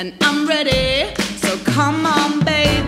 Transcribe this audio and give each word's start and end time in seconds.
and 0.00 0.14
I'm 0.22 0.48
ready. 0.48 1.14
So 1.36 1.58
come 1.58 2.06
on, 2.06 2.42
baby. 2.42 2.80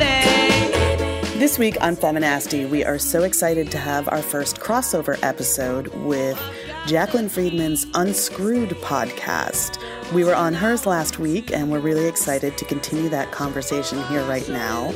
This 1.38 1.58
week 1.58 1.76
on 1.82 1.94
Feminasty, 1.94 2.66
we 2.66 2.86
are 2.86 2.98
so 2.98 3.22
excited 3.22 3.70
to 3.72 3.78
have 3.78 4.08
our 4.08 4.22
first 4.22 4.60
crossover 4.60 5.18
episode 5.22 5.88
with 5.88 6.38
Jaclyn 6.86 7.28
Friedman's 7.28 7.86
Unscrewed 7.92 8.70
podcast. 8.80 9.76
We 10.14 10.24
were 10.24 10.34
on 10.34 10.54
hers 10.54 10.86
last 10.86 11.18
week, 11.18 11.52
and 11.52 11.70
we're 11.70 11.80
really 11.80 12.08
excited 12.08 12.56
to 12.56 12.64
continue 12.64 13.10
that 13.10 13.30
conversation 13.30 14.02
here 14.04 14.24
right 14.24 14.48
now. 14.48 14.94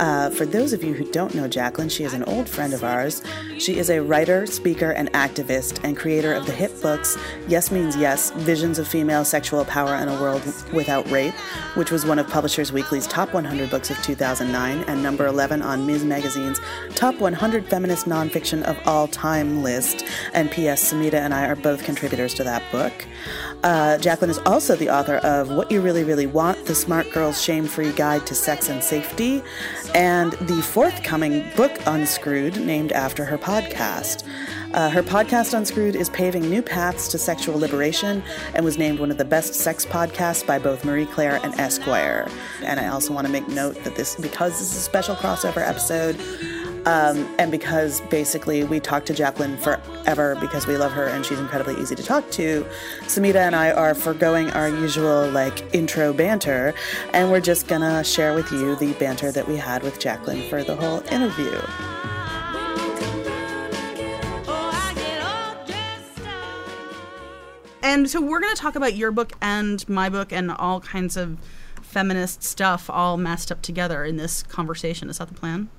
Uh, 0.00 0.30
for 0.30 0.46
those 0.46 0.72
of 0.72 0.84
you 0.84 0.94
who 0.94 1.04
don't 1.10 1.34
know 1.34 1.48
Jaclyn, 1.48 1.90
she 1.90 2.04
is 2.04 2.12
an 2.12 2.22
old 2.24 2.48
friend 2.48 2.72
of 2.72 2.84
ours. 2.84 3.22
She 3.58 3.78
is 3.78 3.90
a 3.90 4.00
writer, 4.00 4.46
speaker, 4.46 4.92
and 4.92 5.12
activist, 5.12 5.82
and 5.82 5.96
creator 5.96 6.32
of 6.32 6.46
the 6.46 6.52
hit 6.52 6.80
books 6.80 7.18
Yes 7.48 7.72
Means 7.72 7.96
Yes 7.96 8.30
Visions 8.30 8.78
of 8.78 8.86
Female 8.86 9.24
Sexual 9.24 9.64
Power 9.64 9.96
in 9.96 10.08
a 10.08 10.20
World 10.20 10.42
Without 10.72 11.08
Rape, 11.10 11.34
which 11.74 11.90
was 11.90 12.06
one 12.06 12.18
of 12.18 12.28
Publishers 12.28 12.70
Weekly's 12.70 13.06
top 13.08 13.34
100 13.34 13.70
books 13.70 13.90
of 13.90 14.00
2009 14.02 14.84
and 14.86 15.02
number 15.02 15.26
11 15.26 15.62
on 15.62 15.84
Ms. 15.86 16.04
Magazine's 16.04 16.60
top 16.94 17.18
100 17.18 17.66
feminist 17.66 18.06
nonfiction 18.06 18.62
of 18.62 18.78
all 18.86 19.08
time 19.08 19.62
list. 19.62 20.04
And 20.32 20.50
P.S. 20.50 20.92
Samhita 20.92 21.14
and 21.14 21.34
I 21.34 21.46
are 21.46 21.56
both 21.56 21.82
contributors 21.82 22.34
to 22.34 22.44
that 22.44 22.62
book. 22.70 22.92
Uh, 23.64 23.98
Jaclyn 24.00 24.28
is 24.28 24.38
also 24.38 24.76
the 24.76 24.88
author 24.88 25.16
of 25.16 25.50
What 25.50 25.70
You 25.70 25.80
Really, 25.80 26.04
Really 26.04 26.26
Want 26.26 26.66
The 26.66 26.74
Smart 26.74 27.10
Girl's 27.10 27.42
Shame 27.42 27.66
Free 27.66 27.92
Guide 27.92 28.24
to 28.28 28.34
Sex 28.34 28.68
and 28.68 28.82
Safety, 28.82 29.42
and 29.94 30.32
the 30.32 30.60
forthcoming 30.62 31.44
book 31.56 31.72
Unscrewed, 31.86 32.60
named 32.60 32.92
after 32.92 33.24
her 33.24 33.38
podcast. 33.38 34.24
Uh, 34.74 34.90
her 34.90 35.02
podcast 35.02 35.54
Unscrewed 35.54 35.96
is 35.96 36.10
paving 36.10 36.48
new 36.48 36.60
paths 36.60 37.08
to 37.08 37.18
sexual 37.18 37.58
liberation 37.58 38.22
and 38.54 38.64
was 38.64 38.76
named 38.76 38.98
one 39.00 39.10
of 39.10 39.16
the 39.16 39.24
best 39.24 39.54
sex 39.54 39.86
podcasts 39.86 40.46
by 40.46 40.58
both 40.58 40.84
Marie 40.84 41.06
Claire 41.06 41.40
and 41.42 41.58
Esquire. 41.58 42.28
And 42.62 42.78
I 42.78 42.88
also 42.88 43.14
want 43.14 43.26
to 43.26 43.32
make 43.32 43.48
note 43.48 43.82
that 43.84 43.96
this, 43.96 44.16
because 44.16 44.58
this 44.58 44.72
is 44.72 44.76
a 44.76 44.80
special 44.80 45.14
crossover 45.16 45.66
episode, 45.66 46.20
um, 46.88 47.28
and 47.38 47.50
because 47.50 48.00
basically 48.08 48.64
we 48.64 48.80
talked 48.80 49.06
to 49.08 49.12
Jaclyn 49.12 49.58
forever 49.58 50.34
because 50.40 50.66
we 50.66 50.78
love 50.78 50.90
her 50.92 51.06
and 51.06 51.24
she's 51.24 51.38
incredibly 51.38 51.78
easy 51.78 51.94
to 51.94 52.02
talk 52.02 52.30
to, 52.30 52.64
Samhita 53.02 53.34
and 53.34 53.54
I 53.54 53.72
are 53.72 53.94
foregoing 53.94 54.48
our 54.52 54.70
usual 54.70 55.30
like 55.30 55.74
intro 55.74 56.14
banter 56.14 56.72
and 57.12 57.30
we're 57.30 57.40
just 57.40 57.68
gonna 57.68 58.02
share 58.02 58.32
with 58.32 58.50
you 58.50 58.74
the 58.76 58.94
banter 58.94 59.30
that 59.30 59.46
we 59.46 59.56
had 59.56 59.82
with 59.82 59.98
Jaclyn 60.00 60.48
for 60.48 60.64
the 60.64 60.76
whole 60.76 61.00
interview. 61.12 61.60
And 67.82 68.08
so 68.08 68.20
we're 68.20 68.40
going 68.40 68.54
to 68.54 68.60
talk 68.60 68.76
about 68.76 68.96
your 68.96 69.10
book 69.10 69.32
and 69.40 69.86
my 69.88 70.10
book 70.10 70.30
and 70.30 70.50
all 70.50 70.80
kinds 70.80 71.16
of 71.16 71.38
feminist 71.80 72.42
stuff 72.42 72.90
all 72.90 73.16
messed 73.16 73.50
up 73.50 73.62
together 73.62 74.04
in 74.04 74.16
this 74.16 74.42
conversation. 74.42 75.08
Is 75.08 75.18
that 75.18 75.28
the 75.28 75.34
plan? 75.34 75.70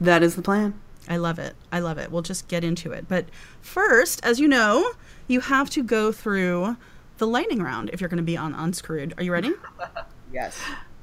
That 0.00 0.22
is 0.22 0.36
the 0.36 0.42
plan. 0.42 0.74
I 1.08 1.16
love 1.16 1.38
it. 1.38 1.54
I 1.70 1.80
love 1.80 1.98
it. 1.98 2.10
We'll 2.10 2.22
just 2.22 2.48
get 2.48 2.64
into 2.64 2.92
it. 2.92 3.06
But 3.08 3.26
first, 3.60 4.24
as 4.24 4.38
you 4.38 4.48
know, 4.48 4.92
you 5.26 5.40
have 5.40 5.68
to 5.70 5.82
go 5.82 6.12
through 6.12 6.76
the 7.18 7.26
lightning 7.26 7.62
round 7.62 7.90
if 7.92 8.00
you're 8.00 8.08
going 8.08 8.18
to 8.18 8.22
be 8.22 8.36
on 8.36 8.54
Unscrewed. 8.54 9.14
Are 9.16 9.22
you 9.22 9.32
ready? 9.32 9.52
yes. 10.32 10.60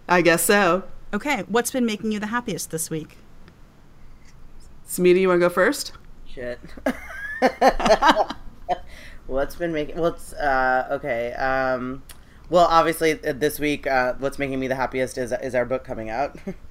I 0.07 0.21
guess 0.21 0.43
so. 0.43 0.83
Okay. 1.13 1.43
What's 1.47 1.71
been 1.71 1.85
making 1.85 2.11
you 2.11 2.19
the 2.19 2.27
happiest 2.27 2.71
this 2.71 2.89
week? 2.89 3.17
Samhita, 4.87 5.19
you 5.19 5.27
want 5.27 5.39
to 5.39 5.45
go 5.45 5.49
first? 5.49 5.91
Shit. 6.25 6.59
what's 9.27 9.55
been 9.55 9.71
making? 9.71 9.97
What's 9.97 10.33
uh, 10.33 10.87
okay? 10.91 11.33
Um, 11.33 12.03
well, 12.49 12.65
obviously 12.65 13.23
uh, 13.23 13.33
this 13.33 13.59
week, 13.59 13.85
uh, 13.85 14.15
what's 14.17 14.39
making 14.39 14.59
me 14.59 14.67
the 14.67 14.75
happiest 14.75 15.17
is 15.17 15.31
is 15.31 15.53
our 15.53 15.65
book 15.65 15.83
coming 15.83 16.09
out. 16.09 16.37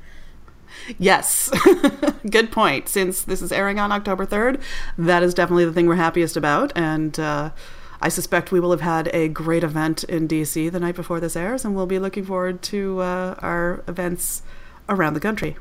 Yes. 0.99 1.51
Good 2.31 2.51
point. 2.51 2.89
Since 2.89 3.23
this 3.23 3.43
is 3.43 3.53
airing 3.53 3.79
on 3.79 3.93
October 3.93 4.27
3rd, 4.27 4.61
that 4.97 5.23
is 5.23 5.35
definitely 5.35 5.65
the 5.65 5.73
thing 5.73 5.87
we're 5.87 5.97
happiest 5.97 6.37
about. 6.37 6.73
And 6.77 7.19
uh, 7.19 7.51
I 8.01 8.09
suspect 8.09 8.53
we 8.53 8.61
will 8.61 8.71
have 8.71 8.81
had 8.81 9.09
a 9.13 9.29
great 9.29 9.65
event 9.65 10.05
in 10.05 10.29
DC 10.29 10.71
the 10.71 10.81
night 10.81 10.95
before 10.95 11.21
this 11.21 11.35
airs, 11.35 11.65
and 11.65 11.75
we'll 11.75 11.87
be 11.87 11.99
looking 11.99 12.25
forward 12.25 12.63
to 12.63 13.01
uh, 13.01 13.35
our 13.39 13.83
events 13.89 14.43
around 14.89 15.15
the 15.15 15.21
country. 15.21 15.57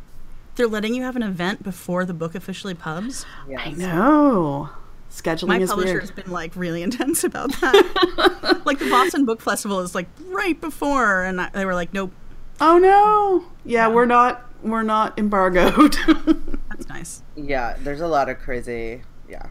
They're 0.56 0.68
letting 0.68 0.96
you 0.96 1.04
have 1.04 1.16
an 1.16 1.24
event 1.24 1.64
before 1.64 2.06
the 2.06 2.14
book 2.14 2.36
officially 2.36 2.74
pubs? 2.74 3.26
Yes. 3.48 3.62
I 3.64 3.72
know. 3.72 4.70
Scheduling 5.12 5.48
My 5.48 5.60
is 5.60 5.70
publisher 5.70 5.94
weird. 5.94 6.02
has 6.02 6.12
been 6.12 6.32
like 6.32 6.56
really 6.56 6.82
intense 6.84 7.24
about 7.24 7.52
that. 7.62 8.62
like 8.66 8.80
the 8.80 8.90
Boston 8.90 9.26
Book 9.26 9.42
Festival 9.42 9.80
is 9.80 9.96
like 9.96 10.08
right 10.28 10.60
before, 10.60 11.24
and 11.24 11.42
I, 11.42 11.50
they 11.50 11.66
were 11.66 11.76
like, 11.76 11.94
nope. 11.94 12.12
Oh 12.60 12.80
no! 12.80 13.46
Yeah, 13.66 13.88
yeah. 13.88 13.94
we're 13.94 14.06
not 14.06 14.47
we're 14.62 14.84
not 14.84 15.18
embargoed. 15.18 15.96
That's 16.70 16.88
nice. 16.88 17.24
Yeah, 17.36 17.78
there's 17.80 18.02
a 18.02 18.08
lot 18.08 18.30
of 18.30 18.40
crazy. 18.40 19.04
Yeah. 19.30 19.48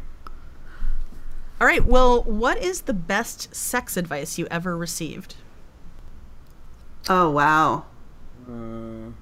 All 1.61 1.67
right. 1.67 1.85
Well, 1.85 2.23
what 2.25 2.59
is 2.59 2.83
the 2.83 2.95
best 2.95 3.55
sex 3.55 3.97
advice 3.97 4.39
you 4.39 4.47
ever 4.51 4.77
received? 4.77 5.37
Oh 7.09 7.31
wow. 7.31 7.85
Mm, 8.49 9.15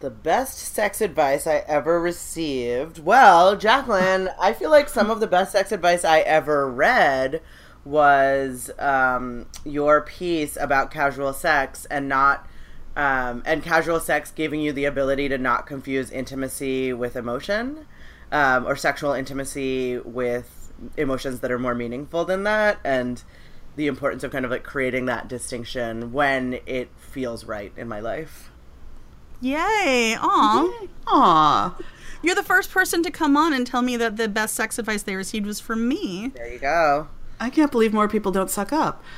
the 0.00 0.10
best 0.10 0.58
sex 0.58 1.00
advice 1.00 1.46
I 1.46 1.64
ever 1.66 2.00
received. 2.00 2.98
Well, 3.04 3.56
Jaclyn, 3.56 4.32
I 4.40 4.52
feel 4.52 4.70
like 4.70 4.88
some 4.88 5.10
of 5.10 5.20
the 5.20 5.26
best 5.26 5.52
sex 5.52 5.72
advice 5.72 6.04
I 6.04 6.20
ever 6.20 6.70
read 6.70 7.42
was 7.84 8.70
um, 8.78 9.46
your 9.64 10.00
piece 10.00 10.56
about 10.56 10.90
casual 10.90 11.32
sex 11.32 11.86
and 11.86 12.08
not 12.08 12.46
um, 12.96 13.42
and 13.44 13.62
casual 13.62 14.00
sex 14.00 14.30
giving 14.30 14.60
you 14.60 14.72
the 14.72 14.86
ability 14.86 15.28
to 15.28 15.38
not 15.38 15.66
confuse 15.66 16.10
intimacy 16.10 16.92
with 16.92 17.14
emotion 17.14 17.86
um, 18.32 18.66
or 18.66 18.74
sexual 18.74 19.12
intimacy 19.12 19.98
with 19.98 20.72
emotions 20.96 21.40
that 21.40 21.52
are 21.52 21.58
more 21.58 21.74
meaningful 21.74 22.24
than 22.24 22.42
that 22.44 22.78
and 22.84 23.22
the 23.76 23.86
importance 23.86 24.24
of 24.24 24.32
kind 24.32 24.44
of 24.44 24.50
like 24.50 24.64
creating 24.64 25.04
that 25.06 25.28
distinction 25.28 26.12
when 26.12 26.58
it 26.64 26.88
feels 26.96 27.44
right 27.44 27.72
in 27.76 27.86
my 27.86 28.00
life. 28.00 28.50
Yay. 29.42 30.16
Aw. 30.18 30.86
Aw. 31.08 31.78
You're 32.22 32.34
the 32.34 32.42
first 32.42 32.70
person 32.70 33.02
to 33.02 33.10
come 33.10 33.36
on 33.36 33.52
and 33.52 33.66
tell 33.66 33.82
me 33.82 33.98
that 33.98 34.16
the 34.16 34.28
best 34.28 34.54
sex 34.54 34.78
advice 34.78 35.02
they 35.02 35.14
received 35.14 35.44
was 35.44 35.60
from 35.60 35.86
me. 35.86 36.32
There 36.34 36.50
you 36.50 36.58
go 36.58 37.08
I 37.38 37.50
can't 37.50 37.70
believe 37.70 37.92
more 37.92 38.08
people 38.08 38.32
don't 38.32 38.50
suck 38.50 38.72
up. 38.72 39.02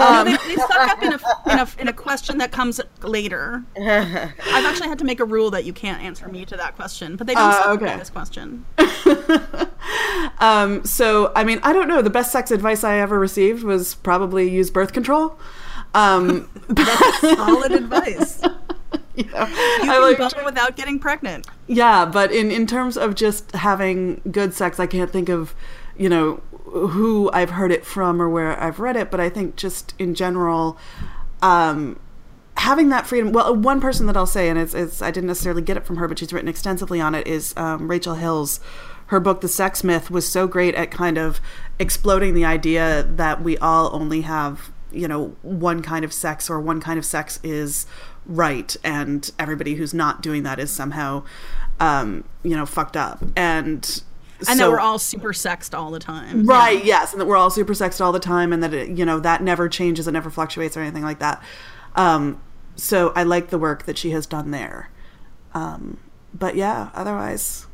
Um, 0.00 0.24
no, 0.24 0.24
they, 0.24 0.36
they, 0.48 0.56
suck 0.56 0.88
up 0.88 1.02
in 1.02 1.12
a, 1.12 1.20
in, 1.50 1.58
a, 1.58 1.68
in 1.78 1.88
a 1.88 1.92
question 1.92 2.38
that 2.38 2.50
comes 2.52 2.80
later. 3.02 3.62
I've 3.80 4.64
actually 4.64 4.88
had 4.88 4.98
to 4.98 5.04
make 5.04 5.20
a 5.20 5.24
rule 5.24 5.50
that 5.50 5.64
you 5.64 5.72
can't 5.72 6.02
answer 6.02 6.28
me 6.28 6.44
to 6.46 6.56
that 6.56 6.76
question, 6.76 7.16
but 7.16 7.26
they 7.26 7.34
don't 7.34 7.50
uh, 7.50 7.52
suck 7.52 7.68
okay. 7.68 7.86
up 7.86 7.92
in 7.92 7.98
this 7.98 8.10
question. 8.10 8.64
um, 10.38 10.84
so, 10.84 11.32
I 11.36 11.44
mean, 11.44 11.60
I 11.62 11.72
don't 11.72 11.88
know. 11.88 12.02
The 12.02 12.10
best 12.10 12.32
sex 12.32 12.50
advice 12.50 12.84
I 12.84 12.98
ever 12.98 13.18
received 13.18 13.62
was 13.62 13.94
probably 13.96 14.50
use 14.50 14.70
birth 14.70 14.92
control. 14.92 15.38
Um, 15.94 16.48
That's 16.68 17.20
solid 17.20 17.72
advice. 17.72 18.42
You, 19.16 19.24
know, 19.24 19.46
you 19.46 20.16
can 20.16 20.18
like, 20.18 20.44
without 20.44 20.76
getting 20.76 20.98
pregnant. 20.98 21.46
Yeah, 21.66 22.04
but 22.06 22.32
in, 22.32 22.50
in 22.50 22.66
terms 22.66 22.96
of 22.96 23.14
just 23.14 23.52
having 23.52 24.20
good 24.30 24.54
sex, 24.54 24.80
I 24.80 24.86
can't 24.86 25.10
think 25.10 25.28
of, 25.28 25.54
you 25.96 26.08
know, 26.08 26.42
who 26.70 27.30
I've 27.32 27.50
heard 27.50 27.72
it 27.72 27.84
from 27.84 28.20
or 28.20 28.28
where 28.28 28.58
I've 28.60 28.80
read 28.80 28.96
it, 28.96 29.10
but 29.10 29.20
I 29.20 29.28
think 29.28 29.56
just 29.56 29.94
in 29.98 30.14
general, 30.14 30.78
um, 31.42 31.98
having 32.56 32.90
that 32.90 33.06
freedom. 33.06 33.32
Well, 33.32 33.54
one 33.56 33.80
person 33.80 34.06
that 34.06 34.16
I'll 34.16 34.26
say, 34.26 34.48
and 34.48 34.58
it's, 34.58 34.74
it's 34.74 35.02
I 35.02 35.10
didn't 35.10 35.28
necessarily 35.28 35.62
get 35.62 35.76
it 35.76 35.86
from 35.86 35.96
her, 35.96 36.06
but 36.06 36.18
she's 36.18 36.32
written 36.32 36.48
extensively 36.48 37.00
on 37.00 37.14
it, 37.14 37.26
is 37.26 37.54
um, 37.56 37.88
Rachel 37.88 38.14
Hills. 38.14 38.60
Her 39.06 39.18
book, 39.18 39.40
The 39.40 39.48
Sex 39.48 39.82
Myth, 39.82 40.10
was 40.10 40.28
so 40.28 40.46
great 40.46 40.74
at 40.76 40.90
kind 40.90 41.18
of 41.18 41.40
exploding 41.78 42.34
the 42.34 42.44
idea 42.44 43.02
that 43.02 43.42
we 43.42 43.58
all 43.58 43.90
only 43.92 44.20
have, 44.20 44.70
you 44.92 45.08
know, 45.08 45.36
one 45.42 45.82
kind 45.82 46.04
of 46.04 46.12
sex 46.12 46.48
or 46.48 46.60
one 46.60 46.80
kind 46.80 46.98
of 46.98 47.04
sex 47.04 47.40
is 47.42 47.86
right, 48.24 48.76
and 48.84 49.28
everybody 49.38 49.74
who's 49.74 49.92
not 49.92 50.22
doing 50.22 50.44
that 50.44 50.60
is 50.60 50.70
somehow, 50.70 51.24
um, 51.80 52.22
you 52.44 52.54
know, 52.54 52.66
fucked 52.66 52.96
up. 52.96 53.24
And 53.34 54.02
and 54.48 54.58
so, 54.58 54.64
that 54.64 54.70
we're 54.70 54.80
all 54.80 54.98
super 54.98 55.32
sexed 55.32 55.74
all 55.74 55.90
the 55.90 55.98
time. 55.98 56.46
Right, 56.46 56.78
yeah. 56.78 57.00
yes, 57.00 57.12
and 57.12 57.20
that 57.20 57.26
we're 57.26 57.36
all 57.36 57.50
super 57.50 57.74
sexed 57.74 58.00
all 58.00 58.12
the 58.12 58.20
time 58.20 58.52
and 58.52 58.62
that 58.62 58.74
it, 58.74 58.88
you 58.90 59.04
know, 59.04 59.20
that 59.20 59.42
never 59.42 59.68
changes, 59.68 60.06
it 60.08 60.12
never 60.12 60.30
fluctuates 60.30 60.76
or 60.76 60.80
anything 60.80 61.02
like 61.02 61.18
that. 61.18 61.42
Um, 61.94 62.40
so 62.76 63.12
I 63.14 63.22
like 63.24 63.50
the 63.50 63.58
work 63.58 63.84
that 63.84 63.98
she 63.98 64.10
has 64.10 64.26
done 64.26 64.50
there. 64.50 64.90
Um, 65.54 65.98
but 66.32 66.56
yeah, 66.56 66.90
otherwise, 66.94 67.66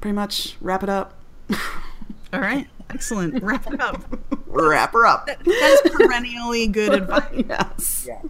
pretty 0.00 0.14
much 0.14 0.56
wrap 0.60 0.82
it 0.82 0.88
up. 0.88 1.18
all 2.32 2.40
right. 2.40 2.68
Excellent. 2.90 3.42
Wrap 3.42 3.72
it 3.72 3.80
up. 3.80 4.02
wrap 4.46 4.92
her 4.92 5.06
up. 5.06 5.26
that, 5.26 5.42
that 5.44 5.80
is 5.84 5.92
perennially 5.92 6.66
good 6.66 6.92
advice. 7.02 7.44
yes. 7.48 8.06
Yeah. 8.08 8.20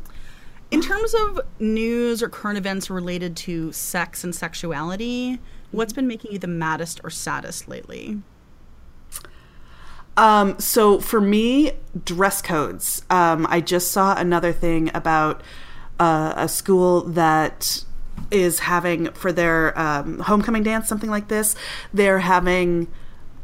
In 0.71 0.81
terms 0.81 1.15
of 1.15 1.41
news 1.59 2.23
or 2.23 2.29
current 2.29 2.59
events 2.59 2.91
related 2.91 3.37
to 3.39 3.73
sex 3.73 4.23
and 4.23 4.35
sexuality, 4.35 5.41
What's 5.71 5.93
been 5.93 6.07
making 6.07 6.33
you 6.33 6.39
the 6.39 6.49
maddest 6.49 7.01
or 7.05 7.11
saddest 7.11 7.69
lately? 7.69 8.21
Um, 10.17 10.59
so 10.59 11.01
for 11.01 11.21
me, 11.21 11.73
dress 12.05 12.43
codes. 12.43 13.03
Um, 13.09 13.47
I 13.49 13.61
just 13.61 13.91
saw 13.91 14.17
another 14.17 14.53
thing 14.53 14.91
about 14.95 15.43
uh, 15.99 16.35
a 16.37 16.49
school 16.49 17.03
that 17.03 17.85
is 18.31 18.61
having 18.61 19.13
for 19.13 19.33
their 19.33 19.79
um, 19.79 20.19
homecoming 20.21 20.63
dance 20.63 20.89
something 20.89 21.11
like 21.11 21.29
this. 21.29 21.55
They're 21.93 22.21
having 22.21 22.89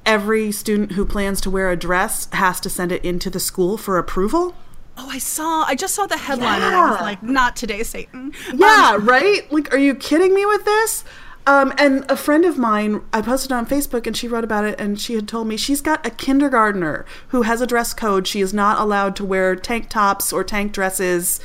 every 0.04 0.52
student 0.52 0.92
who 0.92 1.04
plans 1.04 1.40
to 1.42 1.50
wear 1.50 1.70
a 1.70 1.76
dress 1.76 2.28
has 2.32 2.60
to 2.60 2.70
send 2.70 2.92
it 2.92 3.04
into 3.04 3.30
the 3.30 3.40
school 3.40 3.76
for 3.76 3.98
approval. 3.98 4.54
Oh, 4.98 5.08
I 5.10 5.18
saw. 5.18 5.64
I 5.64 5.74
just 5.74 5.94
saw 5.94 6.06
the 6.06 6.16
headline 6.16 6.60
yeah. 6.60 6.66
and 6.68 6.76
I 6.76 6.90
was 6.90 7.00
like, 7.00 7.22
"Not 7.22 7.54
today, 7.54 7.82
Satan." 7.82 8.32
Yeah, 8.54 8.92
um, 8.94 9.06
right. 9.06 9.50
Like, 9.52 9.72
are 9.74 9.78
you 9.78 9.94
kidding 9.94 10.34
me 10.34 10.46
with 10.46 10.64
this? 10.64 11.04
Um, 11.46 11.72
and 11.78 12.04
a 12.10 12.16
friend 12.16 12.44
of 12.44 12.58
mine, 12.58 13.02
I 13.12 13.22
posted 13.22 13.52
on 13.52 13.66
Facebook 13.66 14.06
and 14.06 14.16
she 14.16 14.26
wrote 14.26 14.42
about 14.42 14.64
it 14.64 14.80
and 14.80 15.00
she 15.00 15.14
had 15.14 15.28
told 15.28 15.46
me 15.46 15.56
she's 15.56 15.80
got 15.80 16.04
a 16.04 16.10
kindergartner 16.10 17.06
who 17.28 17.42
has 17.42 17.60
a 17.60 17.66
dress 17.66 17.94
code. 17.94 18.26
She 18.26 18.40
is 18.40 18.52
not 18.52 18.80
allowed 18.80 19.14
to 19.16 19.24
wear 19.24 19.54
tank 19.54 19.88
tops 19.88 20.32
or 20.32 20.42
tank 20.42 20.72
dresses. 20.72 21.38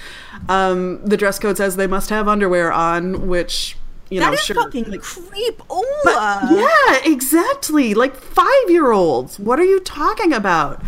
Um, 0.50 1.06
the 1.06 1.18
dress 1.18 1.38
code 1.38 1.58
says 1.58 1.76
they 1.76 1.86
must 1.86 2.10
have 2.10 2.28
underwear 2.28 2.72
on, 2.72 3.28
which 3.28 3.78
you 4.10 4.20
that 4.20 4.28
know, 4.28 4.34
is 4.34 4.40
sure. 4.42 4.56
fucking 4.56 4.90
like, 4.90 5.02
creep. 5.02 5.62
Oh, 5.70 7.02
yeah, 7.06 7.12
exactly. 7.12 7.94
Like 7.94 8.16
five 8.16 8.70
year 8.70 8.92
olds. 8.92 9.38
What 9.40 9.60
are 9.60 9.66
you 9.66 9.80
talking 9.82 10.34
about? 10.34 10.82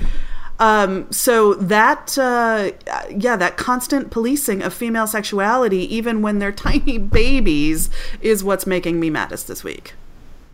Um, 0.60 1.12
so 1.12 1.56
that, 1.56 2.18
uh, 2.18 2.72
yeah, 3.10 3.36
that 3.36 3.58
constant 3.58 4.12
policing 4.12 4.62
of 4.62 4.74
female 4.74 5.08
sexuality, 5.08 5.94
even 5.94 6.22
when 6.22 6.40
they're 6.40 6.52
tiny 6.70 6.98
babies, 6.98 7.90
is 8.22 8.44
what's 8.44 8.68
making 8.68 9.00
me 9.00 9.10
maddest 9.10 9.48
this 9.48 9.64
week. 9.64 9.94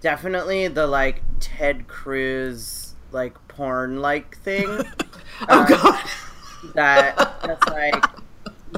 Definitely 0.02 0.70
the 0.70 0.88
like 0.88 1.22
Ted 1.40 1.88
Cruz 1.88 2.80
like 3.12 3.36
porn 3.48 4.02
like 4.02 4.38
thing. 4.38 4.68
oh 4.70 4.86
uh, 5.50 5.66
God, 5.66 6.10
that 6.74 7.16
that's 7.44 7.68
like 7.68 8.06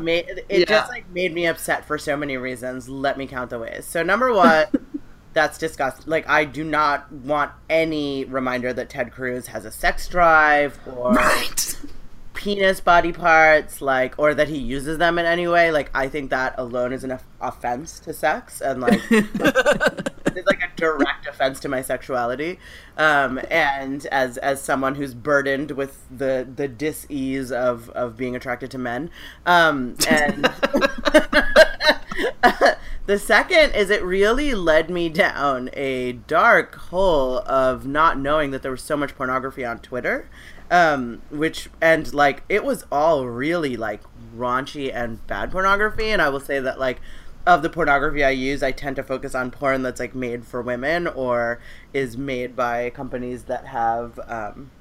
made 0.02 0.26
it 0.28 0.46
yeah. 0.50 0.66
just 0.66 0.90
like 0.90 1.08
made 1.12 1.34
me 1.34 1.46
upset 1.46 1.86
for 1.86 1.98
so 1.98 2.18
many 2.18 2.38
reasons. 2.38 2.90
Let 2.90 3.18
me 3.18 3.28
count 3.28 3.52
the 3.52 3.60
ways. 3.60 3.86
So 3.86 4.02
number 4.02 4.34
one 4.34 4.66
that's 5.34 5.58
disgusting. 5.58 6.10
Like, 6.10 6.28
I 6.28 6.46
do 6.46 6.64
not 6.64 7.12
want 7.12 7.52
any 7.70 8.26
reminder 8.26 8.74
that 8.74 8.90
Ted 8.90 9.12
Cruz 9.12 9.48
has 9.48 9.66
a 9.66 9.72
sex 9.72 10.08
drive 10.08 10.80
or 10.86 11.14
right. 11.14 11.80
penis 12.34 12.82
body 12.82 13.12
parts, 13.12 13.82
like, 13.82 14.18
or 14.18 14.34
that 14.34 14.48
he 14.50 14.58
uses 14.58 14.98
them 14.98 15.18
in 15.18 15.26
any 15.26 15.48
way. 15.48 15.72
Like, 15.72 15.90
I 15.94 16.10
think 16.10 16.30
that 16.32 16.56
alone 16.58 16.94
is 16.94 17.04
an 17.04 17.18
offense 17.40 18.00
to 18.02 18.14
sex, 18.14 18.62
and 18.62 18.82
like, 18.82 19.00
it's 19.10 20.48
like 20.48 20.62
a 20.62 20.70
direct 20.76 21.28
offense 21.28 21.60
to 21.62 21.70
my 21.70 21.82
sexuality. 21.82 22.60
Um, 22.98 23.40
and 23.50 24.06
as 24.08 24.38
as 24.38 24.62
someone 24.62 24.96
who's 24.96 25.14
burdened 25.14 25.72
with 25.72 26.06
the 26.10 26.48
the 26.54 26.68
dis-ease 26.68 27.52
of 27.52 27.90
of 27.92 28.18
being 28.18 28.36
attracted 28.36 28.72
to 28.72 28.78
men, 28.78 29.10
um, 29.46 29.96
and. 30.10 30.50
The 33.08 33.18
second 33.18 33.76
is 33.76 33.90
it 33.90 34.04
really 34.04 34.54
led 34.54 34.90
me 34.90 35.10
down 35.10 35.70
a 35.74 36.14
dark 36.14 36.76
hole 36.76 37.40
of 37.40 37.86
not 37.86 38.20
knowing 38.20 38.52
that 38.52 38.62
there 38.62 38.72
was 38.72 38.84
so 38.84 38.96
much 38.96 39.16
pornography 39.16 39.66
on 39.66 39.80
Twitter. 39.80 40.30
Um, 40.70 41.22
which 41.30 41.70
and 41.82 42.14
like 42.14 42.44
it 42.48 42.64
was 42.64 42.86
all 42.90 43.28
really 43.28 43.76
like 43.76 44.02
raunchy 44.34 44.90
and 44.94 45.26
bad 45.28 45.52
pornography 45.52 46.12
and 46.12 46.22
I 46.22 46.30
will 46.30 46.40
say 46.40 46.62
that 46.62 46.80
like 46.80 47.02
of 47.46 47.62
the 47.62 47.70
pornography 47.70 48.24
I 48.24 48.30
use, 48.30 48.64
I 48.64 48.72
tend 48.72 48.96
to 48.96 49.04
focus 49.04 49.36
on 49.36 49.52
porn 49.52 49.82
that's 49.82 50.00
like 50.00 50.16
made 50.16 50.46
for 50.46 50.62
women 50.62 51.08
or 51.08 51.60
is 51.94 52.16
made 52.16 52.56
by 52.56 52.90
companies 52.92 53.44
that 53.44 53.68
have 53.68 54.18
um, 54.28 54.72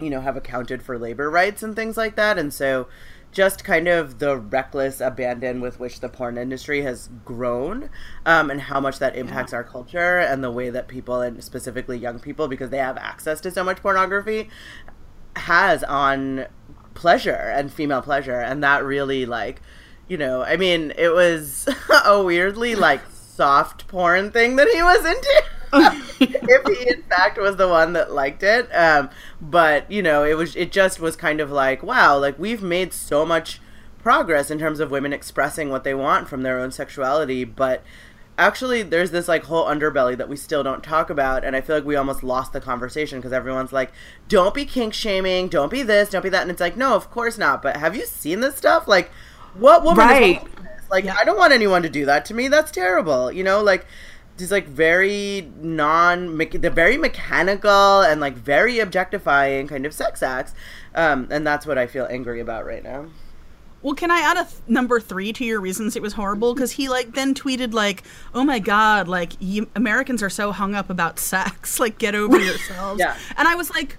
you 0.00 0.10
know, 0.10 0.20
have 0.20 0.36
accounted 0.36 0.82
for 0.82 0.98
labor 0.98 1.30
rights 1.30 1.62
and 1.62 1.74
things 1.76 1.96
like 1.96 2.16
that. 2.16 2.38
And 2.38 2.52
so 2.52 2.88
just 3.34 3.64
kind 3.64 3.88
of 3.88 4.20
the 4.20 4.36
reckless 4.36 5.00
abandon 5.00 5.60
with 5.60 5.80
which 5.80 6.00
the 6.00 6.08
porn 6.08 6.38
industry 6.38 6.82
has 6.82 7.10
grown 7.24 7.90
um, 8.24 8.50
and 8.50 8.62
how 8.62 8.80
much 8.80 9.00
that 9.00 9.16
impacts 9.16 9.52
yeah. 9.52 9.58
our 9.58 9.64
culture 9.64 10.18
and 10.18 10.42
the 10.42 10.50
way 10.50 10.70
that 10.70 10.86
people 10.86 11.20
and 11.20 11.42
specifically 11.42 11.98
young 11.98 12.20
people 12.20 12.46
because 12.46 12.70
they 12.70 12.78
have 12.78 12.96
access 12.96 13.40
to 13.40 13.50
so 13.50 13.64
much 13.64 13.82
pornography 13.82 14.48
has 15.36 15.82
on 15.84 16.46
pleasure 16.94 17.52
and 17.54 17.72
female 17.72 18.00
pleasure 18.00 18.40
and 18.40 18.62
that 18.62 18.84
really 18.84 19.26
like 19.26 19.60
you 20.06 20.16
know 20.16 20.42
i 20.42 20.56
mean 20.56 20.92
it 20.96 21.12
was 21.12 21.68
a 22.04 22.22
weirdly 22.22 22.76
like 22.76 23.02
soft 23.10 23.88
porn 23.88 24.30
thing 24.30 24.54
that 24.54 24.68
he 24.68 24.80
was 24.80 25.04
into 25.04 26.03
if 26.48 26.78
he 26.78 26.88
in 26.88 27.02
fact 27.02 27.38
was 27.38 27.56
the 27.56 27.68
one 27.68 27.92
that 27.94 28.12
liked 28.12 28.42
it. 28.42 28.68
Um, 28.74 29.10
but 29.40 29.90
you 29.90 30.02
know, 30.02 30.24
it 30.24 30.34
was 30.34 30.56
it 30.56 30.72
just 30.72 31.00
was 31.00 31.16
kind 31.16 31.40
of 31.40 31.50
like 31.50 31.82
wow, 31.82 32.18
like 32.18 32.38
we've 32.38 32.62
made 32.62 32.92
so 32.92 33.24
much 33.24 33.60
progress 33.98 34.50
in 34.50 34.58
terms 34.58 34.80
of 34.80 34.90
women 34.90 35.12
expressing 35.12 35.70
what 35.70 35.84
they 35.84 35.94
want 35.94 36.28
from 36.28 36.42
their 36.42 36.58
own 36.58 36.70
sexuality, 36.70 37.44
but 37.44 37.82
actually 38.36 38.82
there's 38.82 39.10
this 39.10 39.28
like 39.28 39.44
whole 39.44 39.64
underbelly 39.64 40.16
that 40.16 40.28
we 40.28 40.36
still 40.36 40.62
don't 40.62 40.82
talk 40.82 41.08
about 41.08 41.44
and 41.44 41.54
i 41.54 41.60
feel 41.60 41.76
like 41.76 41.84
we 41.84 41.94
almost 41.94 42.22
lost 42.22 42.52
the 42.52 42.60
conversation 42.60 43.18
because 43.18 43.32
everyone's 43.32 43.72
like 43.72 43.92
don't 44.28 44.54
be 44.54 44.64
kink 44.64 44.92
shaming 44.92 45.48
don't 45.48 45.70
be 45.70 45.82
this 45.82 46.10
don't 46.10 46.22
be 46.22 46.28
that 46.28 46.42
and 46.42 46.50
it's 46.50 46.60
like 46.60 46.76
no 46.76 46.94
of 46.94 47.10
course 47.10 47.38
not 47.38 47.62
but 47.62 47.76
have 47.76 47.94
you 47.94 48.04
seen 48.04 48.40
this 48.40 48.56
stuff 48.56 48.88
like 48.88 49.10
what 49.54 49.84
woman 49.84 50.06
right. 50.06 50.42
is 50.44 50.90
like 50.90 51.04
yeah. 51.04 51.16
i 51.18 51.24
don't 51.24 51.38
want 51.38 51.52
anyone 51.52 51.82
to 51.82 51.88
do 51.88 52.04
that 52.04 52.24
to 52.24 52.34
me 52.34 52.48
that's 52.48 52.72
terrible 52.72 53.30
you 53.30 53.44
know 53.44 53.62
like 53.62 53.86
these 54.36 54.50
like 54.50 54.66
very 54.66 55.50
non 55.60 56.36
they're 56.36 56.70
very 56.70 56.96
mechanical 56.96 58.00
and 58.00 58.20
like 58.20 58.34
very 58.34 58.80
objectifying 58.80 59.66
kind 59.68 59.86
of 59.86 59.92
sex 59.92 60.22
acts 60.22 60.54
um, 60.94 61.28
and 61.30 61.46
that's 61.46 61.66
what 61.66 61.78
i 61.78 61.86
feel 61.86 62.06
angry 62.10 62.40
about 62.40 62.66
right 62.66 62.82
now 62.82 63.06
well, 63.84 63.94
can 63.94 64.10
I 64.10 64.20
add 64.20 64.38
a 64.38 64.44
th- 64.44 64.62
number 64.66 64.98
three 64.98 65.30
to 65.34 65.44
your 65.44 65.60
reasons 65.60 65.94
it 65.94 66.00
was 66.00 66.14
horrible? 66.14 66.54
Because 66.54 66.72
he 66.72 66.88
like 66.88 67.12
then 67.12 67.34
tweeted 67.34 67.74
like, 67.74 68.02
"Oh 68.32 68.42
my 68.42 68.58
god, 68.58 69.08
like 69.08 69.34
you, 69.40 69.68
Americans 69.76 70.22
are 70.22 70.30
so 70.30 70.52
hung 70.52 70.74
up 70.74 70.88
about 70.88 71.18
sex. 71.18 71.78
Like, 71.84 71.98
get 71.98 72.14
over 72.14 72.38
yourselves." 72.40 72.98
yeah. 72.98 73.14
And 73.36 73.46
I 73.46 73.54
was 73.56 73.68
like, 73.68 73.98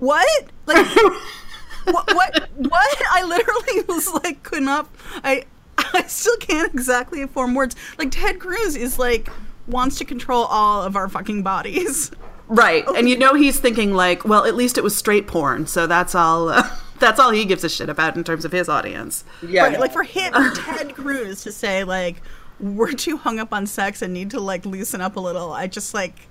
"What? 0.00 0.26
Like, 0.66 0.84
what? 1.84 2.12
What? 2.12 2.48
What?" 2.56 3.02
I 3.12 3.22
literally 3.22 3.84
was 3.86 4.12
like, 4.24 4.42
could 4.42 4.64
not. 4.64 4.90
I 5.22 5.44
I 5.94 6.02
still 6.06 6.36
can't 6.38 6.72
exactly 6.72 7.26
form 7.26 7.54
words. 7.54 7.76
Like 7.98 8.10
Ted 8.10 8.38
Cruz 8.40 8.76
is 8.76 8.98
like 8.98 9.28
wants 9.66 9.98
to 9.98 10.04
control 10.04 10.44
all 10.44 10.82
of 10.82 10.96
our 10.96 11.08
fucking 11.08 11.42
bodies. 11.42 12.10
Right. 12.48 12.84
And 12.96 13.08
you 13.08 13.18
know 13.18 13.34
he's 13.34 13.58
thinking 13.58 13.92
like, 13.94 14.24
well, 14.24 14.44
at 14.44 14.54
least 14.54 14.78
it 14.78 14.84
was 14.84 14.96
straight 14.96 15.26
porn, 15.26 15.66
so 15.66 15.86
that's 15.86 16.14
all 16.14 16.48
uh, 16.48 16.68
that's 16.98 17.18
all 17.20 17.30
he 17.30 17.44
gives 17.44 17.64
a 17.64 17.68
shit 17.68 17.88
about 17.88 18.16
in 18.16 18.24
terms 18.24 18.44
of 18.44 18.52
his 18.52 18.68
audience. 18.68 19.24
Yeah. 19.46 19.64
Right, 19.64 19.80
like 19.80 19.92
for 19.92 20.02
him 20.04 20.32
Ted 20.54 20.94
Cruz 20.94 21.42
to 21.42 21.52
say 21.52 21.82
like 21.84 22.22
we're 22.60 22.92
too 22.92 23.16
hung 23.18 23.38
up 23.38 23.52
on 23.52 23.66
sex 23.66 24.00
and 24.00 24.14
need 24.14 24.30
to 24.30 24.40
like 24.40 24.64
loosen 24.64 25.00
up 25.00 25.16
a 25.16 25.20
little. 25.20 25.52
I 25.52 25.66
just 25.66 25.92
like 25.92 26.28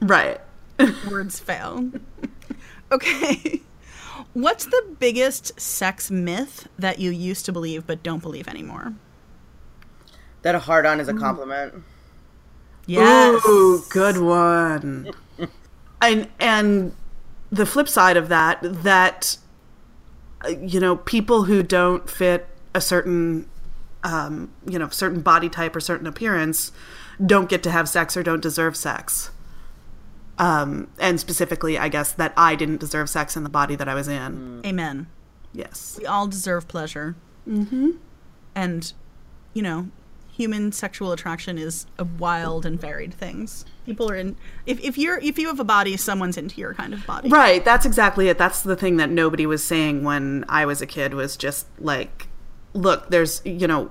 Right. 0.00 0.40
words 1.10 1.38
fail. 1.40 1.90
okay. 2.92 3.60
What's 4.36 4.66
the 4.66 4.84
biggest 4.98 5.58
sex 5.58 6.10
myth 6.10 6.68
that 6.78 6.98
you 6.98 7.10
used 7.10 7.46
to 7.46 7.52
believe 7.52 7.86
but 7.86 8.02
don't 8.02 8.20
believe 8.20 8.46
anymore? 8.48 8.92
That 10.42 10.54
a 10.54 10.58
hard 10.58 10.84
on 10.84 11.00
is 11.00 11.08
a 11.08 11.14
compliment. 11.14 11.82
Yes. 12.84 13.42
Ooh, 13.48 13.82
good 13.88 14.18
one. 14.18 15.10
and 16.02 16.28
and 16.38 16.94
the 17.50 17.64
flip 17.64 17.88
side 17.88 18.18
of 18.18 18.28
that 18.28 18.58
that 18.60 19.38
uh, 20.44 20.48
you 20.48 20.80
know 20.80 20.96
people 20.96 21.44
who 21.44 21.62
don't 21.62 22.10
fit 22.10 22.46
a 22.74 22.82
certain 22.82 23.48
um, 24.04 24.52
you 24.68 24.78
know 24.78 24.90
certain 24.90 25.22
body 25.22 25.48
type 25.48 25.74
or 25.74 25.80
certain 25.80 26.06
appearance 26.06 26.72
don't 27.24 27.48
get 27.48 27.62
to 27.62 27.70
have 27.70 27.88
sex 27.88 28.18
or 28.18 28.22
don't 28.22 28.42
deserve 28.42 28.76
sex 28.76 29.30
um, 30.38 30.88
and 30.98 31.18
specifically, 31.18 31.78
I 31.78 31.88
guess 31.88 32.12
that 32.12 32.32
I 32.36 32.54
didn't 32.54 32.78
deserve 32.78 33.08
sex 33.08 33.36
in 33.36 33.44
the 33.44 33.50
body 33.50 33.76
that 33.76 33.88
I 33.88 33.94
was 33.94 34.08
in. 34.08 34.62
Mm. 34.62 34.66
Amen. 34.66 35.06
Yes. 35.52 35.96
We 35.98 36.06
all 36.06 36.26
deserve 36.26 36.68
pleasure. 36.68 37.16
Mm-hmm. 37.48 37.92
And, 38.54 38.92
you 39.54 39.62
know, 39.62 39.88
human 40.30 40.72
sexual 40.72 41.12
attraction 41.12 41.56
is 41.56 41.86
a 41.98 42.04
wild 42.04 42.66
and 42.66 42.78
varied 42.78 43.14
things. 43.14 43.64
People 43.86 44.10
are 44.10 44.16
in 44.16 44.36
if, 44.66 44.78
if 44.80 44.98
you're 44.98 45.18
if 45.18 45.38
you 45.38 45.46
have 45.46 45.60
a 45.60 45.64
body, 45.64 45.96
someone's 45.96 46.36
into 46.36 46.60
your 46.60 46.74
kind 46.74 46.92
of 46.92 47.06
body. 47.06 47.28
Right. 47.28 47.64
That's 47.64 47.86
exactly 47.86 48.28
it. 48.28 48.36
That's 48.36 48.62
the 48.62 48.76
thing 48.76 48.98
that 48.98 49.10
nobody 49.10 49.46
was 49.46 49.64
saying 49.64 50.04
when 50.04 50.44
I 50.48 50.66
was 50.66 50.82
a 50.82 50.86
kid 50.86 51.14
was 51.14 51.36
just 51.36 51.66
like 51.78 52.28
look, 52.74 53.08
there's 53.08 53.40
you 53.44 53.66
know 53.66 53.90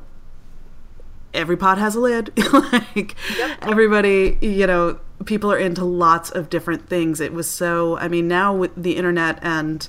every 1.34 1.58
pot 1.58 1.78
has 1.78 1.96
a 1.96 2.00
lid. 2.00 2.32
like 2.54 3.16
yep. 3.38 3.58
everybody, 3.62 4.38
you 4.42 4.68
know, 4.68 5.00
people 5.24 5.52
are 5.52 5.58
into 5.58 5.86
lots 5.86 6.30
of 6.30 6.50
different 6.50 6.90
things. 6.90 7.22
It 7.22 7.34
was 7.34 7.50
so, 7.50 7.98
I 7.98 8.08
mean, 8.08 8.28
now 8.28 8.54
with 8.54 8.72
the 8.76 8.98
internet 8.98 9.40
and, 9.42 9.88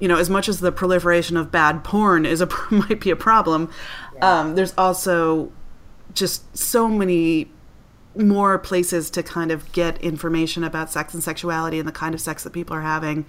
you 0.00 0.08
know, 0.08 0.16
as 0.16 0.28
much 0.28 0.48
as 0.48 0.60
the 0.60 0.72
proliferation 0.72 1.36
of 1.36 1.50
bad 1.50 1.84
porn 1.84 2.26
is 2.26 2.40
a 2.40 2.48
might 2.70 3.00
be 3.00 3.10
a 3.10 3.16
problem, 3.16 3.70
yeah. 4.16 4.40
um, 4.40 4.54
there's 4.56 4.74
also 4.76 5.52
just 6.14 6.56
so 6.56 6.88
many 6.88 7.50
more 8.16 8.58
places 8.58 9.10
to 9.10 9.22
kind 9.22 9.52
of 9.52 9.70
get 9.72 10.00
information 10.02 10.64
about 10.64 10.90
sex 10.90 11.14
and 11.14 11.22
sexuality 11.22 11.78
and 11.78 11.86
the 11.86 11.92
kind 11.92 12.14
of 12.14 12.20
sex 12.20 12.42
that 12.42 12.52
people 12.52 12.74
are 12.74 12.82
having. 12.82 13.24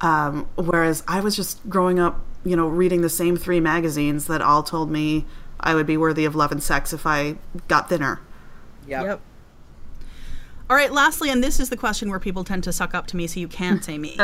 Um, 0.00 0.48
whereas 0.56 1.04
I 1.06 1.20
was 1.20 1.36
just 1.36 1.66
growing 1.68 2.00
up, 2.00 2.20
you 2.44 2.56
know, 2.56 2.66
reading 2.66 3.02
the 3.02 3.08
same 3.08 3.36
three 3.36 3.60
magazines 3.60 4.26
that 4.26 4.42
all 4.42 4.62
told 4.62 4.90
me 4.90 5.24
I 5.60 5.74
would 5.74 5.86
be 5.86 5.96
worthy 5.96 6.24
of 6.24 6.34
love 6.34 6.50
and 6.50 6.62
sex 6.62 6.92
if 6.92 7.06
I 7.06 7.36
got 7.68 7.88
thinner. 7.88 8.20
Yep. 9.04 9.20
All 10.70 10.76
right, 10.76 10.92
lastly, 10.92 11.30
and 11.30 11.44
this 11.44 11.60
is 11.60 11.68
the 11.68 11.76
question 11.76 12.08
where 12.08 12.18
people 12.18 12.42
tend 12.42 12.64
to 12.64 12.72
suck 12.72 12.94
up 12.94 13.06
to 13.08 13.16
me 13.16 13.26
so 13.26 13.38
you 13.38 13.48
can't 13.48 13.84
say 13.84 13.98
me. 13.98 14.16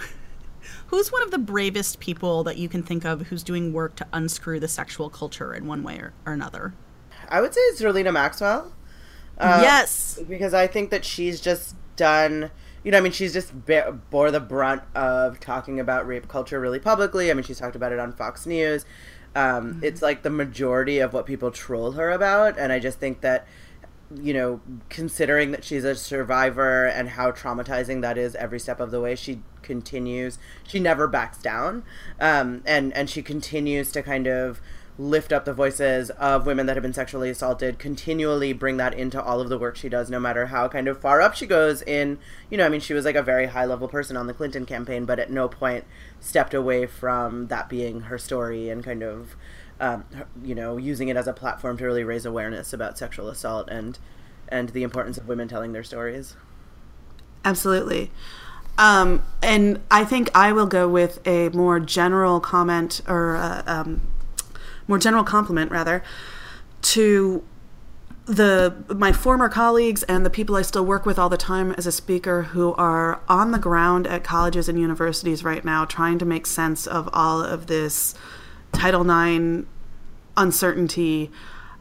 who's 0.86 1.10
one 1.10 1.22
of 1.22 1.32
the 1.32 1.38
bravest 1.38 1.98
people 1.98 2.44
that 2.44 2.56
you 2.56 2.68
can 2.68 2.82
think 2.82 3.04
of 3.04 3.22
who's 3.22 3.42
doing 3.42 3.72
work 3.72 3.96
to 3.96 4.06
unscrew 4.12 4.60
the 4.60 4.68
sexual 4.68 5.10
culture 5.10 5.52
in 5.52 5.66
one 5.66 5.82
way 5.82 5.96
or, 5.96 6.12
or 6.24 6.32
another? 6.32 6.74
I 7.28 7.40
would 7.40 7.52
say 7.52 7.60
it's 7.62 7.80
Zerlina 7.82 8.12
Maxwell. 8.12 8.72
Uh, 9.38 9.58
yes. 9.60 10.20
Because 10.28 10.54
I 10.54 10.68
think 10.68 10.90
that 10.90 11.04
she's 11.04 11.40
just 11.40 11.74
done, 11.96 12.50
you 12.84 12.92
know, 12.92 12.98
I 12.98 13.00
mean, 13.00 13.12
she's 13.12 13.32
just 13.32 13.66
be- 13.66 13.82
bore 14.10 14.30
the 14.30 14.40
brunt 14.40 14.82
of 14.94 15.40
talking 15.40 15.80
about 15.80 16.06
rape 16.06 16.28
culture 16.28 16.60
really 16.60 16.78
publicly. 16.78 17.30
I 17.30 17.34
mean, 17.34 17.42
she's 17.42 17.58
talked 17.58 17.74
about 17.74 17.90
it 17.92 17.98
on 17.98 18.12
Fox 18.12 18.46
News. 18.46 18.84
Um, 19.34 19.74
Mm-hmm. 19.74 19.84
It's 19.84 20.00
like 20.00 20.22
the 20.22 20.30
majority 20.30 21.00
of 21.00 21.12
what 21.12 21.26
people 21.26 21.50
troll 21.50 21.92
her 21.92 22.10
about. 22.12 22.56
And 22.56 22.72
I 22.72 22.78
just 22.78 22.98
think 22.98 23.20
that, 23.20 23.46
you 24.14 24.32
know, 24.32 24.60
considering 24.88 25.50
that 25.50 25.64
she's 25.64 25.84
a 25.84 25.94
survivor 25.94 26.86
and 26.86 27.10
how 27.10 27.32
traumatizing 27.32 28.02
that 28.02 28.16
is 28.16 28.34
every 28.36 28.60
step 28.60 28.80
of 28.80 28.90
the 28.90 29.00
way, 29.00 29.14
she 29.14 29.42
continues. 29.62 30.38
She 30.66 30.78
never 30.78 31.08
backs 31.08 31.38
down, 31.38 31.82
um, 32.20 32.62
and 32.64 32.92
and 32.94 33.10
she 33.10 33.22
continues 33.22 33.90
to 33.92 34.02
kind 34.02 34.26
of 34.26 34.60
lift 34.98 35.30
up 35.30 35.44
the 35.44 35.52
voices 35.52 36.08
of 36.10 36.46
women 36.46 36.64
that 36.66 36.74
have 36.74 36.82
been 36.82 36.92
sexually 36.92 37.28
assaulted. 37.28 37.78
Continually 37.78 38.52
bring 38.52 38.78
that 38.78 38.94
into 38.94 39.22
all 39.22 39.40
of 39.40 39.48
the 39.48 39.58
work 39.58 39.76
she 39.76 39.88
does, 39.88 40.08
no 40.08 40.18
matter 40.18 40.46
how 40.46 40.68
kind 40.68 40.88
of 40.88 41.00
far 41.00 41.20
up 41.20 41.34
she 41.34 41.46
goes. 41.46 41.82
In 41.82 42.18
you 42.48 42.56
know, 42.56 42.64
I 42.64 42.68
mean, 42.68 42.80
she 42.80 42.94
was 42.94 43.04
like 43.04 43.16
a 43.16 43.22
very 43.22 43.46
high 43.46 43.64
level 43.64 43.88
person 43.88 44.16
on 44.16 44.26
the 44.26 44.34
Clinton 44.34 44.66
campaign, 44.66 45.04
but 45.04 45.18
at 45.18 45.30
no 45.30 45.48
point 45.48 45.84
stepped 46.20 46.54
away 46.54 46.86
from 46.86 47.48
that 47.48 47.68
being 47.68 48.02
her 48.02 48.18
story 48.18 48.68
and 48.68 48.84
kind 48.84 49.02
of 49.02 49.36
um, 49.80 50.04
you 50.42 50.54
know, 50.54 50.76
using 50.76 51.08
it 51.08 51.16
as 51.16 51.26
a 51.26 51.32
platform 51.32 51.76
to 51.78 51.84
really 51.84 52.04
raise 52.04 52.24
awareness 52.24 52.72
about 52.72 52.98
sexual 52.98 53.28
assault 53.28 53.68
and 53.68 53.98
and 54.48 54.70
the 54.70 54.82
importance 54.82 55.18
of 55.18 55.26
women 55.26 55.48
telling 55.48 55.72
their 55.72 55.82
stories. 55.82 56.36
Absolutely. 57.44 58.10
Um, 58.78 59.22
and 59.42 59.80
I 59.90 60.04
think 60.04 60.30
I 60.34 60.52
will 60.52 60.66
go 60.66 60.88
with 60.88 61.26
a 61.26 61.48
more 61.50 61.80
general 61.80 62.40
comment 62.40 63.00
or 63.08 63.36
uh, 63.36 63.62
um, 63.66 64.02
more 64.86 64.98
general 64.98 65.24
compliment, 65.24 65.70
rather, 65.70 66.02
to 66.82 67.42
the 68.26 68.74
my 68.88 69.12
former 69.12 69.48
colleagues 69.48 70.02
and 70.04 70.26
the 70.26 70.30
people 70.30 70.56
I 70.56 70.62
still 70.62 70.84
work 70.84 71.06
with 71.06 71.16
all 71.18 71.28
the 71.28 71.36
time 71.36 71.72
as 71.72 71.86
a 71.86 71.92
speaker 71.92 72.42
who 72.42 72.74
are 72.74 73.20
on 73.28 73.52
the 73.52 73.58
ground 73.58 74.06
at 74.08 74.24
colleges 74.24 74.68
and 74.68 74.78
universities 74.78 75.44
right 75.44 75.64
now 75.64 75.84
trying 75.84 76.18
to 76.18 76.24
make 76.24 76.44
sense 76.44 76.88
of 76.88 77.08
all 77.12 77.40
of 77.40 77.68
this 77.68 78.14
Title 78.76 79.08
IX 79.08 79.66
uncertainty 80.36 81.30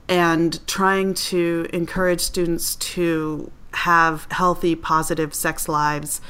and 0.08 0.66
trying 0.68 1.14
to 1.14 1.68
encourage 1.74 2.22
students 2.22 2.76
to 2.76 3.52
have 3.74 4.28
healthy, 4.32 4.76
positive 4.76 5.34
sex 5.34 5.68
lives 5.68 6.22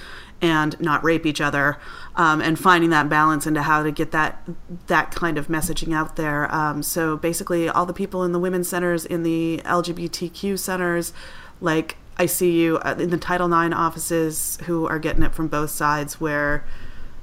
and 0.41 0.79
not 0.81 1.03
rape 1.03 1.25
each 1.25 1.39
other, 1.39 1.77
um, 2.15 2.41
and 2.41 2.59
finding 2.59 2.89
that 2.89 3.07
balance 3.07 3.47
into 3.47 3.61
how 3.61 3.83
to 3.83 3.91
get 3.91 4.11
that 4.11 4.41
that 4.87 5.11
kind 5.11 5.37
of 5.37 5.47
messaging 5.47 5.93
out 5.93 6.15
there. 6.15 6.53
Um, 6.53 6.83
so 6.83 7.15
basically, 7.15 7.69
all 7.69 7.85
the 7.85 7.93
people 7.93 8.23
in 8.23 8.31
the 8.31 8.39
women's 8.39 8.67
centers, 8.67 9.05
in 9.05 9.23
the 9.23 9.61
LGBTQ 9.65 10.59
centers, 10.59 11.13
like 11.61 11.97
I 12.17 12.25
see 12.25 12.59
you 12.61 12.77
uh, 12.79 12.95
in 12.99 13.11
the 13.11 13.17
Title 13.17 13.47
IX 13.51 13.73
offices 13.73 14.57
who 14.65 14.87
are 14.87 14.99
getting 14.99 15.23
it 15.23 15.33
from 15.33 15.47
both 15.47 15.69
sides, 15.69 16.19
where 16.19 16.65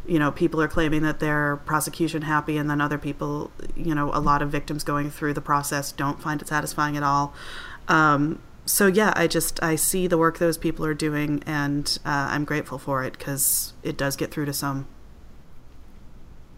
you 0.06 0.18
know 0.18 0.32
people 0.32 0.60
are 0.60 0.68
claiming 0.68 1.02
that 1.02 1.20
they're 1.20 1.56
prosecution 1.58 2.22
happy 2.22 2.56
and 2.56 2.68
then 2.68 2.80
other 2.80 2.98
people 2.98 3.50
you 3.76 3.94
know 3.94 4.10
a 4.12 4.20
lot 4.20 4.42
of 4.42 4.50
victims 4.50 4.84
going 4.84 5.10
through 5.10 5.32
the 5.32 5.40
process 5.40 5.92
don't 5.92 6.20
find 6.20 6.42
it 6.42 6.48
satisfying 6.48 6.96
at 6.96 7.02
all 7.02 7.32
um, 7.88 8.40
so 8.66 8.86
yeah 8.86 9.12
i 9.16 9.26
just 9.26 9.62
i 9.62 9.74
see 9.76 10.06
the 10.06 10.18
work 10.18 10.38
those 10.38 10.58
people 10.58 10.84
are 10.84 10.94
doing 10.94 11.42
and 11.46 11.98
uh, 12.04 12.28
i'm 12.30 12.44
grateful 12.44 12.78
for 12.78 13.02
it 13.04 13.16
because 13.18 13.72
it 13.82 13.96
does 13.96 14.16
get 14.16 14.30
through 14.30 14.44
to 14.44 14.52
some 14.52 14.86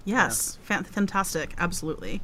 Yes. 0.06 0.58
Fan- 0.62 0.84
fantastic. 0.84 1.54
Absolutely. 1.56 2.20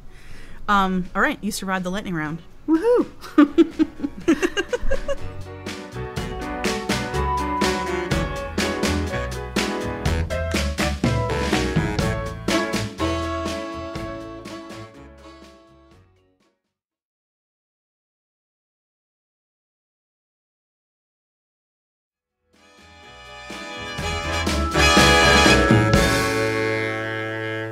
Um, 0.67 1.09
all 1.15 1.21
right, 1.23 1.39
you 1.41 1.51
survived 1.51 1.83
the 1.83 1.89
lightning 1.89 2.13
round. 2.13 2.43
woohoo 2.67 3.07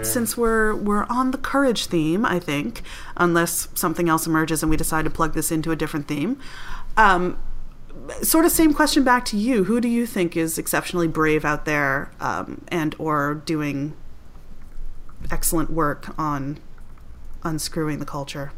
since 0.09 0.35
we're 0.35 0.75
we're 0.75 1.03
on 1.05 1.31
the 1.31 1.37
courage 1.37 1.85
theme, 1.85 2.25
I 2.25 2.39
think, 2.39 2.81
unless 3.15 3.67
something 3.75 4.09
else 4.09 4.27
emerges 4.27 4.63
and 4.63 4.69
we 4.69 4.77
decide 4.77 5.05
to 5.05 5.11
plug 5.11 5.33
this 5.33 5.51
into 5.51 5.71
a 5.71 5.75
different 5.75 6.07
theme. 6.07 6.39
Um, 6.97 7.39
sort 8.21 8.45
of 8.45 8.51
same 8.51 8.73
question 8.73 9.03
back 9.03 9.25
to 9.25 9.37
you. 9.37 9.65
Who 9.65 9.79
do 9.79 9.87
you 9.87 10.05
think 10.05 10.35
is 10.35 10.57
exceptionally 10.57 11.07
brave 11.07 11.45
out 11.45 11.65
there 11.65 12.11
um, 12.19 12.65
and 12.69 12.95
or 12.97 13.35
doing 13.45 13.95
excellent 15.31 15.69
work 15.69 16.17
on 16.17 16.59
unscrewing 17.43 17.99
the 17.99 18.05
culture? 18.05 18.51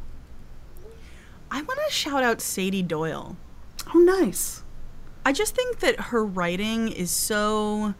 I 1.49 1.61
want 1.61 1.79
to 1.85 1.93
shout 1.93 2.23
out 2.23 2.39
Sady 2.41 2.81
Doyle. 2.81 3.35
Oh, 3.93 3.99
nice. 3.99 4.63
I 5.25 5.33
just 5.33 5.55
think 5.55 5.79
that 5.79 5.99
her 5.99 6.25
writing 6.25 6.87
is 6.87 7.11
so 7.11 7.93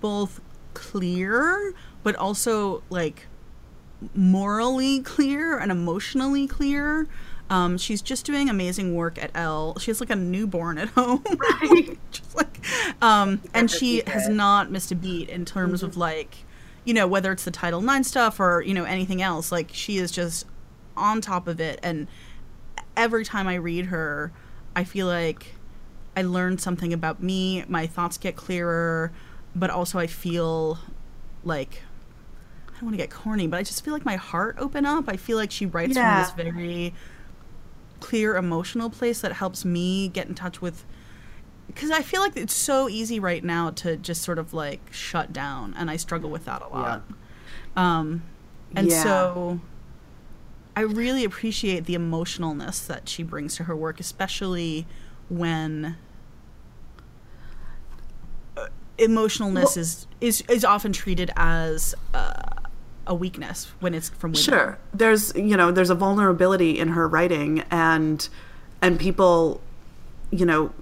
both 0.00 0.40
clear, 0.74 1.74
but 2.02 2.16
also 2.16 2.82
like 2.90 3.26
morally 4.14 5.00
clear 5.00 5.58
and 5.58 5.70
emotionally 5.70 6.46
clear. 6.46 7.08
Um, 7.50 7.78
she's 7.78 8.02
just 8.02 8.26
doing 8.26 8.48
amazing 8.48 8.94
work 8.94 9.20
at 9.22 9.30
Elle. 9.34 9.78
She 9.78 9.90
has 9.90 10.00
like 10.00 10.10
a 10.10 10.16
newborn 10.16 10.78
at 10.78 10.88
home, 10.96 11.24
just 12.10 12.36
like, 12.36 12.60
um, 13.02 13.40
and 13.54 13.70
she 13.70 14.02
has 14.06 14.28
not 14.28 14.70
missed 14.70 14.92
a 14.92 14.94
beat 14.94 15.30
in 15.30 15.44
terms 15.44 15.82
of 15.82 15.96
like, 15.96 16.44
you 16.84 16.92
know, 16.92 17.06
whether 17.06 17.32
it's 17.32 17.44
the 17.44 17.50
Title 17.50 17.86
IX 17.88 18.06
stuff 18.06 18.38
or 18.38 18.60
you 18.60 18.74
know 18.74 18.84
anything 18.84 19.22
else. 19.22 19.50
Like 19.50 19.70
she 19.72 19.96
is 19.96 20.10
just 20.10 20.46
on 20.96 21.20
top 21.20 21.48
of 21.48 21.60
it, 21.60 21.80
and 21.82 22.06
every 22.96 23.24
time 23.24 23.48
I 23.48 23.54
read 23.54 23.86
her, 23.86 24.30
I 24.76 24.84
feel 24.84 25.06
like 25.06 25.54
I 26.16 26.22
learn 26.22 26.58
something 26.58 26.92
about 26.92 27.22
me. 27.22 27.64
My 27.66 27.86
thoughts 27.86 28.18
get 28.18 28.36
clearer, 28.36 29.10
but 29.54 29.70
also 29.70 29.98
I 29.98 30.06
feel 30.06 30.78
like 31.44 31.82
I 32.78 32.80
don't 32.82 32.90
want 32.90 32.94
to 32.94 33.02
get 33.02 33.10
corny, 33.10 33.48
but 33.48 33.56
I 33.56 33.64
just 33.64 33.84
feel 33.84 33.92
like 33.92 34.04
my 34.04 34.14
heart 34.14 34.54
open 34.60 34.86
up. 34.86 35.06
I 35.08 35.16
feel 35.16 35.36
like 35.36 35.50
she 35.50 35.66
writes 35.66 35.96
Yeah. 35.96 36.10
from 36.10 36.16
this 36.38 36.46
very 36.46 36.94
clear 37.98 38.36
emotional 38.36 38.88
place 38.88 39.20
that 39.20 39.32
helps 39.32 39.64
me 39.64 40.06
get 40.06 40.28
in 40.28 40.36
touch 40.36 40.62
with 40.62 40.84
because 41.66 41.90
I 41.90 42.02
feel 42.02 42.20
like 42.20 42.36
it's 42.36 42.54
so 42.54 42.88
easy 42.88 43.18
right 43.18 43.42
now 43.42 43.70
to 43.70 43.96
just 43.96 44.22
sort 44.22 44.38
of 44.38 44.54
like 44.54 44.80
shut 44.92 45.32
down, 45.32 45.74
and 45.76 45.90
I 45.90 45.96
struggle 45.96 46.30
with 46.30 46.44
that 46.44 46.62
a 46.62 46.68
lot. 46.68 47.02
Um, 47.76 48.22
and 48.76 48.88
Yeah. 48.88 49.02
so 49.02 49.60
I 50.76 50.82
really 50.82 51.24
appreciate 51.24 51.84
the 51.86 51.96
emotionalness 51.96 52.86
that 52.86 53.08
she 53.08 53.24
brings 53.24 53.56
to 53.56 53.64
her 53.64 53.74
work, 53.74 53.98
especially 53.98 54.86
when 55.28 55.96
uh, 58.56 58.66
emotionalness 58.98 59.76
is, 59.76 60.06
is 60.20 60.42
is 60.48 60.64
often 60.64 60.92
treated 60.92 61.30
as 61.36 61.94
uh, 62.14 62.57
a 63.08 63.14
weakness 63.14 63.72
when 63.80 63.94
it's 63.94 64.10
from 64.10 64.32
women. 64.32 64.42
Sure. 64.42 64.78
There's 64.94 65.34
you 65.34 65.56
know 65.56 65.72
there's 65.72 65.90
a 65.90 65.94
vulnerability 65.94 66.78
in 66.78 66.88
her 66.88 67.08
writing 67.08 67.64
and 67.70 68.28
and 68.80 69.00
people 69.00 69.60
you 70.30 70.46
know 70.46 70.72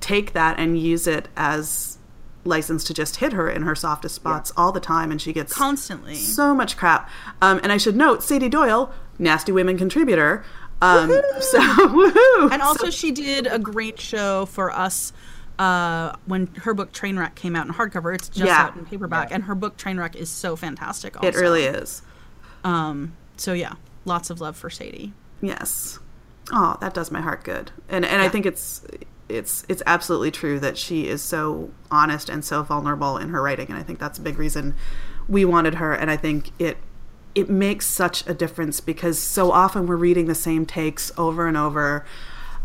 take 0.00 0.32
that 0.34 0.58
and 0.58 0.78
use 0.78 1.06
it 1.06 1.28
as 1.36 1.96
license 2.44 2.84
to 2.84 2.94
just 2.94 3.16
hit 3.16 3.32
her 3.32 3.50
in 3.50 3.62
her 3.62 3.74
softest 3.74 4.14
spots 4.14 4.52
all 4.56 4.72
the 4.72 4.80
time 4.80 5.10
and 5.10 5.20
she 5.20 5.32
gets 5.32 5.52
constantly. 5.52 6.14
so 6.14 6.54
much 6.54 6.76
crap. 6.76 7.10
Um, 7.42 7.60
and 7.62 7.72
I 7.72 7.76
should 7.76 7.96
note 7.96 8.22
Sady 8.22 8.48
Doyle, 8.48 8.92
nasty 9.18 9.52
women 9.52 9.76
contributor. 9.76 10.44
Um, 10.80 11.08
so 11.40 11.58
woohoo! 11.60 12.52
and 12.52 12.62
also 12.62 12.90
she 12.90 13.10
did 13.10 13.46
a 13.46 13.58
great 13.58 13.98
show 13.98 14.46
for 14.46 14.70
us 14.70 15.12
uh, 15.58 16.12
when 16.26 16.46
her 16.62 16.74
book 16.74 16.92
Trainwreck 16.92 17.34
came 17.34 17.56
out 17.56 17.66
in 17.66 17.72
hardcover. 17.74 18.14
It's 18.14 18.28
just 18.28 18.46
Yeah. 18.46 18.62
out 18.64 18.76
in 18.76 18.84
paperback, 18.84 19.28
and 19.30 19.44
her 19.44 19.54
book 19.54 19.76
Trainwreck 19.76 20.14
is 20.14 20.28
so 20.30 20.56
fantastic. 20.56 21.16
Also. 21.16 21.28
it 21.28 21.34
really 21.36 21.64
is. 21.64 22.02
Um, 22.64 23.14
so 23.36 23.52
yeah, 23.52 23.74
lots 24.04 24.30
of 24.30 24.40
love 24.40 24.56
for 24.56 24.70
Sady. 24.70 25.12
Yes. 25.40 25.98
Oh, 26.52 26.76
that 26.80 26.94
does 26.94 27.10
my 27.10 27.20
heart 27.20 27.44
good. 27.44 27.70
And 27.88 28.04
and 28.04 28.22
I 28.22 28.28
think 28.28 28.46
it's 28.46 28.82
it's 29.28 29.64
it's 29.68 29.82
absolutely 29.86 30.30
true 30.30 30.60
that 30.60 30.78
she 30.78 31.08
is 31.08 31.20
so 31.22 31.70
honest 31.90 32.28
and 32.28 32.44
so 32.44 32.62
vulnerable 32.62 33.16
in 33.18 33.30
her 33.30 33.42
writing, 33.42 33.68
and 33.68 33.78
I 33.78 33.82
think 33.82 33.98
that's 33.98 34.18
a 34.18 34.22
big 34.22 34.38
reason 34.38 34.74
we 35.28 35.44
wanted 35.44 35.74
her. 35.76 35.92
And 35.92 36.10
I 36.10 36.16
think 36.16 36.50
it 36.58 36.76
it 37.34 37.50
makes 37.50 37.86
such 37.86 38.26
a 38.26 38.32
difference 38.34 38.80
because 38.80 39.18
so 39.18 39.50
often 39.52 39.86
we're 39.86 39.96
reading 39.96 40.26
the 40.26 40.34
same 40.34 40.64
takes 40.64 41.12
over 41.18 41.46
and 41.46 41.56
over, 41.56 42.04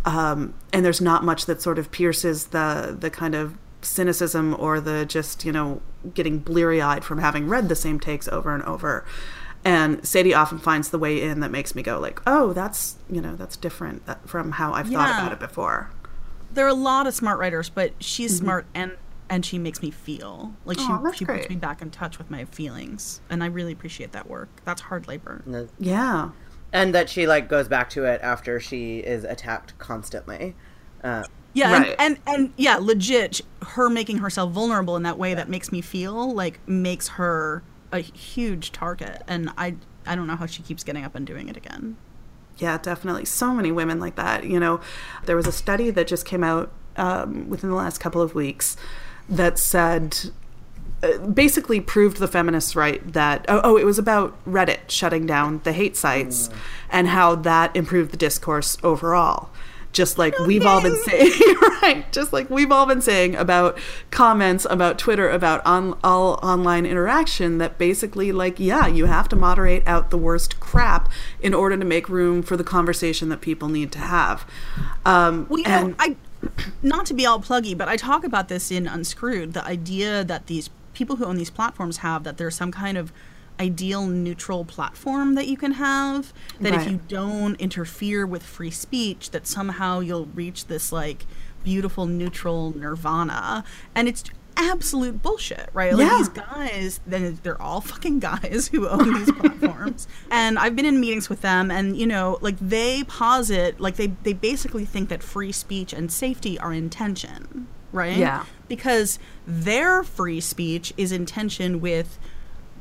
um, 0.05 0.53
and 0.73 0.83
there's 0.85 1.01
not 1.01 1.23
much 1.23 1.45
that 1.45 1.61
sort 1.61 1.77
of 1.79 1.91
pierces 1.91 2.47
the 2.47 2.95
the 2.99 3.09
kind 3.09 3.35
of 3.35 3.55
cynicism 3.83 4.55
or 4.59 4.79
the 4.79 5.05
just 5.05 5.43
you 5.45 5.51
know 5.51 5.81
getting 6.13 6.39
bleary 6.39 6.81
eyed 6.81 7.03
from 7.03 7.19
having 7.19 7.47
read 7.47 7.69
the 7.69 7.75
same 7.75 7.99
takes 7.99 8.27
over 8.27 8.53
and 8.53 8.63
over. 8.63 9.05
And 9.63 10.05
Sady 10.07 10.33
often 10.33 10.57
finds 10.57 10.89
the 10.89 10.97
way 10.97 11.21
in 11.21 11.39
that 11.41 11.51
makes 11.51 11.75
me 11.75 11.83
go 11.83 11.99
like, 11.99 12.19
oh, 12.25 12.51
that's 12.53 12.95
you 13.09 13.21
know 13.21 13.35
that's 13.35 13.55
different 13.57 14.01
uh, 14.07 14.15
from 14.25 14.53
how 14.53 14.73
I've 14.73 14.89
thought 14.89 15.09
about 15.19 15.31
it 15.33 15.39
before. 15.39 15.91
there 16.51 16.65
are 16.65 16.69
a 16.69 16.73
lot 16.73 17.05
of 17.07 17.13
smart 17.13 17.37
writers, 17.39 17.69
but 17.69 17.93
she's 17.99 18.35
smart 18.37 18.65
and 18.73 18.93
and 19.29 19.45
she 19.45 19.57
makes 19.57 19.81
me 19.81 19.91
feel 19.91 20.53
like 20.65 20.77
she 20.77 20.83
Mm-hmm. 20.85 20.93
Aw, 20.93 21.01
that's 21.03 21.17
she 21.17 21.25
puts 21.25 21.47
me 21.49 21.55
back 21.55 21.81
in 21.81 21.89
touch 21.91 22.17
with 22.17 22.29
my 22.29 22.45
feelings, 22.45 23.21
and 23.29 23.43
I 23.43 23.47
really 23.47 23.71
appreciate 23.71 24.11
that 24.13 24.27
work. 24.27 24.49
That's 24.65 24.81
hard 24.81 25.07
labor. 25.07 25.43
Yeah. 25.79 26.31
And 26.73 26.93
that 26.95 27.09
she 27.09 27.27
like 27.27 27.49
goes 27.49 27.67
back 27.67 27.89
to 27.91 28.05
it 28.05 28.19
after 28.21 28.59
she 28.59 28.99
is 28.99 29.23
attacked 29.23 29.77
constantly. 29.77 30.55
Uh, 31.03 31.23
Yeah, 31.53 31.71
Right. 31.73 31.95
and, 31.99 32.17
and 32.27 32.35
and 32.35 32.53
yeah, 32.57 32.77
legit, 32.79 33.41
her 33.61 33.89
making 33.89 34.19
herself 34.19 34.51
vulnerable 34.51 34.95
in 34.95 35.03
that 35.03 35.17
way 35.17 35.33
that 35.33 35.49
makes 35.49 35.71
me 35.71 35.81
feel 35.81 36.33
like 36.33 36.59
makes 36.67 37.09
her 37.09 37.63
a 37.91 37.99
huge 37.99 38.71
target, 38.71 39.21
and 39.27 39.49
I 39.57 39.75
I 40.05 40.15
don't 40.15 40.27
know 40.27 40.35
how 40.37 40.45
she 40.45 40.63
keeps 40.63 40.83
getting 40.83 41.03
up 41.03 41.13
and 41.13 41.27
doing 41.27 41.49
it 41.49 41.57
again. 41.57 41.97
Yeah, 42.57 42.77
definitely. 42.77 43.25
So 43.25 43.53
many 43.53 43.71
women 43.71 43.99
like 43.99 44.15
that. 44.15 44.45
You 44.45 44.59
know, 44.59 44.79
there 45.25 45.35
was 45.35 45.47
a 45.47 45.51
study 45.51 45.89
that 45.91 46.07
just 46.07 46.25
came 46.25 46.43
out 46.43 46.71
um, 46.95 47.49
within 47.49 47.69
the 47.69 47.75
last 47.75 47.99
couple 47.99 48.21
of 48.21 48.33
weeks 48.35 48.77
that 49.27 49.57
said 49.59 50.31
basically 51.33 51.81
proved 51.81 52.17
the 52.17 52.27
feminists 52.27 52.75
right 52.75 53.13
that 53.13 53.45
oh, 53.47 53.61
oh 53.63 53.77
it 53.77 53.85
was 53.85 53.97
about 53.97 54.37
reddit 54.45 54.89
shutting 54.89 55.25
down 55.25 55.61
the 55.63 55.73
hate 55.73 55.97
sites 55.97 56.49
and 56.89 57.07
how 57.07 57.35
that 57.35 57.75
improved 57.75 58.11
the 58.11 58.17
discourse 58.17 58.77
overall. 58.83 59.49
Just 59.93 60.17
like 60.17 60.37
we've 60.39 60.65
all 60.65 60.81
been 60.81 60.95
saying 61.03 61.31
right 61.81 62.05
just 62.13 62.31
like 62.31 62.49
we've 62.49 62.71
all 62.71 62.85
been 62.85 63.01
saying 63.01 63.35
about 63.35 63.77
comments 64.09 64.65
about 64.69 64.97
twitter 64.97 65.29
about 65.29 65.65
on 65.65 65.97
all 66.01 66.39
online 66.41 66.85
interaction 66.85 67.57
that 67.57 67.77
basically 67.77 68.31
like 68.31 68.57
yeah 68.57 68.87
you 68.87 69.07
have 69.07 69.27
to 69.27 69.35
moderate 69.35 69.85
out 69.85 70.09
the 70.09 70.17
worst 70.17 70.61
crap 70.61 71.11
in 71.41 71.53
order 71.53 71.75
to 71.75 71.83
make 71.83 72.07
room 72.07 72.41
for 72.41 72.55
the 72.55 72.63
conversation 72.63 73.27
that 73.27 73.41
people 73.41 73.67
need 73.67 73.91
to 73.91 73.99
have. 73.99 74.45
Um 75.05 75.45
Well, 75.49 75.59
you 75.59 75.65
and 75.65 75.89
know, 75.89 75.95
I 75.99 76.15
not 76.81 77.05
to 77.07 77.13
be 77.13 77.25
all 77.25 77.41
pluggy, 77.41 77.77
but 77.77 77.89
I 77.89 77.97
talk 77.97 78.23
about 78.23 78.47
this 78.47 78.71
in 78.71 78.87
Unscrewed. 78.87 79.51
The 79.51 79.65
idea 79.65 80.23
that 80.23 80.47
these 80.47 80.69
people 81.01 81.15
who 81.15 81.25
own 81.25 81.37
these 81.37 81.49
platforms 81.49 81.97
have 81.97 82.23
that 82.23 82.37
there's 82.37 82.55
some 82.55 82.71
kind 82.71 82.97
of 82.97 83.11
ideal 83.59 84.07
neutral 84.07 84.63
platform 84.65 85.35
that 85.35 85.47
you 85.47 85.57
can 85.57 85.73
have 85.73 86.33
that 86.59 86.73
if 86.73 86.89
you 86.89 86.99
don't 87.07 87.59
interfere 87.59 88.25
with 88.25 88.43
free 88.43 88.71
speech 88.71 89.31
that 89.31 89.45
somehow 89.45 89.99
you'll 89.99 90.25
reach 90.27 90.67
this 90.67 90.91
like 90.91 91.25
beautiful 91.63 92.05
neutral 92.07 92.71
nirvana. 92.75 93.63
And 93.93 94.07
it's 94.07 94.23
absolute 94.57 95.21
bullshit 95.21 95.69
right? 95.73 95.93
Like 95.93 96.07
Yeah. 96.07 96.17
these 96.17 96.29
guys 96.29 96.99
then 97.07 97.39
they're 97.43 97.61
all 97.61 97.81
fucking 97.81 98.19
guys 98.19 98.69
who 98.71 98.87
own 98.87 99.13
these 99.13 99.31
platforms. 99.39 100.07
And 100.29 100.57
i've 100.59 100.75
been 100.75 100.85
in 100.85 100.99
meetings 100.99 101.29
with 101.29 101.41
them 101.41 101.71
and 101.71 101.97
you 101.97 102.05
know 102.07 102.37
like 102.41 102.57
they 102.59 103.03
posit 103.05 103.79
like 103.79 103.95
they 103.95 104.07
they 104.23 104.33
basically 104.33 104.85
think 104.85 105.09
that 105.09 105.21
free 105.23 105.51
speech 105.51 105.93
and 105.93 106.11
safety 106.11 106.57
are 106.59 106.73
in 106.73 106.89
tension 106.89 107.67
right? 107.93 108.15
Yeah. 108.17 108.45
Because 108.77 109.19
their 109.45 110.03
free 110.03 110.39
speech 110.39 110.93
is 110.97 111.11
in 111.11 111.25
tension 111.25 111.79
with 111.81 112.17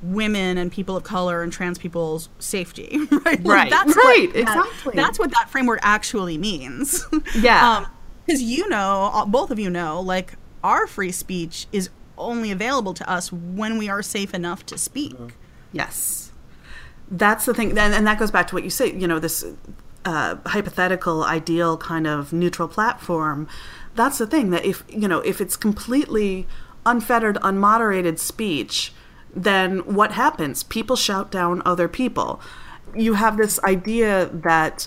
women 0.03 0.57
and 0.57 0.73
people 0.73 0.97
of 0.97 1.03
color 1.05 1.43
and 1.43 1.53
trans 1.53 1.77
people's 1.79 2.29
safety 2.39 2.99
right 3.27 3.41
Right. 3.45 3.71
that's 3.71 3.95
Right, 3.95 4.29
what 4.29 4.33
that- 4.35 4.41
exactly. 4.41 4.93
that's 4.97 5.19
what 5.19 5.31
that 5.33 5.51
framework 5.51 5.81
actually 5.83 6.39
means 6.39 7.05
Yeah. 7.39 7.87
because 8.25 8.41
you 8.43 8.67
know 8.69 9.25
both 9.29 9.51
of 9.51 9.59
you 9.59 9.69
know 9.69 10.01
like 10.01 10.35
our 10.65 10.87
free 10.87 11.13
speech 11.13 11.67
is 11.73 11.91
only 12.17 12.51
available 12.51 12.95
to 12.95 13.11
us 13.11 13.31
when 13.33 13.77
we 13.79 13.89
are 13.91 14.03
safe 14.03 14.33
enough 14.35 14.65
to 14.67 14.79
speak 14.79 15.15
Yes. 15.73 16.33
That's 17.13 17.45
the 17.45 17.55
thing. 17.55 17.71
And, 17.79 17.93
and 17.95 18.07
that 18.07 18.19
goes 18.19 18.31
back 18.31 18.47
to 18.49 18.55
what 18.55 18.65
you 18.65 18.71
say, 18.71 18.93
you 18.93 19.07
know, 19.09 19.19
this 19.19 19.45
uh, 20.05 20.37
hypothetical, 20.47 21.23
ideal 21.25 21.77
kind 21.77 22.07
of 22.07 22.33
neutral 22.33 22.69
platform. 22.69 23.49
That's 23.95 24.19
the 24.19 24.27
thing 24.27 24.51
that 24.51 24.65
if, 24.65 24.85
you 24.89 25.09
know, 25.09 25.21
if 25.21 25.41
it's 25.41 25.57
completely 25.57 26.47
unfettered, 26.87 27.37
unmoderated 27.37 28.19
speech, 28.19 28.93
then 29.35 29.81
what 29.81 30.13
happens? 30.13 30.63
People 30.63 30.97
shout 30.97 31.31
down 31.31 31.63
other 31.65 31.89
people. 31.89 32.41
You 32.95 33.15
have 33.15 33.37
this 33.37 33.61
idea 33.63 34.27
that 34.27 34.87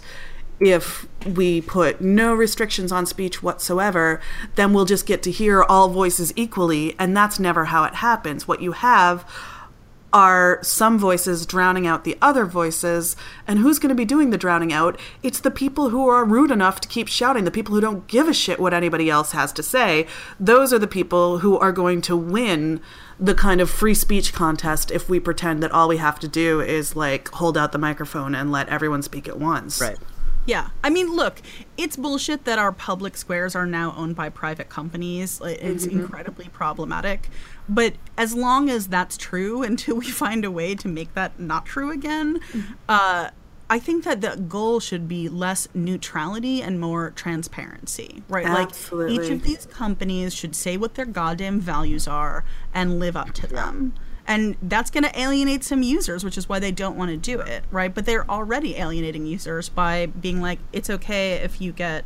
if 0.59 1.07
we 1.25 1.61
put 1.61 2.01
no 2.01 2.33
restrictions 2.33 2.91
on 2.91 3.05
speech 3.05 3.43
whatsoever, 3.43 4.21
then 4.55 4.73
we'll 4.73 4.85
just 4.85 5.05
get 5.05 5.23
to 5.23 5.31
hear 5.31 5.63
all 5.63 5.89
voices 5.89 6.33
equally. 6.35 6.95
And 6.99 7.15
that's 7.15 7.39
never 7.39 7.65
how 7.65 7.83
it 7.83 7.95
happens. 7.95 8.47
What 8.47 8.61
you 8.61 8.73
have 8.73 9.29
are 10.13 10.60
some 10.62 10.99
voices 10.99 11.45
drowning 11.45 11.88
out 11.88 12.04
the 12.04 12.17
other 12.21 12.45
voices. 12.45 13.15
And 13.47 13.60
who's 13.60 13.80
going 13.80 13.89
to 13.89 13.95
be 13.95 14.06
doing 14.06 14.30
the 14.30 14.38
drowning 14.38 14.71
out? 14.71 14.99
It's 15.23 15.39
the 15.39 15.52
people 15.52 15.89
who 15.89 16.08
are 16.08 16.23
rude 16.23 16.52
enough 16.52 16.80
to 16.82 16.88
keep 16.88 17.08
shouting, 17.08 17.43
the 17.43 17.52
people 17.52 17.73
who 17.73 17.82
don't 17.82 18.08
give 18.08 18.28
a 18.28 18.34
shit 18.34 18.60
what 18.60 18.73
anybody 18.73 19.10
else 19.10 19.32
has 19.32 19.52
to 19.54 19.63
say. 19.63 20.08
Those 20.39 20.71
are 20.71 20.80
the 20.80 20.88
people 20.88 21.39
who 21.39 21.58
are 21.58 21.71
going 21.71 22.02
to 22.04 22.15
win 22.15 22.80
the 23.19 23.36
kind 23.36 23.62
of 23.62 23.69
free 23.69 23.93
speech 23.93 24.34
contest 24.34 24.91
if 24.91 25.10
we 25.10 25.19
pretend 25.19 25.63
that 25.63 25.71
all 25.71 25.88
we 25.88 25.97
have 25.97 26.19
to 26.19 26.28
do 26.28 26.62
is 26.62 26.95
like 26.95 27.30
hold 27.30 27.58
out 27.58 27.71
the 27.71 27.78
microphone 27.78 28.36
and 28.36 28.52
let 28.52 28.69
everyone 28.69 29.02
speak 29.02 29.28
at 29.28 29.39
once. 29.39 29.82
right. 29.82 29.97
Yeah. 30.45 30.69
I 30.84 30.89
mean, 30.89 31.15
look, 31.15 31.41
it's 31.77 31.95
bullshit 31.95 32.45
that 32.45 32.60
our 32.60 32.71
public 32.71 33.15
squares 33.17 33.56
are 33.56 33.65
now 33.65 33.93
owned 33.97 34.15
by 34.15 34.29
private 34.29 34.69
companies. 34.69 35.41
It's 35.43 35.86
incredibly 35.86 36.49
problematic. 36.49 37.29
But 37.69 37.93
as 38.17 38.36
long 38.36 38.69
as 38.69 38.88
that's 38.88 39.17
true, 39.17 39.63
until 39.71 39.95
we 39.95 40.10
find 40.10 40.43
a 40.43 40.51
way 40.51 40.75
to 40.75 40.88
make 40.88 41.13
that 41.13 41.39
not 41.39 41.65
true 41.65 41.91
again, 41.91 42.39
uh, 42.89 43.29
I 43.69 43.79
think 43.79 44.03
that 44.03 44.21
the 44.21 44.36
goal 44.36 44.79
should 44.79 45.08
be 45.08 45.29
less 45.29 45.67
neutrality 45.73 46.62
and 46.62 46.79
more 46.79 47.12
transparency, 47.12 48.21
right? 48.27 48.45
Like 48.45 48.69
each 49.10 49.32
of 49.32 49.43
these 49.43 49.65
companies 49.65 50.34
should 50.34 50.56
say 50.56 50.77
what 50.77 50.95
their 50.95 51.06
goddamn 51.06 51.60
values 51.60 52.08
are 52.08 52.43
and 52.73 52.99
live 52.99 53.15
up 53.15 53.32
to 53.34 53.47
them. 53.47 53.93
And 54.25 54.55
that's 54.62 54.89
going 54.89 55.03
to 55.03 55.19
alienate 55.19 55.63
some 55.65 55.83
users, 55.83 56.23
which 56.23 56.38
is 56.38 56.47
why 56.47 56.59
they 56.59 56.71
don't 56.71 56.95
want 56.95 57.12
to 57.12 57.17
do 57.17 57.39
it, 57.41 57.63
right? 57.71 57.93
But 57.93 58.05
they're 58.05 58.29
already 58.29 58.77
alienating 58.77 59.25
users 59.25 59.67
by 59.67 60.05
being 60.05 60.41
like, 60.41 60.59
it's 60.71 60.89
okay 60.89 61.33
if 61.33 61.59
you 61.59 61.73
get 61.73 62.05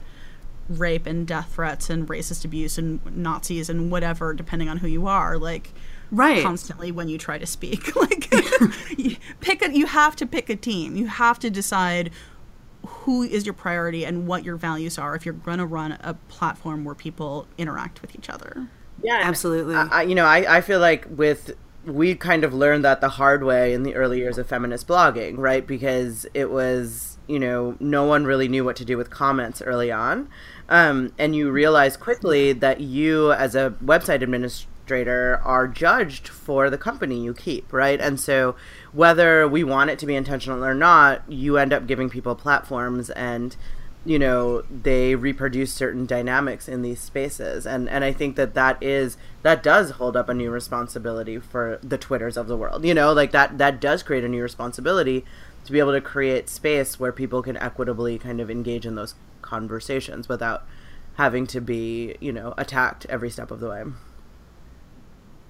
rape 0.67 1.05
and 1.05 1.27
death 1.27 1.53
threats 1.53 1.89
and 1.91 2.07
racist 2.07 2.43
abuse 2.43 2.77
and 2.77 2.99
Nazis 3.15 3.69
and 3.69 3.91
whatever, 3.91 4.33
depending 4.33 4.67
on 4.67 4.77
who 4.77 4.87
you 4.87 5.05
are, 5.07 5.37
like 5.37 5.71
Right. 6.09 6.41
constantly 6.41 6.91
when 6.91 7.07
you 7.07 7.17
try 7.17 7.37
to 7.37 7.45
speak. 7.45 7.95
like, 7.95 8.27
you 8.97 9.17
pick 9.39 9.61
a, 9.61 9.71
you 9.71 9.85
have 9.85 10.15
to 10.17 10.25
pick 10.25 10.49
a 10.49 10.55
team. 10.55 10.95
You 10.95 11.07
have 11.07 11.37
to 11.39 11.49
decide 11.51 12.09
who 12.85 13.21
is 13.23 13.45
your 13.45 13.53
priority 13.53 14.05
and 14.05 14.25
what 14.27 14.43
your 14.43 14.55
values 14.55 14.97
are 14.97 15.15
if 15.15 15.25
you're 15.25 15.33
going 15.35 15.57
to 15.59 15.65
run 15.65 15.97
a 16.01 16.15
platform 16.29 16.83
where 16.83 16.95
people 16.95 17.47
interact 17.57 18.01
with 18.01 18.15
each 18.15 18.29
other. 18.29 18.67
Yeah, 19.03 19.19
Absolutely. 19.23 19.75
I, 19.75 19.87
I- 19.87 20.01
you 20.03 20.15
know, 20.15 20.25
I, 20.25 20.57
I 20.57 20.61
feel 20.61 20.79
like 20.79 21.05
with 21.09 21.51
we 21.87 22.15
kind 22.15 22.43
of 22.43 22.53
learned 22.53 22.83
that 22.83 23.01
the 23.01 23.09
hard 23.09 23.43
way 23.43 23.73
in 23.73 23.83
the 23.83 23.95
early 23.95 24.19
years 24.19 24.37
of 24.37 24.47
feminist 24.47 24.87
blogging, 24.87 25.37
right? 25.37 25.65
Because 25.65 26.25
it 26.33 26.51
was, 26.51 27.17
you 27.27 27.39
know, 27.39 27.77
no 27.79 28.03
one 28.03 28.25
really 28.25 28.47
knew 28.47 28.65
what 28.65 28.75
to 28.77 28.85
do 28.85 28.97
with 28.97 29.09
comments 29.09 29.61
early 29.61 29.91
on. 29.91 30.29
Um, 30.69 31.13
and 31.17 31.35
you 31.35 31.49
realize 31.49 31.95
quickly 31.95 32.51
that 32.53 32.81
you, 32.81 33.31
as 33.31 33.55
a 33.55 33.75
website 33.83 34.21
administrator, 34.21 35.39
are 35.43 35.67
judged 35.67 36.27
for 36.27 36.69
the 36.69 36.77
company 36.77 37.23
you 37.23 37.33
keep, 37.33 37.71
right? 37.71 37.99
And 37.99 38.19
so, 38.19 38.55
whether 38.91 39.47
we 39.47 39.63
want 39.63 39.89
it 39.89 39.99
to 39.99 40.05
be 40.05 40.15
intentional 40.15 40.63
or 40.63 40.73
not, 40.73 41.23
you 41.31 41.57
end 41.57 41.71
up 41.71 41.87
giving 41.87 42.09
people 42.09 42.35
platforms 42.35 43.09
and 43.11 43.55
you 44.07 44.17
know 44.17 44.61
they 44.71 45.15
reproduce 45.15 45.73
certain 45.73 46.05
dynamics 46.05 46.69
in 46.69 46.81
these 46.81 46.99
spaces 46.99 47.67
and 47.67 47.89
and 47.89 48.05
i 48.05 48.13
think 48.13 48.37
that 48.37 48.53
that 48.53 48.81
is 48.81 49.17
that 49.43 49.61
does 49.61 49.91
hold 49.91 50.15
up 50.15 50.29
a 50.29 50.33
new 50.33 50.49
responsibility 50.49 51.37
for 51.37 51.77
the 51.83 51.97
twitters 51.97 52.37
of 52.37 52.47
the 52.47 52.55
world 52.55 52.85
you 52.85 52.93
know 52.93 53.11
like 53.11 53.31
that 53.31 53.57
that 53.57 53.81
does 53.81 54.01
create 54.03 54.23
a 54.23 54.27
new 54.27 54.41
responsibility 54.41 55.25
to 55.65 55.71
be 55.73 55.79
able 55.79 55.91
to 55.91 56.01
create 56.01 56.47
space 56.47 56.97
where 56.97 57.11
people 57.11 57.41
can 57.41 57.57
equitably 57.57 58.17
kind 58.17 58.39
of 58.39 58.49
engage 58.49 58.85
in 58.85 58.95
those 58.95 59.13
conversations 59.41 60.29
without 60.29 60.65
having 61.15 61.45
to 61.45 61.59
be 61.59 62.15
you 62.21 62.31
know 62.31 62.53
attacked 62.57 63.05
every 63.09 63.29
step 63.29 63.51
of 63.51 63.59
the 63.59 63.69
way 63.69 63.83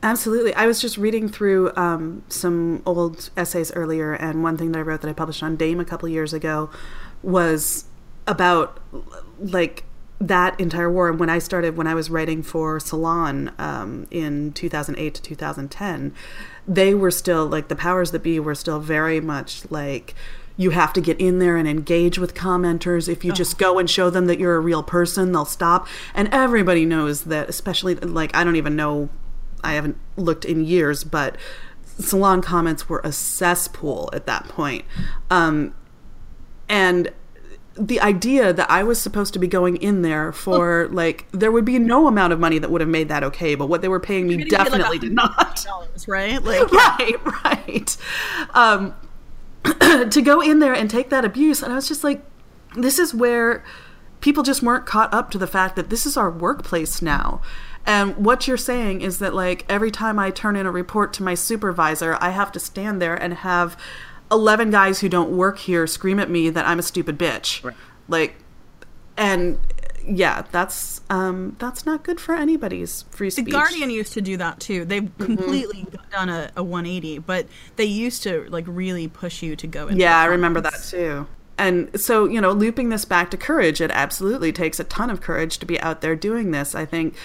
Absolutely. 0.03 0.53
I 0.53 0.67
was 0.67 0.79
just 0.79 0.95
reading 0.95 1.27
through 1.27 1.75
um, 1.75 2.23
some 2.29 2.83
old 2.85 3.31
essays 3.35 3.71
earlier, 3.73 4.13
and 4.13 4.43
one 4.43 4.55
thing 4.55 4.71
that 4.71 4.79
I 4.79 4.81
wrote 4.83 5.01
that 5.01 5.09
I 5.09 5.13
published 5.13 5.41
on 5.41 5.55
Dame 5.55 5.79
a 5.79 5.85
couple 5.85 6.07
years 6.07 6.33
ago 6.33 6.69
was 7.23 7.85
about 8.27 8.79
like 9.39 9.83
that 10.19 10.59
entire 10.59 10.91
war. 10.91 11.09
And 11.09 11.19
when 11.19 11.29
i 11.29 11.39
started 11.39 11.77
when 11.77 11.87
i 11.87 11.93
was 11.93 12.09
writing 12.09 12.41
for 12.41 12.79
salon 12.79 13.51
um, 13.57 14.07
in 14.11 14.51
2008 14.53 15.13
to 15.13 15.21
2010 15.21 16.13
they 16.67 16.93
were 16.93 17.11
still 17.11 17.45
like 17.45 17.67
the 17.67 17.75
powers 17.75 18.11
that 18.11 18.23
be 18.23 18.39
were 18.39 18.55
still 18.55 18.79
very 18.79 19.21
much 19.21 19.69
like 19.71 20.15
you 20.59 20.71
have 20.71 20.91
to 20.93 21.01
get 21.01 21.21
in 21.21 21.37
there 21.37 21.55
and 21.55 21.67
engage 21.67 22.17
with 22.17 22.33
commenters. 22.33 23.07
If 23.07 23.23
you 23.23 23.31
just 23.31 23.59
go 23.59 23.77
and 23.77 23.87
show 23.87 24.09
them 24.09 24.25
that 24.25 24.39
you're 24.39 24.55
a 24.55 24.59
real 24.59 24.81
person 24.81 25.31
they'll 25.31 25.45
stop. 25.45 25.87
And 26.15 26.27
everybody 26.31 26.83
knows 26.83 27.25
that 27.25 27.47
especially 27.47 27.95
like 27.95 28.35
i 28.35 28.43
don't 28.43 28.55
even 28.55 28.75
know 28.75 29.09
i 29.63 29.73
haven't 29.73 29.97
looked 30.15 30.45
in 30.45 30.65
years 30.65 31.03
but 31.03 31.37
salon 31.99 32.41
comments 32.41 32.89
were 32.89 33.01
a 33.03 33.11
cesspool 33.11 34.09
at 34.13 34.25
that 34.25 34.47
point. 34.47 34.85
Um, 35.29 35.73
and 36.69 37.11
the 37.79 37.99
idea 38.01 38.53
that 38.53 38.69
I 38.69 38.83
was 38.83 38.99
supposed 38.99 39.33
to 39.33 39.39
be 39.39 39.47
going 39.47 39.77
in 39.77 40.01
there 40.01 40.31
for 40.31 40.87
like 40.91 41.25
there 41.31 41.51
would 41.51 41.65
be 41.65 41.79
no 41.79 42.07
amount 42.07 42.33
of 42.33 42.39
money 42.39 42.59
that 42.59 42.69
would 42.71 42.81
have 42.81 42.89
made 42.89 43.09
that 43.09 43.23
okay, 43.23 43.55
but 43.55 43.67
what 43.67 43.81
they 43.81 43.87
were 43.87 43.99
paying 43.99 44.27
me 44.27 44.37
get, 44.37 44.51
like, 44.51 44.67
definitely 44.71 44.99
did 44.99 45.13
not. 45.13 45.65
right? 46.07 46.43
Like, 46.43 46.71
Right, 46.71 47.15
right. 47.43 47.97
Um, 48.53 48.95
to 50.09 50.21
go 50.21 50.41
in 50.41 50.59
there 50.59 50.73
and 50.73 50.89
take 50.89 51.09
that 51.09 51.25
abuse, 51.25 51.61
and 51.61 51.71
I 51.71 51.75
was 51.75 51.87
just 51.87 52.03
like, 52.03 52.23
this 52.75 52.99
is 52.99 53.13
where 53.13 53.63
people 54.21 54.43
just 54.43 54.63
weren't 54.63 54.85
caught 54.85 55.13
up 55.13 55.31
to 55.31 55.37
the 55.37 55.47
fact 55.47 55.75
that 55.75 55.89
this 55.89 56.05
is 56.05 56.17
our 56.17 56.29
workplace 56.29 57.01
now. 57.01 57.41
And 57.85 58.17
what 58.17 58.47
you're 58.47 58.57
saying 58.57 59.01
is 59.01 59.19
that 59.19 59.33
like 59.33 59.65
every 59.69 59.91
time 59.91 60.19
I 60.19 60.29
turn 60.29 60.57
in 60.57 60.65
a 60.65 60.71
report 60.71 61.13
to 61.13 61.23
my 61.23 61.35
supervisor, 61.35 62.17
I 62.19 62.31
have 62.31 62.51
to 62.51 62.59
stand 62.59 63.01
there 63.01 63.15
and 63.15 63.33
have 63.35 63.77
11 64.31 64.71
guys 64.71 64.99
who 64.99 65.09
don't 65.09 65.35
work 65.35 65.59
here 65.59 65.87
scream 65.87 66.19
at 66.19 66.29
me 66.29 66.49
that 66.49 66.65
I'm 66.67 66.79
a 66.79 66.83
stupid 66.83 67.17
bitch. 67.17 67.63
Right. 67.63 67.75
Like 68.07 68.35
and 69.15 69.59
yeah, 70.05 70.43
that's 70.51 71.01
um 71.09 71.55
that's 71.59 71.85
not 71.85 72.03
good 72.03 72.19
for 72.19 72.33
anybody's 72.35 73.03
free 73.09 73.29
speech. 73.29 73.45
The. 73.45 73.51
Guardian 73.51 73.89
used 73.89 74.13
to 74.13 74.21
do 74.21 74.37
that 74.37 74.59
too. 74.59 74.85
They've 74.85 75.03
Mm-hmm. 75.03 75.23
completely 75.35 75.85
done 76.11 76.29
a, 76.29 76.51
a 76.55 76.63
180, 76.63 77.19
but 77.19 77.47
they 77.75 77.85
used 77.85 78.23
to 78.23 78.47
like 78.49 78.65
really 78.67 79.07
push 79.07 79.41
you 79.41 79.55
to 79.57 79.67
go 79.67 79.87
into 79.87 79.99
Yeah, 80.01 80.17
I 80.17 80.25
remember 80.25 80.61
that 80.61 80.81
too. 80.83 81.27
And 81.57 81.99
so, 81.99 82.25
you 82.25 82.39
know, 82.39 82.51
looping 82.51 82.89
this 82.89 83.03
back 83.03 83.31
to 83.31 83.37
courage, 83.37 83.81
it 83.81 83.89
absolutely 83.91 84.51
takes 84.51 84.79
a 84.79 84.83
ton 84.83 85.09
of 85.09 85.21
courage 85.21 85.57
to 85.57 85.65
be 85.65 85.79
out 85.81 86.01
there 86.01 86.15
doing 86.15 86.51
this. 86.51 86.75
I 86.75 86.85
think, 86.85 87.15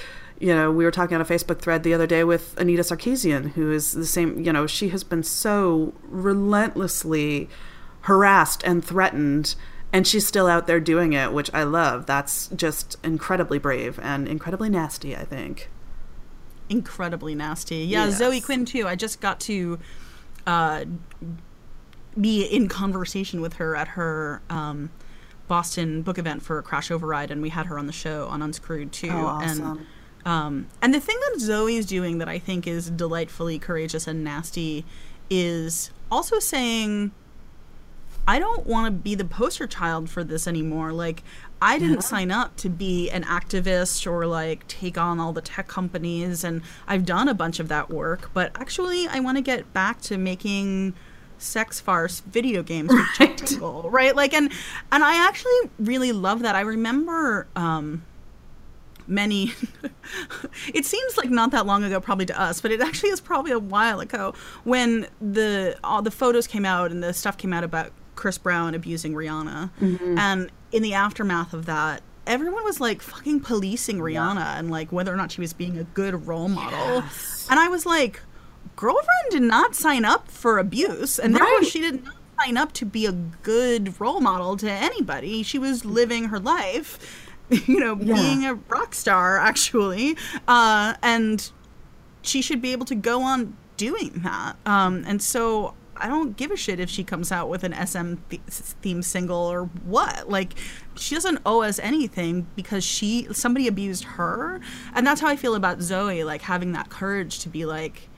you 0.43 0.53
know, 0.55 0.73
we 0.73 0.85
were 0.85 0.91
talking 0.91 1.15
on 1.15 1.21
a 1.21 1.25
Facebook 1.25 1.61
thread 1.61 1.85
the 1.85 1.95
other 1.95 2.07
day 2.07 2.25
with 2.25 2.59
Anita 2.59 2.83
Sarkeesian, 2.83 3.53
who 3.53 3.71
is 3.71 3.93
the 3.93 4.05
same, 4.05 4.41
you 4.41 4.53
know, 4.53 4.67
she 4.67 4.89
has 4.89 5.05
been 5.05 5.23
so 5.23 5.93
relentlessly 6.03 7.49
harassed 8.03 8.63
and 8.65 8.85
threatened, 8.85 9.55
and 9.93 10.05
she's 10.05 10.27
still 10.27 10.49
out 10.49 10.67
there 10.67 10.81
doing 10.81 11.13
it, 11.13 11.33
which 11.33 11.49
I 11.55 11.63
love. 11.63 12.07
That's 12.07 12.49
just 12.49 12.97
incredibly 13.05 13.61
brave 13.61 14.01
and 14.03 14.27
incredibly 14.27 14.69
nasty, 14.69 15.15
I 15.17 15.25
think. 15.25 15.71
incredibly 16.69 17.35
nasty. 17.35 17.77
Yeah, 17.85 18.07
Yes. 18.07 18.19
Zoe 18.19 18.41
Quinn 18.41 18.65
too. 18.65 18.89
I 18.89 18.97
just 18.97 19.21
got 19.21 19.39
to 19.41 19.79
uh, 20.47 20.85
be 22.21 22.45
in 22.45 22.69
conversation 22.69 23.41
with 23.41 23.55
her 23.55 23.77
at 23.77 23.89
her 23.89 24.43
um, 24.51 24.91
Boston 25.49 26.03
book 26.03 26.19
event 26.19 26.43
for 26.43 26.61
Crash 26.63 26.91
Override, 26.91 27.31
and 27.31 27.43
we 27.43 27.51
had 27.51 27.67
her 27.67 27.79
on 27.79 27.87
the 27.87 27.93
show 27.93 28.27
on 28.29 28.43
Unscrewed 28.43 28.91
too. 28.93 29.09
Oh, 29.11 29.39
And 29.43 29.61
awesome. 29.63 29.87
Um, 30.25 30.69
and 30.81 30.95
the 30.95 31.01
thing 31.01 31.19
that 31.21 31.41
Zoe 31.41 31.77
is 31.77 31.87
doing 31.87 32.19
that 32.19 32.29
I 32.29 32.39
think 32.39 32.67
is 32.67 32.91
delightfully 32.91 33.59
courageous 33.59 34.07
and 34.07 34.23
nasty 34.23 34.85
is 35.29 35.91
also 36.11 36.39
saying, 36.39 37.11
I 38.27 38.39
don't 38.39 38.67
want 38.67 38.87
to 38.87 38.93
be 38.93 39.15
the 39.15 39.25
poster 39.25 39.67
child 39.67 40.09
for 40.09 40.23
this 40.23 40.47
anymore. 40.47 40.93
Like, 40.93 41.25
I 41.61 41.79
didn't 41.79 42.03
sign 42.03 42.31
up 42.31 42.57
to 42.59 42.69
be 42.69 43.11
an 43.11 43.25
activist 43.25 44.07
or 44.07 44.27
like 44.27 44.67
take 44.69 44.97
on 44.99 45.19
all 45.19 45.33
the 45.33 45.41
tech 45.41 45.69
companies, 45.69 46.45
and 46.45 46.63
I've 46.87 47.05
done 47.05 47.29
a 47.29 47.35
bunch 47.35 47.59
of 47.59 47.69
that 47.69 47.91
work, 47.91 48.31
but 48.33 48.53
actually, 48.55 49.09
I 49.09 49.21
want 49.21 49.39
to 49.39 49.43
get 49.43 49.73
back 49.73 50.01
to 50.03 50.19
making 50.19 50.95
sex 51.39 51.81
farce 51.81 52.21
video 52.21 52.63
games 52.63 52.91
with 52.93 53.07
tech 53.17 53.37
people, 53.45 53.91
right? 53.91 54.15
Like, 54.15 54.35
and 54.35 54.53
and 54.93 55.03
I 55.03 55.27
actually 55.27 55.71
really 55.79 56.13
love 56.13 56.43
that. 56.43 56.55
I 56.55 56.61
remember. 56.61 57.47
Um, 57.57 58.03
many 59.07 59.53
it 60.75 60.85
seems 60.85 61.17
like 61.17 61.31
not 61.31 61.51
that 61.51 61.67
long 61.67 61.85
ago 61.85 62.01
probably 62.01 62.27
to 62.27 62.41
us 62.41 62.61
but 62.61 62.71
it 62.71 62.81
actually 62.81 63.11
is 63.11 63.21
probably 63.21 63.53
a 63.53 63.59
while 63.59 64.01
ago 64.01 64.35
when 64.65 65.07
the 65.21 65.77
all 65.85 66.03
the 66.03 66.11
photos 66.11 66.47
came 66.47 66.65
out 66.65 66.91
and 66.91 67.03
the 67.03 67.13
stuff 67.13 67.37
came 67.37 67.53
out 67.53 67.65
about 67.65 67.93
chris 68.15 68.39
brown 68.39 68.75
abusing 68.75 69.15
rihanna. 69.15 69.71
Mm-hmm. 69.81 70.19
And 70.19 70.51
in 70.71 70.83
the 70.83 70.95
aftermath 70.95 71.53
of 71.53 71.67
that 71.67 72.03
everyone 72.27 72.63
was 72.65 72.81
like 72.81 73.03
fucking 73.03 73.41
policing 73.41 73.99
rihanna 73.99 74.59
and 74.59 74.71
like 74.71 74.93
whether 74.93 75.13
or 75.13 75.17
not 75.17 75.33
she 75.33 75.41
was 75.41 75.53
being 75.53 75.79
a 75.79 75.85
good 75.85 76.27
role 76.27 76.49
model. 76.49 77.05
And 77.51 77.59
i 77.59 77.69
was 77.69 77.87
like 77.87 78.21
girlfriend 78.77 79.31
did 79.31 79.43
not 79.43 79.75
sign 79.75 80.05
up 80.05 80.31
for 80.31 80.59
abuse 80.59 81.19
and 81.19 81.35
therefore 81.35 81.65
she 81.65 81.81
did 81.81 82.05
not 82.05 82.15
sign 82.41 82.57
up 82.57 82.73
to 82.73 82.87
be 82.87 83.07
a 83.07 83.13
good 83.13 84.01
role 84.01 84.21
model 84.21 84.57
to 84.57 84.71
anybody. 84.71 85.43
She 85.43 85.59
was 85.59 85.85
living 85.85 86.25
her 86.27 86.39
life 86.39 87.29
you 87.67 87.79
know 87.81 87.97
Yeah. 88.01 88.15
being 88.15 88.47
a 88.47 88.55
rock 88.55 88.95
star 88.95 89.39
actually 89.39 90.17
uh, 90.49 90.95
and 91.03 91.51
she 92.23 92.41
should 92.43 92.63
be 92.63 92.73
able 92.73 92.87
to 92.87 92.95
go 92.95 93.23
on 93.23 93.57
doing 93.77 94.13
that. 94.23 94.57
Um, 94.65 95.05
and 95.07 95.21
so 95.21 95.75
i 95.97 96.09
don't 96.09 96.37
give 96.37 96.51
a 96.51 96.57
shit 96.57 96.81
if 96.81 96.89
she 96.89 97.05
comes 97.05 97.31
out 97.31 97.49
with 97.51 97.63
an 97.65 97.75
sm 97.87 98.15
th- 98.31 98.41
theme 98.83 99.03
single 99.03 99.37
or 99.39 99.65
what. 99.85 100.29
Like 100.29 100.55
she 100.97 101.15
doesn't 101.15 101.39
owe 101.45 101.63
us 101.63 101.79
anything 101.81 102.47
because 102.57 102.83
she 102.85 103.27
somebody 103.33 103.67
abused 103.69 104.05
her. 104.05 104.61
And 104.95 105.07
that's 105.07 105.21
how 105.21 105.29
i 105.29 105.37
feel 105.37 105.55
about 105.55 105.81
zoe 105.83 106.25
like 106.25 106.43
having 106.43 106.73
that 106.73 106.89
courage 106.91 107.41
to 107.41 107.49
be 107.49 107.65
like 107.67 108.09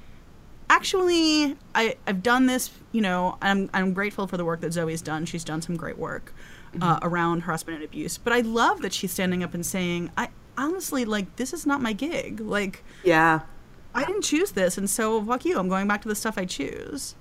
actually 0.71 1.57
I, 1.75 1.97
i've 2.07 2.23
done 2.23 2.47
this 2.47 2.71
you 2.93 3.01
know 3.03 3.37
I'm, 3.43 3.69
I'm 3.75 3.93
grateful 3.93 4.27
for 4.27 4.37
the 4.37 4.45
work 4.45 4.61
that 4.63 4.73
zoe's 4.73 5.03
done. 5.03 5.27
She's 5.27 5.45
done 5.45 5.61
some 5.63 5.77
great 5.77 5.99
work 5.99 6.35
uh, 6.81 6.99
around 7.03 7.41
harassment 7.41 7.77
and 7.77 7.85
abuse 7.85 8.19
but 8.19 8.33
i 8.33 8.41
love 8.41 8.83
that 8.83 8.93
she's 8.93 9.13
standing 9.13 9.43
up 9.43 9.55
and 9.55 9.65
saying 9.67 10.11
i 10.17 10.29
honestly 10.57 11.05
like 11.05 11.37
this 11.37 11.53
is 11.53 11.67
not 11.67 11.81
my 11.83 11.93
gig 11.93 12.41
like 12.41 12.83
Yeah. 13.03 13.41
i 13.95 14.05
didn't 14.05 14.23
choose 14.23 14.53
this 14.53 14.79
and 14.79 14.89
so 14.89 15.25
fuck 15.25 15.45
you 15.45 15.59
i'm 15.59 15.69
going 15.69 15.89
back 15.89 16.03
to 16.03 16.09
the 16.09 16.15
stuff 16.15 16.39
i 16.39 16.45
choose 16.45 17.15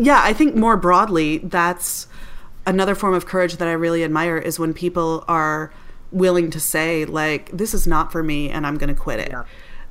yeah, 0.00 0.20
I 0.22 0.32
think 0.32 0.54
more 0.54 0.76
broadly, 0.76 1.38
that's 1.38 2.06
another 2.64 2.94
form 2.94 3.14
of 3.14 3.26
courage 3.26 3.56
that 3.56 3.66
I 3.66 3.72
really 3.72 4.04
admire 4.04 4.38
is 4.38 4.56
when 4.56 4.72
people 4.72 5.24
are 5.26 5.72
willing 6.12 6.50
to 6.50 6.60
say, 6.60 7.04
like, 7.04 7.50
this 7.50 7.74
is 7.74 7.84
not 7.84 8.12
for 8.12 8.22
me 8.22 8.48
and 8.48 8.64
I'm 8.64 8.76
going 8.78 8.94
to 8.94 9.00
quit 9.00 9.18
it. 9.18 9.30
Yeah. 9.32 9.42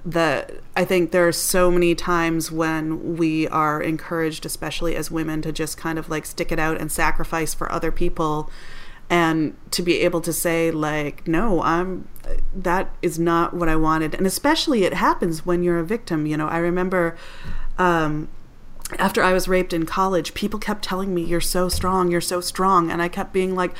The 0.05 0.61
I 0.77 0.85
think 0.85 1.11
there 1.11 1.27
are 1.27 1.33
so 1.33 1.69
many 1.69 1.93
times 1.93 2.49
when 2.53 3.17
we 3.17 3.49
are 3.49 3.81
encouraged, 3.81 4.45
especially 4.45 4.95
as 4.95 5.11
women, 5.11 5.41
to 5.41 5.51
just 5.51 5.77
kind 5.77 5.99
of 5.99 6.07
like 6.07 6.25
stick 6.25 6.53
it 6.53 6.59
out 6.59 6.79
and 6.79 6.89
sacrifice 6.89 7.53
for 7.53 7.69
other 7.69 7.91
people 7.91 8.49
and 9.09 9.55
to 9.71 9.81
be 9.81 9.99
able 10.01 10.19
to 10.19 10.33
say 10.33 10.69
like 10.69 11.25
no 11.27 11.61
i'm 11.61 12.07
that 12.53 12.93
is 13.01 13.17
not 13.17 13.53
what 13.53 13.69
i 13.69 13.75
wanted 13.75 14.13
and 14.13 14.27
especially 14.27 14.83
it 14.83 14.93
happens 14.93 15.45
when 15.45 15.63
you're 15.63 15.79
a 15.79 15.85
victim 15.85 16.25
you 16.25 16.35
know 16.35 16.47
i 16.47 16.57
remember 16.57 17.15
um 17.77 18.27
after 18.99 19.21
I 19.21 19.33
was 19.33 19.47
raped 19.47 19.73
in 19.73 19.85
college, 19.85 20.33
people 20.33 20.59
kept 20.59 20.83
telling 20.83 21.13
me, 21.13 21.23
You're 21.23 21.41
so 21.41 21.69
strong, 21.69 22.09
you're 22.09 22.21
so 22.21 22.41
strong. 22.41 22.89
And 22.89 23.01
I 23.01 23.07
kept 23.07 23.33
being 23.33 23.55
like, 23.55 23.75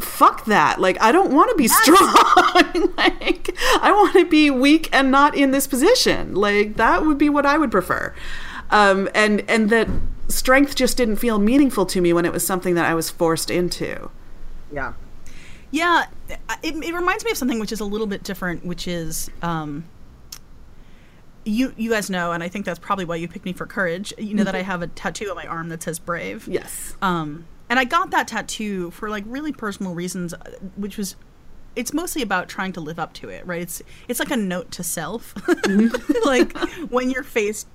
Fuck 0.00 0.44
that. 0.44 0.78
Like, 0.78 1.00
I 1.00 1.10
don't 1.10 1.32
want 1.32 1.50
to 1.50 1.56
be 1.56 1.68
strong. 1.68 2.92
like, 2.98 3.56
I 3.80 3.92
want 3.92 4.12
to 4.12 4.26
be 4.26 4.50
weak 4.50 4.90
and 4.92 5.10
not 5.10 5.34
in 5.34 5.52
this 5.52 5.66
position. 5.66 6.34
Like, 6.34 6.76
that 6.76 7.06
would 7.06 7.16
be 7.16 7.30
what 7.30 7.46
I 7.46 7.56
would 7.56 7.70
prefer. 7.70 8.14
Um, 8.70 9.08
and, 9.14 9.42
and 9.48 9.70
that 9.70 9.88
strength 10.28 10.74
just 10.74 10.98
didn't 10.98 11.16
feel 11.16 11.38
meaningful 11.38 11.86
to 11.86 12.02
me 12.02 12.12
when 12.12 12.26
it 12.26 12.32
was 12.32 12.46
something 12.46 12.74
that 12.74 12.84
I 12.84 12.94
was 12.94 13.08
forced 13.08 13.50
into. 13.50 14.10
Yeah. 14.72 14.94
Yeah, 15.70 16.06
it, 16.62 16.74
it 16.76 16.94
reminds 16.94 17.24
me 17.24 17.32
of 17.32 17.36
something 17.36 17.58
which 17.58 17.72
is 17.72 17.80
a 17.80 17.84
little 17.84 18.06
bit 18.06 18.22
different, 18.22 18.64
which 18.64 18.86
is 18.86 19.30
um, 19.42 19.84
you 21.44 21.74
you 21.76 21.90
guys 21.90 22.08
know, 22.08 22.32
and 22.32 22.42
I 22.42 22.48
think 22.48 22.64
that's 22.64 22.78
probably 22.78 23.04
why 23.04 23.16
you 23.16 23.28
picked 23.28 23.44
me 23.44 23.52
for 23.52 23.66
courage. 23.66 24.12
You 24.16 24.34
know 24.34 24.44
that 24.44 24.54
I 24.54 24.62
have 24.62 24.82
a 24.82 24.86
tattoo 24.86 25.28
on 25.30 25.36
my 25.36 25.46
arm 25.46 25.68
that 25.70 25.82
says 25.82 25.98
brave. 25.98 26.46
Yes. 26.48 26.94
Um, 27.02 27.46
and 27.68 27.78
I 27.78 27.84
got 27.84 28.10
that 28.10 28.28
tattoo 28.28 28.90
for 28.92 29.10
like 29.10 29.24
really 29.26 29.52
personal 29.52 29.94
reasons, 29.94 30.34
uh, 30.34 30.38
which 30.76 30.96
was 30.96 31.16
it's 31.74 31.92
mostly 31.92 32.22
about 32.22 32.48
trying 32.48 32.72
to 32.72 32.80
live 32.80 32.98
up 32.98 33.12
to 33.14 33.28
it, 33.28 33.46
right? 33.46 33.62
It's 33.62 33.82
it's 34.08 34.20
like 34.20 34.30
a 34.30 34.36
note 34.36 34.70
to 34.72 34.82
self, 34.82 35.34
like 36.24 36.56
when 36.90 37.10
you're 37.10 37.22
faced 37.22 37.68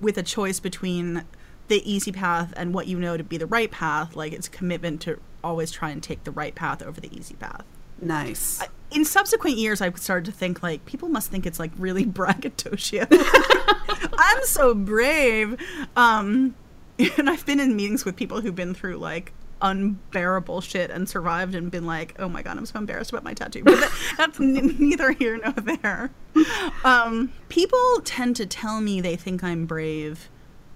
with 0.00 0.16
a 0.16 0.22
choice 0.22 0.60
between 0.60 1.24
the 1.68 1.90
easy 1.90 2.10
path 2.10 2.52
and 2.56 2.74
what 2.74 2.86
you 2.86 2.98
know 2.98 3.16
to 3.16 3.22
be 3.22 3.36
the 3.36 3.46
right 3.46 3.70
path, 3.70 4.16
like 4.16 4.32
it's 4.32 4.48
commitment 4.48 5.00
to 5.02 5.20
always 5.42 5.70
try 5.70 5.90
and 5.90 6.02
take 6.02 6.24
the 6.24 6.30
right 6.30 6.54
path 6.54 6.82
over 6.82 7.00
the 7.00 7.14
easy 7.16 7.34
path. 7.34 7.64
Nice. 8.00 8.62
In 8.90 9.04
subsequent 9.04 9.56
years, 9.56 9.80
I've 9.80 9.98
started 9.98 10.24
to 10.26 10.32
think 10.32 10.62
like 10.62 10.84
people 10.86 11.08
must 11.08 11.30
think 11.30 11.46
it's 11.46 11.58
like 11.58 11.70
really 11.78 12.04
braggadocio. 12.06 13.06
I'm 13.10 14.44
so 14.44 14.74
brave, 14.74 15.56
um, 15.96 16.54
and 17.18 17.28
I've 17.28 17.44
been 17.46 17.60
in 17.60 17.76
meetings 17.76 18.04
with 18.04 18.16
people 18.16 18.40
who've 18.40 18.54
been 18.54 18.74
through 18.74 18.96
like 18.96 19.32
unbearable 19.62 20.62
shit 20.62 20.90
and 20.90 21.06
survived 21.08 21.54
and 21.54 21.70
been 21.70 21.84
like, 21.86 22.14
oh 22.18 22.28
my 22.28 22.42
god, 22.42 22.56
I'm 22.56 22.64
so 22.66 22.78
embarrassed 22.78 23.10
about 23.10 23.24
my 23.24 23.34
tattoo. 23.34 23.62
But 23.62 23.80
that, 23.80 23.92
that's 24.16 24.40
n- 24.40 24.76
neither 24.78 25.12
here 25.12 25.38
nor 25.38 25.52
there. 25.52 26.10
Um, 26.84 27.32
people 27.48 28.00
tend 28.04 28.36
to 28.36 28.46
tell 28.46 28.80
me 28.80 29.00
they 29.00 29.16
think 29.16 29.44
I'm 29.44 29.66
brave 29.66 30.30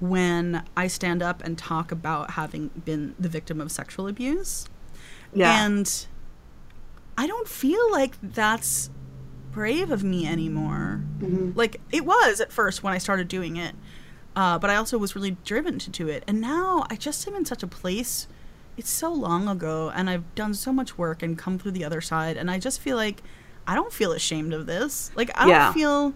when 0.09 0.63
I 0.77 0.87
stand 0.87 1.23
up 1.23 1.43
and 1.45 1.57
talk 1.57 1.91
about 1.93 2.33
having 2.33 2.69
been 2.85 3.15
the 3.19 3.29
victim 3.29 3.61
of 3.61 3.71
sexual 3.73 4.07
abuse. 4.09 4.67
Yeah. 5.33 5.65
And 5.65 6.07
I 7.17 7.27
don't 7.27 7.49
feel 7.49 7.91
like 7.93 8.15
that's 8.23 8.91
brave 9.53 9.91
of 9.91 10.03
me 10.03 10.27
anymore. 10.27 11.03
Like 11.55 11.81
it 11.93 12.05
was 12.05 12.41
at 12.41 12.53
first 12.53 12.83
when 12.83 12.93
I 12.93 12.99
started 12.99 13.29
doing 13.29 13.57
it, 13.57 13.75
uh, 14.37 14.59
but 14.59 14.71
I 14.71 14.77
also 14.77 14.99
was 14.99 15.15
really 15.15 15.37
driven 15.45 15.79
to 15.81 15.91
do 15.91 16.09
it. 16.09 16.25
And 16.27 16.41
now 16.41 16.87
I 16.91 16.97
just 16.97 17.27
am 17.29 17.35
in 17.35 17.45
such 17.45 17.63
a 17.63 17.67
place. 17.69 18.27
It's 18.77 18.91
so 18.91 19.13
long 19.13 19.47
ago, 19.47 19.93
and 19.95 20.11
I've 20.11 20.35
done 20.35 20.53
so 20.55 20.73
much 20.73 20.99
work 20.99 21.23
and 21.23 21.39
come 21.39 21.59
through 21.61 21.71
the 21.73 21.85
other 21.85 22.01
side, 22.01 22.37
and 22.37 22.51
I 22.51 22.59
just 22.59 22.81
feel 22.81 22.97
like 22.97 23.23
I 23.69 23.77
don't 23.77 23.93
feel 23.93 24.11
ashamed 24.11 24.53
of 24.53 24.67
this. 24.67 25.13
Like 25.15 25.31
I 25.37 25.47
Yeah. 25.49 25.65
don't 25.67 25.75
feel. 25.75 26.15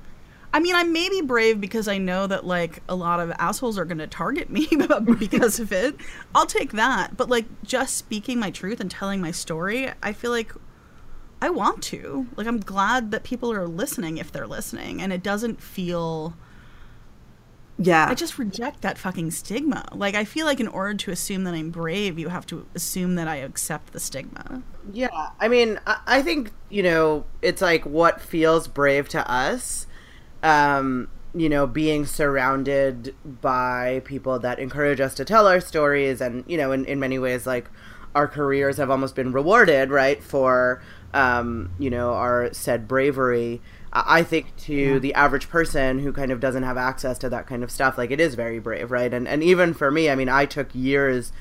I 0.53 0.61
mean, 0.61 0.75
I 0.75 0.85
may 0.85 1.09
be 1.09 1.21
brave 1.21 1.61
because 1.61 1.89
I 1.89 1.99
know 1.99 2.27
that 2.27 2.47
like 2.47 2.83
a 2.89 2.95
lot 2.95 3.21
of 3.21 3.31
assholes 3.39 3.79
are 3.79 3.85
going 3.85 3.99
to 3.99 4.07
target 4.07 4.51
me 4.51 4.69
because 5.19 5.61
of 5.61 5.73
it. 5.73 5.97
I'll 6.35 6.47
take 6.47 6.73
that. 6.73 7.17
But 7.17 7.29
like 7.29 7.47
just 7.63 7.97
speaking 7.97 8.39
my 8.39 8.51
truth 8.51 8.81
and 8.81 8.91
telling 8.91 9.21
my 9.21 9.31
story, 9.31 9.91
I 10.03 10.13
feel 10.13 10.31
like 10.31 10.53
I 11.43 11.51
want 11.51 11.83
to. 11.85 12.27
Like 12.37 12.47
I'm 12.47 12.61
glad 12.61 13.11
that 13.11 13.25
people 13.25 13.53
are 13.53 13.69
listening 13.69 14.19
if 14.19 14.33
they're 14.33 14.47
listening 14.47 15.03
and 15.03 15.13
it 15.13 15.23
doesn't 15.23 15.63
feel 15.63 16.35
yeah. 17.81 18.09
I 18.09 18.15
just 18.15 18.39
reject 18.39 18.81
that 18.83 18.99
fucking 18.99 19.31
stigma. 19.31 19.85
Like 19.93 20.17
I 20.17 20.25
feel 20.25 20.47
like 20.47 20.59
in 20.59 20.67
order 20.67 20.95
to 20.95 21.11
assume 21.13 21.45
that 21.45 21.55
I'm 21.55 21.71
brave, 21.71 22.19
you 22.19 22.29
have 22.29 22.45
to 22.47 22.67
assume 22.75 23.15
that 23.15 23.29
I 23.29 23.37
accept 23.37 23.93
the 23.93 24.01
stigma. 24.01 24.63
Yeah, 24.93 25.29
I 25.39 25.47
mean, 25.47 25.79
I, 25.87 26.01
I 26.07 26.23
think 26.23 26.51
you 26.69 26.83
know 26.83 27.25
it's 27.41 27.63
like 27.63 27.87
what 27.87 28.21
feels 28.21 28.67
brave 28.67 29.09
to 29.11 29.31
us. 29.31 29.87
Um, 30.43 31.09
you 31.35 31.49
know, 31.49 31.67
being 31.67 32.07
surrounded 32.07 33.15
by 33.25 34.03
people 34.05 34.39
that 34.39 34.59
encourage 34.59 35.01
us 35.01 35.15
to 35.15 35.25
tell 35.25 35.47
our 35.47 35.61
stories, 35.61 36.21
and 36.21 36.45
you 36.47 36.57
know, 36.57 36.73
in 36.73 36.85
in 36.87 36.99
many 36.99 37.19
ways, 37.19 37.47
like 37.47 37.71
our 38.15 38.27
careers 38.27 38.79
have 38.79 38.91
almost 38.91 39.15
been 39.15 39.33
rewarded, 39.33 39.91
right, 39.91 40.23
for 40.23 40.83
um, 41.15 41.71
you 41.79 41.91
know 41.91 42.13
our 42.13 42.53
said 42.53 42.89
bravery. 42.89 43.61
I 43.93 44.21
I 44.21 44.23
think 44.23 44.57
to 44.59 45.01
the 45.01 45.15
average 45.15 45.49
person 45.49 45.99
who 46.01 46.13
kind 46.13 46.33
of 46.33 46.41
doesn't 46.41 46.63
have 46.63 46.77
access 46.77 47.19
to 47.19 47.29
that 47.31 47.47
kind 47.47 47.63
of 47.63 47.71
stuff, 47.71 47.99
like 47.99 48.11
it 48.11 48.21
is 48.21 48.35
very 48.35 48.59
brave, 48.59 48.91
right? 48.91 49.13
And 49.13 49.29
and 49.29 49.43
even 49.43 49.75
for 49.75 49.91
me, 49.91 50.09
I 50.11 50.15
mean, 50.15 50.29
I 50.29 50.47
took 50.47 50.75
years 50.75 51.33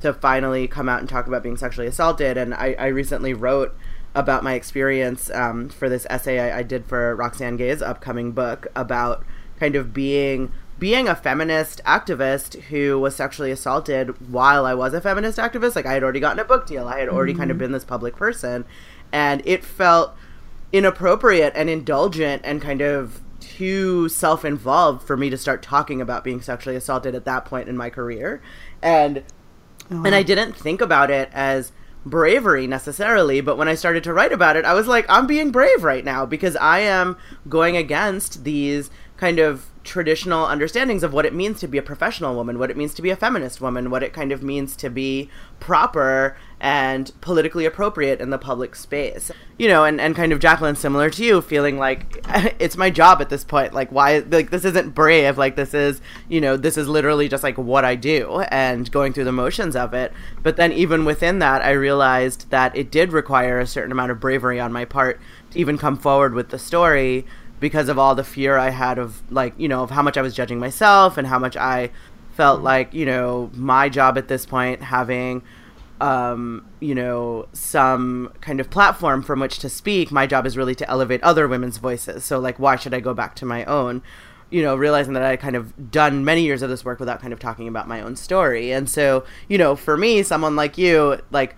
to 0.00 0.12
finally 0.12 0.68
come 0.68 0.88
out 0.88 1.00
and 1.00 1.08
talk 1.08 1.26
about 1.26 1.42
being 1.42 1.56
sexually 1.56 1.86
assaulted. 1.86 2.36
And 2.36 2.52
I, 2.54 2.76
I 2.78 2.86
recently 2.88 3.32
wrote 3.32 3.74
about 4.14 4.44
my 4.44 4.54
experience 4.54 5.30
um, 5.30 5.68
for 5.68 5.88
this 5.88 6.06
essay 6.08 6.38
I, 6.38 6.58
I 6.58 6.62
did 6.62 6.86
for 6.86 7.16
Roxane 7.16 7.56
Gay's 7.56 7.82
upcoming 7.82 8.32
book 8.32 8.66
about 8.76 9.24
kind 9.58 9.76
of 9.76 9.92
being 9.92 10.52
being 10.78 11.08
a 11.08 11.14
feminist 11.14 11.82
activist 11.84 12.60
who 12.64 12.98
was 12.98 13.14
sexually 13.14 13.50
assaulted 13.50 14.30
while 14.30 14.66
I 14.66 14.74
was 14.74 14.92
a 14.92 15.00
feminist 15.00 15.38
activist. 15.38 15.76
Like 15.76 15.86
I 15.86 15.92
had 15.92 16.02
already 16.02 16.20
gotten 16.20 16.40
a 16.40 16.44
book 16.44 16.66
deal. 16.66 16.88
I 16.88 16.98
had 16.98 17.08
already 17.08 17.32
kind 17.34 17.50
of 17.50 17.58
been 17.58 17.72
this 17.72 17.84
public 17.84 18.16
person, 18.16 18.64
and 19.12 19.40
it 19.44 19.64
felt 19.64 20.16
inappropriate 20.72 21.52
and 21.54 21.70
indulgent 21.70 22.42
and 22.44 22.60
kind 22.60 22.80
of 22.80 23.20
too 23.38 24.08
self-involved 24.08 25.06
for 25.06 25.16
me 25.16 25.30
to 25.30 25.36
start 25.36 25.62
talking 25.62 26.00
about 26.00 26.24
being 26.24 26.40
sexually 26.40 26.74
assaulted 26.74 27.14
at 27.14 27.24
that 27.24 27.44
point 27.44 27.68
in 27.68 27.76
my 27.76 27.90
career 27.90 28.42
and 28.82 29.22
and 29.90 30.14
I 30.14 30.22
didn't 30.22 30.56
think 30.56 30.80
about 30.80 31.10
it 31.10 31.28
as 31.32 31.70
bravery 32.04 32.66
necessarily, 32.66 33.40
but 33.40 33.56
when 33.56 33.68
I 33.68 33.74
started 33.74 34.04
to 34.04 34.12
write 34.12 34.32
about 34.32 34.56
it, 34.56 34.64
I 34.64 34.74
was 34.74 34.86
like, 34.86 35.06
I'm 35.08 35.26
being 35.26 35.50
brave 35.50 35.84
right 35.84 36.04
now 36.04 36.26
because 36.26 36.56
I 36.56 36.80
am 36.80 37.16
going 37.48 37.76
against 37.76 38.44
these 38.44 38.90
kind 39.16 39.38
of 39.38 39.66
traditional 39.84 40.46
understandings 40.46 41.02
of 41.02 41.12
what 41.12 41.26
it 41.26 41.34
means 41.34 41.60
to 41.60 41.68
be 41.68 41.78
a 41.78 41.82
professional 41.82 42.34
woman, 42.34 42.58
what 42.58 42.70
it 42.70 42.76
means 42.76 42.94
to 42.94 43.02
be 43.02 43.10
a 43.10 43.16
feminist 43.16 43.60
woman, 43.60 43.90
what 43.90 44.02
it 44.02 44.12
kind 44.12 44.32
of 44.32 44.42
means 44.42 44.76
to 44.76 44.90
be 44.90 45.30
proper 45.60 46.36
and 46.64 47.12
politically 47.20 47.66
appropriate 47.66 48.22
in 48.22 48.30
the 48.30 48.38
public 48.38 48.74
space. 48.74 49.30
You 49.58 49.68
know, 49.68 49.84
and, 49.84 50.00
and 50.00 50.16
kind 50.16 50.32
of 50.32 50.38
Jaclyn, 50.38 50.78
similar 50.78 51.10
to 51.10 51.22
you, 51.22 51.42
feeling 51.42 51.76
like 51.76 52.24
it's 52.58 52.78
my 52.78 52.88
job 52.88 53.20
at 53.20 53.28
this 53.28 53.44
point. 53.44 53.74
Like, 53.74 53.92
why, 53.92 54.20
like, 54.30 54.48
this 54.48 54.64
isn't 54.64 54.94
brave. 54.94 55.36
Like, 55.36 55.56
this 55.56 55.74
is, 55.74 56.00
you 56.26 56.40
know, 56.40 56.56
this 56.56 56.78
is 56.78 56.88
literally 56.88 57.28
just 57.28 57.42
like 57.42 57.58
what 57.58 57.84
I 57.84 57.96
do 57.96 58.40
and 58.48 58.90
going 58.90 59.12
through 59.12 59.24
the 59.24 59.32
motions 59.32 59.76
of 59.76 59.92
it. 59.92 60.14
But 60.42 60.56
then, 60.56 60.72
even 60.72 61.04
within 61.04 61.38
that, 61.40 61.60
I 61.60 61.72
realized 61.72 62.48
that 62.48 62.74
it 62.74 62.90
did 62.90 63.12
require 63.12 63.60
a 63.60 63.66
certain 63.66 63.92
amount 63.92 64.12
of 64.12 64.18
bravery 64.18 64.58
on 64.58 64.72
my 64.72 64.86
part 64.86 65.20
to 65.50 65.58
even 65.58 65.76
come 65.76 65.98
forward 65.98 66.32
with 66.32 66.48
the 66.48 66.58
story 66.58 67.26
because 67.60 67.90
of 67.90 67.98
all 67.98 68.14
the 68.14 68.24
fear 68.24 68.56
I 68.56 68.70
had 68.70 68.96
of, 68.96 69.20
like, 69.30 69.52
you 69.58 69.68
know, 69.68 69.82
of 69.82 69.90
how 69.90 70.00
much 70.00 70.16
I 70.16 70.22
was 70.22 70.34
judging 70.34 70.60
myself 70.60 71.18
and 71.18 71.26
how 71.26 71.38
much 71.38 71.58
I 71.58 71.90
felt 72.32 72.62
like, 72.62 72.94
you 72.94 73.04
know, 73.04 73.50
my 73.52 73.90
job 73.90 74.16
at 74.16 74.28
this 74.28 74.46
point, 74.46 74.80
having 74.80 75.42
um, 76.00 76.66
you 76.80 76.94
know, 76.94 77.46
some 77.52 78.32
kind 78.40 78.60
of 78.60 78.70
platform 78.70 79.22
from 79.22 79.40
which 79.40 79.58
to 79.60 79.68
speak, 79.68 80.10
my 80.10 80.26
job 80.26 80.46
is 80.46 80.56
really 80.56 80.74
to 80.76 80.88
elevate 80.90 81.22
other 81.22 81.46
women's 81.46 81.78
voices. 81.78 82.24
So, 82.24 82.38
like, 82.38 82.58
why 82.58 82.76
should 82.76 82.94
I 82.94 83.00
go 83.00 83.14
back 83.14 83.34
to 83.36 83.46
my 83.46 83.64
own? 83.64 84.02
You 84.50 84.62
know, 84.62 84.76
realizing 84.76 85.14
that 85.14 85.22
I 85.22 85.36
kind 85.36 85.56
of 85.56 85.90
done 85.90 86.24
many 86.24 86.42
years 86.42 86.62
of 86.62 86.70
this 86.70 86.84
work 86.84 87.00
without 87.00 87.20
kind 87.20 87.32
of 87.32 87.38
talking 87.38 87.68
about 87.68 87.88
my 87.88 88.00
own 88.00 88.16
story. 88.16 88.72
And 88.72 88.88
so, 88.88 89.24
you 89.48 89.58
know, 89.58 89.76
for 89.76 89.96
me, 89.96 90.22
someone 90.22 90.56
like 90.56 90.76
you, 90.78 91.20
like, 91.30 91.56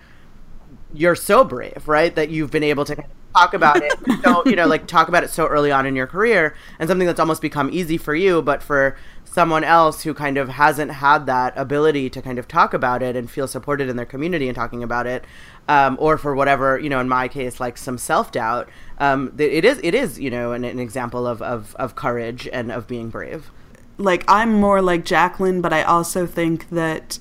you're 0.95 1.17
so 1.17 1.45
brave, 1.45 1.87
right? 1.87 2.15
That 2.15 2.31
you've 2.31 2.51
been 2.51 2.63
able 2.63 2.85
to 2.87 3.05
talk 3.37 3.55
about 3.55 3.83
it. 3.83 3.93
Don't, 4.23 4.47
you 4.47 4.57
know, 4.57 4.67
like 4.67 4.87
talk 4.87 5.09
about 5.09 5.25
it 5.25 5.31
so 5.31 5.47
early 5.47 5.71
on 5.71 5.87
in 5.87 5.95
your 5.97 6.07
career 6.07 6.55
and 6.79 6.89
something 6.89 7.07
that's 7.07 7.21
almost 7.21 7.43
become 7.43 7.71
easy 7.73 7.99
for 7.99 8.15
you, 8.15 8.43
but 8.43 8.63
for 8.63 8.97
someone 9.25 9.65
else 9.65 10.03
who 10.05 10.15
kind 10.15 10.39
of 10.39 10.49
hasn't 10.49 10.91
had 10.91 11.27
that 11.27 11.53
ability 11.57 12.09
to 12.09 12.23
kind 12.23 12.39
of 12.39 12.49
talk 12.49 12.73
about 12.73 13.03
it 13.03 13.15
and 13.17 13.31
feel 13.31 13.47
supported 13.47 13.89
in 13.89 13.97
their 13.97 14.07
community 14.07 14.49
and 14.49 14.57
talking 14.57 14.83
about 14.83 15.07
it, 15.07 15.25
um, 15.69 15.97
or 16.01 16.17
for 16.17 16.35
whatever, 16.35 16.79
you 16.79 16.89
know, 16.89 17.01
in 17.01 17.09
my 17.09 17.29
case, 17.29 17.61
like 17.61 17.77
some 17.77 17.99
self 17.99 18.33
doubt, 18.33 18.71
um, 18.99 19.35
it 19.37 19.65
is, 19.65 19.79
it 19.83 19.95
is, 19.95 20.19
you 20.19 20.31
know, 20.31 20.53
an, 20.53 20.65
an 20.65 20.79
example 20.79 21.27
of, 21.27 21.43
of, 21.43 21.75
of 21.77 21.95
courage 21.95 22.49
and 22.51 22.73
of 22.73 22.87
being 22.87 23.11
brave. 23.11 23.51
like 23.99 24.25
I'm 24.27 24.55
more 24.55 24.81
like 24.81 25.05
Jaclyn, 25.05 25.61
but 25.61 25.73
I 25.73 25.83
also 25.83 26.27
think 26.27 26.71
that 26.71 27.19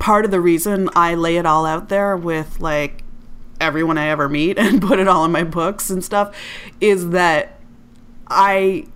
part 0.00 0.24
of 0.24 0.32
the 0.32 0.40
reason 0.40 0.90
I 0.96 1.14
lay 1.14 1.36
it 1.36 1.46
all 1.46 1.64
out 1.64 1.88
there 1.88 2.16
with 2.16 2.58
like 2.60 3.03
everyone 3.60 3.98
I 3.98 4.08
ever 4.08 4.28
meet 4.28 4.58
and 4.64 4.80
put 4.82 4.98
it 4.98 5.08
all 5.08 5.24
in 5.24 5.32
my 5.32 5.44
books 5.44 5.90
and 5.90 6.04
stuff 6.04 6.36
is 6.80 7.10
that 7.10 7.58
I 8.28 8.86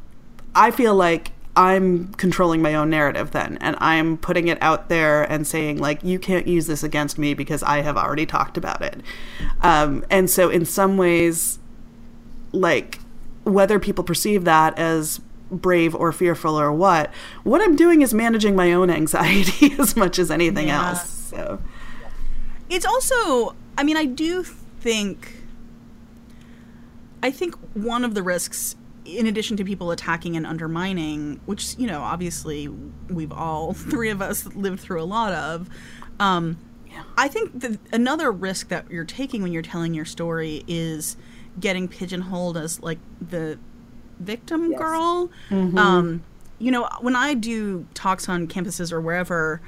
I 0.55 0.71
feel 0.71 0.95
like 0.95 1.33
I'm 1.57 2.13
controlling 2.15 2.63
my 2.63 2.75
own 2.75 2.89
narrative 2.91 3.33
then 3.33 3.59
and 3.61 3.75
I'm 3.81 4.17
putting 4.17 4.47
it 4.49 4.59
out 4.61 4.89
there 4.89 5.25
and 5.25 5.47
saying 5.47 5.79
like 5.79 6.03
you 6.05 6.19
can't 6.19 6.47
use 6.47 6.67
this 6.69 6.83
against 6.85 7.19
me 7.19 7.35
because 7.35 7.63
I 7.65 7.83
have 7.83 7.97
already 7.97 8.27
talked 8.27 8.57
about 8.57 8.81
it. 8.83 9.01
Um, 9.63 10.05
and 10.09 10.31
so 10.31 10.51
in 10.51 10.65
some 10.65 10.97
ways 10.97 11.59
like 12.53 13.01
whether 13.45 13.79
people 13.81 14.05
perceive 14.05 14.45
that 14.45 14.79
as 14.79 15.21
brave 15.51 15.95
or 15.95 16.13
fearful 16.13 16.61
or 16.61 16.71
what 16.71 17.11
what 17.43 17.63
i'm 17.63 17.75
doing 17.75 18.03
is 18.03 18.13
managing 18.13 18.55
my 18.55 18.71
own 18.73 18.91
anxiety 19.01 19.75
as 19.79 19.97
much 19.97 20.19
as 20.19 20.31
anything 20.31 20.69
Yeah. 20.69 20.91
else 20.91 21.09
so 21.11 21.59
It's 22.69 22.85
also, 22.85 23.55
I 23.79 23.85
mean, 23.85 23.97
I 23.97 24.07
do 24.07 24.43
think, 24.43 25.35
I 27.23 27.31
think 27.31 27.55
one 27.75 28.05
of 28.05 28.15
the 28.15 28.25
risks, 28.25 28.75
in 29.05 29.29
addition 29.29 29.57
to 29.57 29.65
people 29.65 29.93
attacking 29.93 30.37
and 30.37 30.45
undermining, 30.45 31.41
which, 31.47 31.79
you 31.79 31.87
know, 31.87 32.03
obviously 32.03 32.67
we've 33.09 33.33
all, 33.33 33.73
three 33.93 34.11
of 34.11 34.21
us, 34.21 34.47
lived 34.47 34.81
through 34.81 35.01
a 35.01 35.05
lot 35.07 35.33
of, 35.33 35.71
um, 36.19 36.59
I 37.17 37.29
think 37.29 37.61
that 37.61 37.79
another 37.93 38.33
risk 38.33 38.69
that 38.69 38.91
you're 38.91 39.05
taking 39.05 39.43
when 39.43 39.53
you're 39.53 39.63
telling 39.63 39.95
your 39.95 40.05
story 40.05 40.65
is 40.67 41.17
getting 41.61 41.87
pigeonholed 41.87 42.57
as 42.57 42.83
like 42.83 42.99
the 43.21 43.59
victim 44.19 44.75
girl. 44.75 45.31
Um, 45.79 46.25
you 46.59 46.73
know, 46.73 46.89
when 47.01 47.15
I 47.15 47.35
do 47.35 47.87
talks 47.95 48.29
on 48.29 48.49
campuses 48.49 48.91
or 48.91 49.01
wherever, 49.01 49.61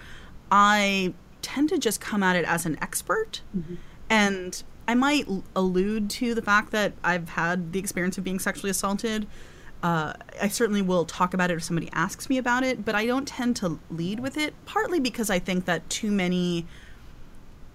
I 0.50 1.14
tend 1.42 1.68
to 1.68 1.78
just 1.78 2.00
come 2.00 2.24
at 2.24 2.34
it 2.34 2.44
as 2.44 2.66
an 2.66 2.76
expert. 2.82 3.42
And 4.10 4.62
I 4.88 4.94
might 4.94 5.26
allude 5.54 6.10
to 6.10 6.34
the 6.34 6.42
fact 6.42 6.72
that 6.72 6.92
I've 7.04 7.30
had 7.30 7.72
the 7.72 7.78
experience 7.78 8.18
of 8.18 8.24
being 8.24 8.38
sexually 8.40 8.70
assaulted. 8.70 9.26
Uh, 9.82 10.12
I 10.42 10.48
certainly 10.48 10.82
will 10.82 11.06
talk 11.06 11.32
about 11.32 11.50
it 11.50 11.54
if 11.54 11.62
somebody 11.62 11.88
asks 11.92 12.28
me 12.28 12.36
about 12.36 12.64
it, 12.64 12.84
but 12.84 12.94
I 12.94 13.06
don't 13.06 13.26
tend 13.26 13.56
to 13.56 13.78
lead 13.90 14.20
with 14.20 14.36
it, 14.36 14.52
partly 14.66 15.00
because 15.00 15.30
I 15.30 15.38
think 15.38 15.64
that 15.64 15.88
too 15.88 16.10
many 16.10 16.66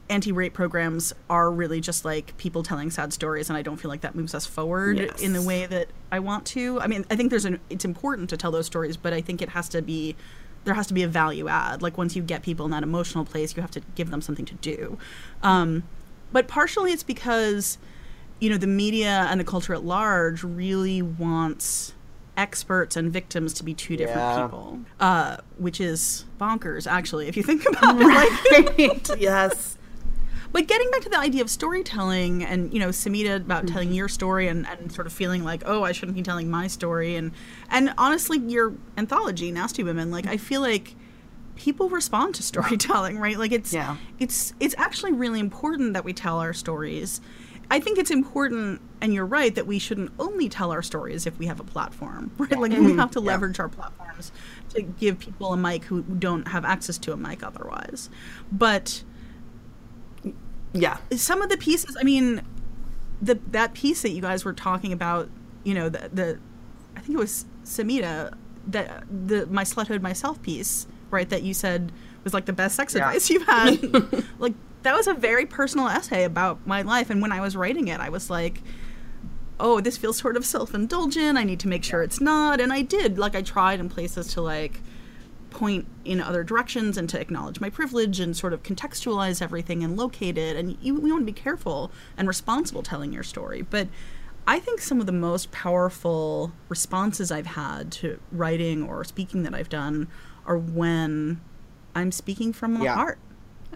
anti-rape 0.07 0.53
programs 0.53 1.13
are 1.31 1.49
really 1.49 1.81
just 1.81 2.05
like 2.05 2.37
people 2.37 2.61
telling 2.61 2.91
sad 2.91 3.11
stories 3.11 3.49
and 3.49 3.57
i 3.57 3.63
don't 3.63 3.77
feel 3.77 3.89
like 3.89 4.01
that 4.01 4.13
moves 4.13 4.35
us 4.35 4.45
forward 4.45 4.99
Yes. 4.99 5.19
in 5.19 5.33
the 5.33 5.41
way 5.41 5.65
that 5.65 5.87
i 6.11 6.19
want 6.19 6.45
to 6.45 6.79
i 6.79 6.85
mean 6.85 7.03
i 7.09 7.15
think 7.15 7.31
there's 7.31 7.45
an 7.45 7.59
it's 7.71 7.85
important 7.85 8.29
to 8.29 8.37
tell 8.37 8.51
those 8.51 8.67
stories 8.67 8.97
but 8.97 9.13
i 9.13 9.21
think 9.21 9.41
it 9.41 9.49
has 9.49 9.67
to 9.69 9.81
be 9.81 10.15
there 10.63 10.75
has 10.75 10.85
to 10.87 10.93
be 10.95 11.03
a 11.03 11.07
value 11.07 11.47
add. 11.47 11.81
Like 11.83 11.95
once 11.97 12.15
you 12.15 12.23
get 12.23 12.41
people 12.41 12.65
in 12.65 12.71
that 12.71 12.81
emotional 12.81 13.23
place, 13.23 13.55
you 13.55 13.61
have 13.61 13.69
to 13.69 13.81
give 13.93 14.09
them 14.09 14.19
something 14.19 14.45
to 14.45 14.55
do. 14.55 14.97
Um, 15.43 15.83
but 16.35 16.49
partially 16.49 16.91
it's 16.91 17.01
because 17.03 17.77
you 18.41 18.49
know 18.49 18.57
the 18.57 18.67
media 18.67 19.25
and 19.29 19.39
the 19.39 19.43
culture 19.45 19.73
at 19.73 19.85
large 19.85 20.43
really 20.43 21.01
wants 21.01 21.93
experts 22.35 22.97
and 22.97 23.13
victims 23.13 23.53
to 23.53 23.63
be 23.63 23.73
two 23.73 23.95
different 23.95 24.19
Yeah. 24.19 24.43
people, 24.43 24.79
uh, 24.99 25.37
which 25.57 25.79
is 25.79 26.25
bonkers 26.37 26.85
actually 26.85 27.27
if 27.29 27.37
you 27.37 27.43
think 27.43 27.65
about 27.69 27.95
it. 28.01 28.05
Like, 28.05 28.77
Right. 28.77 29.09
yes. 29.21 29.77
but 30.51 30.67
getting 30.67 30.91
back 30.91 30.99
to 31.03 31.09
the 31.09 31.17
idea 31.17 31.41
of 31.41 31.49
storytelling 31.49 32.43
and, 32.43 32.73
you 32.73 32.79
know, 32.81 32.89
Samhita 32.89 33.37
about 33.37 33.67
telling 33.67 33.87
Mm-hmm. 33.87 33.95
your 33.95 34.09
story 34.09 34.49
and, 34.49 34.67
and 34.67 34.91
sort 34.91 35.07
of 35.07 35.13
feeling 35.13 35.45
like, 35.45 35.63
oh, 35.65 35.83
I 35.83 35.93
shouldn't 35.93 36.17
be 36.17 36.21
telling 36.23 36.49
my 36.51 36.67
story. 36.67 37.15
And, 37.15 37.31
and 37.69 37.93
honestly, 37.97 38.39
your 38.39 38.73
anthology, 38.97 39.49
Nasty 39.51 39.83
Women, 39.83 40.11
like, 40.11 40.27
I 40.27 40.35
feel 40.35 40.59
like 40.59 40.95
people 41.55 41.89
respond 41.89 42.35
to 42.35 42.43
storytelling, 42.51 43.17
right? 43.19 43.37
Like 43.37 43.51
it's, 43.51 43.73
Yeah. 43.73 43.97
it's, 44.19 44.53
it's 44.59 44.75
actually 44.77 45.13
really 45.13 45.39
important 45.39 45.93
that 45.93 46.03
we 46.03 46.13
tell 46.13 46.39
our 46.39 46.53
stories. 46.53 47.21
I 47.71 47.79
think 47.79 47.97
it's 47.97 48.11
important, 48.11 48.79
and 49.01 49.11
you're 49.13 49.25
right, 49.25 49.53
that 49.55 49.65
we 49.65 49.79
shouldn't 49.79 50.11
only 50.19 50.47
tell 50.49 50.71
our 50.71 50.83
stories 50.83 51.25
if 51.25 51.39
we 51.39 51.47
have 51.47 51.59
a 51.59 51.63
platform, 51.63 52.29
right? 52.37 52.51
Like 52.59 52.71
we 52.73 52.93
have 52.95 53.09
to 53.11 53.19
leverage 53.19 53.59
our 53.59 53.69
platforms 53.69 54.31
to 54.69 54.83
give 54.83 55.17
people 55.17 55.51
a 55.51 55.57
mic 55.57 55.83
who 55.85 56.03
don't 56.03 56.47
have 56.49 56.63
access 56.63 56.97
to 56.99 57.11
a 57.13 57.17
mic 57.17 57.41
otherwise. 57.41 58.09
But 58.51 59.03
Yeah. 60.73 60.97
some 61.15 61.41
of 61.41 61.49
the 61.49 61.57
pieces 61.57 61.95
i 61.99 62.03
mean 62.03 62.41
the 63.21 63.39
that 63.51 63.73
piece 63.73 64.01
that 64.01 64.09
you 64.11 64.21
guys 64.21 64.43
were 64.43 64.51
talking 64.53 64.91
about 64.91 65.29
you 65.63 65.73
know 65.73 65.87
the, 65.87 66.09
the 66.11 66.39
i 66.97 66.99
think 66.99 67.15
it 67.17 67.17
was 67.17 67.45
Samhita 67.63 68.33
that 68.67 69.05
the 69.09 69.45
my 69.47 69.63
sluthood 69.63 70.01
myself 70.01 70.41
piece 70.41 70.85
right 71.11 71.29
that 71.29 71.43
you 71.43 71.53
said 71.53 71.91
was 72.23 72.33
like 72.33 72.45
the 72.45 72.53
best 72.53 72.75
sex 72.75 72.93
Yeah. 72.95 73.07
advice 73.07 73.29
you've 73.29 73.43
had 73.47 74.23
like 74.39 74.53
that 74.83 74.95
was 74.95 75.07
a 75.07 75.13
very 75.13 75.45
personal 75.45 75.87
essay 75.87 76.23
about 76.23 76.65
my 76.67 76.81
life 76.81 77.09
and 77.09 77.21
when 77.21 77.31
i 77.31 77.41
was 77.41 77.55
writing 77.55 77.87
it 77.87 77.99
i 77.99 78.09
was 78.09 78.29
like 78.29 78.61
oh 79.59 79.79
this 79.79 79.97
feels 79.97 80.17
sort 80.17 80.35
of 80.35 80.45
self-indulgent 80.45 81.37
i 81.37 81.43
need 81.43 81.59
to 81.59 81.67
make 81.67 81.83
sure 81.83 82.01
it's 82.03 82.19
not 82.19 82.59
and 82.59 82.73
i 82.73 82.81
did 82.81 83.17
like 83.17 83.35
i 83.35 83.41
tried 83.41 83.79
in 83.79 83.89
places 83.89 84.27
to 84.33 84.41
like 84.41 84.81
point 85.51 85.85
in 86.03 86.19
other 86.19 86.43
directions 86.43 86.97
and 86.97 87.07
to 87.09 87.17
acknowledge 87.19 87.61
my 87.61 87.69
privilege 87.69 88.19
and 88.19 88.35
sort 88.35 88.51
of 88.51 88.61
contextualize 88.61 89.41
everything 89.41 89.85
and 89.85 89.95
locate 89.95 90.37
it. 90.37 90.57
And 90.57 90.77
you, 90.81 90.95
we 90.99 91.09
want 91.09 91.21
to 91.21 91.25
be 91.25 91.31
careful 91.31 91.91
and 92.17 92.27
responsible 92.27 92.83
telling 92.83 93.13
your 93.13 93.23
story. 93.23 93.61
But 93.61 93.87
I 94.45 94.59
think 94.59 94.81
some 94.81 94.99
of 94.99 95.05
the 95.05 95.13
most 95.13 95.53
powerful 95.53 96.51
responses 96.67 97.31
I've 97.31 97.45
had 97.45 97.89
to 97.93 98.19
writing 98.33 98.83
or 98.83 99.05
speaking 99.05 99.43
that 99.43 99.53
I've 99.55 99.69
done 99.69 100.09
are 100.45 100.57
when 100.57 101.41
I'm 101.95 102.11
speaking 102.11 102.53
from 102.53 102.75
the 102.75 102.83
Yeah. 102.85 102.95
heart. 102.95 103.17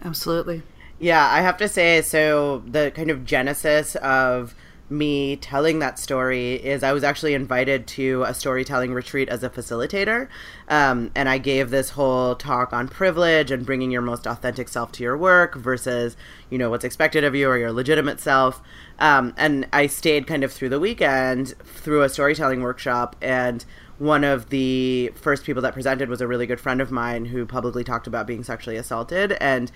Absolutely. 0.04 0.62
Yeah, 0.98 1.26
I 1.26 1.40
have 1.40 1.56
to 1.58 1.68
say, 1.68 2.02
so 2.02 2.62
the 2.66 2.90
kind 2.94 3.10
of 3.10 3.24
genesis 3.24 3.96
of 3.96 4.54
me 4.90 5.36
telling 5.36 5.78
that 5.78 5.98
story 6.00 6.54
is 6.54 6.82
I 6.82 6.92
was 6.92 7.04
actually 7.04 7.32
invited 7.32 7.86
to 7.86 8.24
a 8.24 8.34
storytelling 8.34 8.92
retreat 8.92 9.28
as 9.28 9.44
a 9.44 9.48
facilitator. 9.48 10.26
Um, 10.68 11.12
and 11.14 11.28
I 11.28 11.38
gave 11.38 11.70
this 11.70 11.90
whole 11.90 12.34
talk 12.34 12.72
on 12.72 12.88
privilege 12.88 13.52
and 13.52 13.64
bringing 13.64 13.92
your 13.92 14.02
most 14.02 14.26
authentic 14.26 14.68
self 14.68 14.90
to 14.92 15.04
your 15.04 15.16
work 15.16 15.54
versus, 15.54 16.16
you 16.50 16.58
know, 16.58 16.70
what's 16.70 16.84
expected 16.84 17.22
of 17.22 17.36
you 17.36 17.48
or 17.48 17.56
your 17.56 17.72
legitimate 17.72 18.18
self. 18.20 18.60
Um, 18.98 19.32
and 19.36 19.68
I 19.72 19.86
stayed 19.86 20.26
kind 20.26 20.42
of 20.42 20.52
through 20.52 20.70
the 20.70 20.80
weekend 20.80 21.54
through 21.64 22.02
a 22.02 22.08
storytelling 22.08 22.60
workshop. 22.60 23.14
And 23.22 23.64
one 24.00 24.24
of 24.24 24.48
the 24.48 25.12
first 25.14 25.44
people 25.44 25.60
that 25.60 25.74
presented 25.74 26.08
was 26.08 26.22
a 26.22 26.26
really 26.26 26.46
good 26.46 26.58
friend 26.58 26.80
of 26.80 26.90
mine 26.90 27.26
who 27.26 27.44
publicly 27.44 27.84
talked 27.84 28.06
about 28.06 28.26
being 28.26 28.42
sexually 28.42 28.78
assaulted. 28.78 29.32
And 29.32 29.70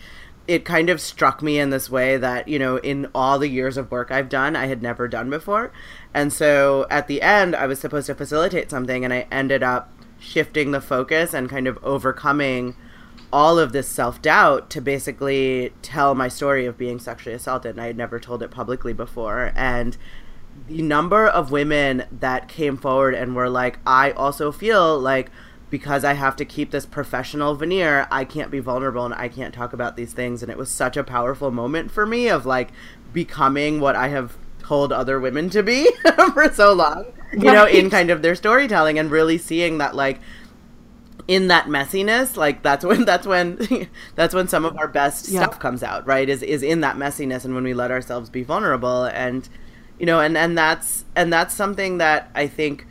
it 0.49 0.65
kind 0.65 0.89
of 0.89 0.99
struck 0.99 1.43
me 1.43 1.59
in 1.59 1.69
this 1.69 1.91
way 1.91 2.17
that 2.17 2.49
you 2.49 2.59
know 2.59 2.79
in 2.79 3.07
all 3.15 3.39
the 3.39 3.49
years 3.49 3.77
of 3.77 3.91
work 3.91 4.11
I've 4.11 4.29
done 4.31 4.57
I 4.57 4.67
had 4.67 4.83
never 4.83 5.09
done 5.09 5.29
before. 5.29 5.73
And 6.15 6.33
so 6.33 6.87
at 6.91 7.07
the 7.07 7.21
end 7.21 7.55
I 7.55 7.67
was 7.67 7.79
supposed 7.79 8.07
to 8.07 8.15
facilitate 8.15 8.71
something 8.71 9.05
and 9.05 9.13
I 9.13 9.27
ended 9.31 9.63
up 9.63 9.93
shifting 10.19 10.71
the 10.71 10.81
focus 10.81 11.35
and 11.35 11.51
kind 11.51 11.67
of 11.67 11.79
overcoming 11.83 12.77
all 13.31 13.59
of 13.59 13.73
this 13.73 13.89
self-doubt 13.89 14.71
to 14.71 14.81
basically 14.81 15.75
tell 15.83 16.15
my 16.15 16.29
story 16.29 16.65
of 16.65 16.79
being 16.79 16.99
sexually 16.99 17.35
assaulted. 17.35 17.73
And 17.73 17.81
I 17.81 17.89
had 17.89 17.97
never 17.97 18.19
told 18.19 18.43
it 18.43 18.51
publicly 18.51 18.95
before. 18.95 19.53
And 19.55 19.99
the 20.69 20.83
number 20.83 21.27
of 21.27 21.51
women 21.51 22.05
that 22.11 22.49
came 22.49 22.77
forward 22.77 23.15
and 23.15 23.35
were 23.37 23.49
like 23.51 23.79
I 23.87 24.13
also 24.13 24.51
feel 24.53 24.99
like 24.99 25.31
because 25.71 26.05
I 26.05 26.13
have 26.13 26.37
to 26.37 26.45
keep 26.45 26.71
this 26.71 26.87
professional 26.87 27.55
veneer, 27.57 28.07
I 28.11 28.25
can't 28.25 28.51
be 28.51 28.61
vulnerable 28.61 29.05
and 29.05 29.15
I 29.15 29.29
can't 29.29 29.53
talk 29.53 29.73
about 29.73 29.97
these 29.97 30.13
things. 30.13 30.41
And 30.43 30.51
it 30.53 30.57
was 30.57 30.71
such 30.71 30.97
a 30.97 31.03
powerful 31.03 31.51
moment 31.51 31.91
for 31.91 32.07
me 32.07 32.29
of 32.29 32.47
like 32.47 32.71
becoming 33.13 33.81
what 33.81 33.97
I 33.97 34.09
have 34.09 34.37
told 34.61 34.93
other 34.93 35.19
women 35.19 35.51
to 35.51 35.63
be 35.65 35.91
for 36.33 36.53
so 36.53 36.73
long, 36.73 37.07
you 37.33 37.51
know, 37.53 37.67
in 37.67 37.91
kind 37.91 38.11
of 38.11 38.23
their 38.23 38.35
storytelling 38.37 38.99
and 39.01 39.11
really 39.11 39.37
seeing 39.37 39.79
that 39.79 39.97
like 39.97 40.21
in 41.27 41.49
that 41.49 41.67
messiness 41.67 42.37
like 42.37 42.63
that's 42.63 42.85
when 42.85 43.05
that's 43.07 43.27
when 43.27 43.89
that's 44.15 44.35
when 44.35 44.47
some 44.47 44.65
of 44.67 44.77
our 44.77 44.87
best 44.89 45.29
Yeah. 45.29 45.41
stuff 45.43 45.59
comes 45.59 45.83
out 45.83 46.07
right 46.07 46.29
is 46.29 46.43
is 46.43 46.63
in 46.63 46.83
that 46.83 46.97
messiness 46.97 47.47
and 47.47 47.55
when 47.55 47.65
we 47.65 47.73
let 47.73 47.91
ourselves 47.91 48.29
be 48.29 48.43
vulnerable 48.43 49.05
and 49.05 49.49
you 49.99 50.07
know 50.07 50.21
and 50.21 50.37
and 50.37 50.57
that's 50.57 51.05
and 51.15 51.33
that's 51.33 51.55
something 51.55 51.99
that 51.99 52.31
i 52.35 52.47
think 52.47 52.87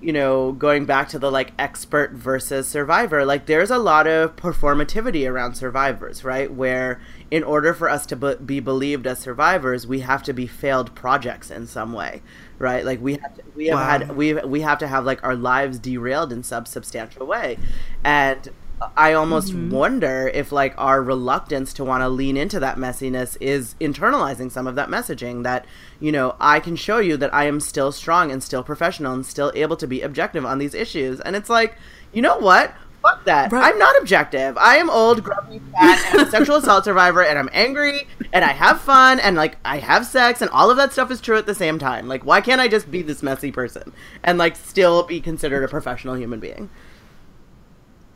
you 0.00 0.12
know 0.12 0.52
going 0.52 0.84
back 0.84 1.08
to 1.08 1.18
the 1.18 1.30
like 1.30 1.52
expert 1.58 2.12
versus 2.12 2.68
survivor 2.68 3.24
like 3.24 3.46
there's 3.46 3.70
a 3.70 3.78
lot 3.78 4.06
of 4.06 4.36
performativity 4.36 5.28
around 5.28 5.54
survivors 5.54 6.22
right? 6.22 6.52
Where 6.52 7.00
in 7.30 7.42
order 7.42 7.72
for 7.72 7.88
us 7.88 8.04
to 8.06 8.16
be, 8.16 8.34
be 8.34 8.60
believed 8.60 9.06
as 9.06 9.18
survivors 9.18 9.86
we 9.86 10.00
have 10.00 10.22
to 10.24 10.32
be 10.34 10.46
failed 10.46 10.94
projects 10.94 11.50
in 11.50 11.66
some 11.66 11.92
way 11.92 12.22
right? 12.58 12.84
Like 12.84 13.00
we 13.00 13.14
have 13.14 13.34
to, 13.36 13.42
we 13.54 13.66
have 13.66 13.78
Wow. 13.78 13.84
had 13.84 14.16
we 14.16 14.34
we 14.34 14.60
have 14.62 14.78
to 14.78 14.86
have 14.88 15.04
like 15.04 15.22
our 15.24 15.34
lives 15.36 15.78
derailed 15.78 16.32
in 16.32 16.42
some 16.42 16.66
substantial 16.66 17.26
way. 17.26 17.58
And 18.04 18.48
i 18.96 19.12
almost 19.12 19.52
mm-hmm. 19.52 19.70
wonder 19.70 20.30
if 20.34 20.52
like 20.52 20.74
our 20.76 21.02
reluctance 21.02 21.72
to 21.72 21.84
want 21.84 22.02
to 22.02 22.08
lean 22.08 22.36
into 22.36 22.60
that 22.60 22.76
messiness 22.76 23.36
is 23.40 23.74
internalizing 23.80 24.50
some 24.50 24.66
of 24.66 24.74
that 24.74 24.88
messaging 24.88 25.42
that 25.42 25.64
you 26.00 26.12
know 26.12 26.36
i 26.40 26.60
can 26.60 26.76
show 26.76 26.98
you 26.98 27.16
that 27.16 27.32
i 27.32 27.44
am 27.44 27.60
still 27.60 27.90
strong 27.90 28.30
and 28.30 28.42
still 28.42 28.62
professional 28.62 29.12
and 29.12 29.24
still 29.24 29.52
able 29.54 29.76
to 29.76 29.86
be 29.86 30.02
objective 30.02 30.44
on 30.44 30.58
these 30.58 30.74
issues 30.74 31.20
and 31.20 31.34
it's 31.36 31.50
like 31.50 31.76
you 32.12 32.20
know 32.22 32.38
what 32.38 32.74
Fuck 33.06 33.24
that. 33.24 33.52
Right. 33.52 33.72
I'm 33.72 33.78
not 33.78 33.96
objective. 34.00 34.58
I 34.58 34.78
am 34.78 34.90
old, 34.90 35.22
grumpy, 35.22 35.60
fat, 35.72 36.12
and 36.12 36.22
a 36.22 36.30
sexual 36.30 36.56
assault 36.56 36.84
survivor, 36.84 37.22
and 37.22 37.38
I'm 37.38 37.50
angry, 37.52 38.08
and 38.32 38.44
I 38.44 38.52
have 38.52 38.80
fun, 38.80 39.20
and 39.20 39.36
like 39.36 39.58
I 39.64 39.78
have 39.78 40.06
sex, 40.06 40.42
and 40.42 40.50
all 40.50 40.70
of 40.70 40.76
that 40.78 40.92
stuff 40.92 41.10
is 41.12 41.20
true 41.20 41.36
at 41.36 41.46
the 41.46 41.54
same 41.54 41.78
time. 41.78 42.08
Like, 42.08 42.24
why 42.24 42.40
can't 42.40 42.60
I 42.60 42.66
just 42.66 42.90
be 42.90 43.02
this 43.02 43.22
messy 43.22 43.52
person 43.52 43.92
and 44.24 44.38
like 44.38 44.56
still 44.56 45.04
be 45.04 45.20
considered 45.20 45.62
a 45.62 45.68
professional 45.68 46.14
human 46.16 46.40
being? 46.40 46.68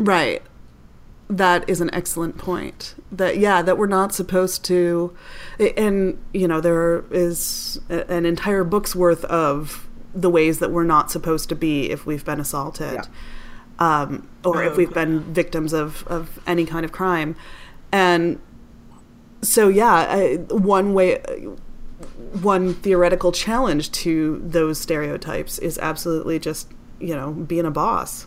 Right. 0.01 0.43
That 1.29 1.69
is 1.69 1.81
an 1.81 1.91
excellent 1.95 2.39
point. 2.39 2.97
That 3.13 3.39
yeah, 3.39 3.63
that 3.63 3.79
we're 3.79 3.87
not 3.87 4.13
supposed 4.13 4.65
to, 4.65 5.15
and 5.77 6.19
you 6.35 6.49
know 6.49 6.61
there 6.61 7.05
is 7.13 7.81
an 7.89 8.27
entire 8.27 8.65
book's 8.65 8.97
worth 8.97 9.25
of 9.27 9.87
the 10.13 10.29
ways 10.29 10.59
that 10.59 10.73
we're 10.73 10.83
not 10.83 11.09
supposed 11.11 11.49
to 11.51 11.55
be 11.55 11.89
if 11.91 12.05
we've 12.05 12.25
been 12.25 12.41
assaulted, 12.41 12.95
Yeah. 12.95 13.03
um, 13.79 14.29
or 14.45 14.65
if 14.65 14.77
we've 14.77 14.93
been 14.93 15.21
victims 15.33 15.73
of 15.73 16.05
of 16.09 16.41
any 16.49 16.67
kind 16.67 16.85
of 16.85 16.91
crime, 16.91 17.37
and 17.93 18.41
so 19.43 19.69
yeah, 19.69 19.93
I, 20.09 20.37
one 20.49 20.95
way. 20.95 21.23
One 22.43 22.75
theoretical 22.75 23.31
challenge 23.33 23.91
to 23.93 24.41
those 24.45 24.81
stereotypes 24.81 25.59
is 25.59 25.79
absolutely 25.79 26.39
just, 26.39 26.69
you 26.99 27.15
know, 27.15 27.33
being 27.33 27.67
a 27.67 27.71
boss. 27.71 28.27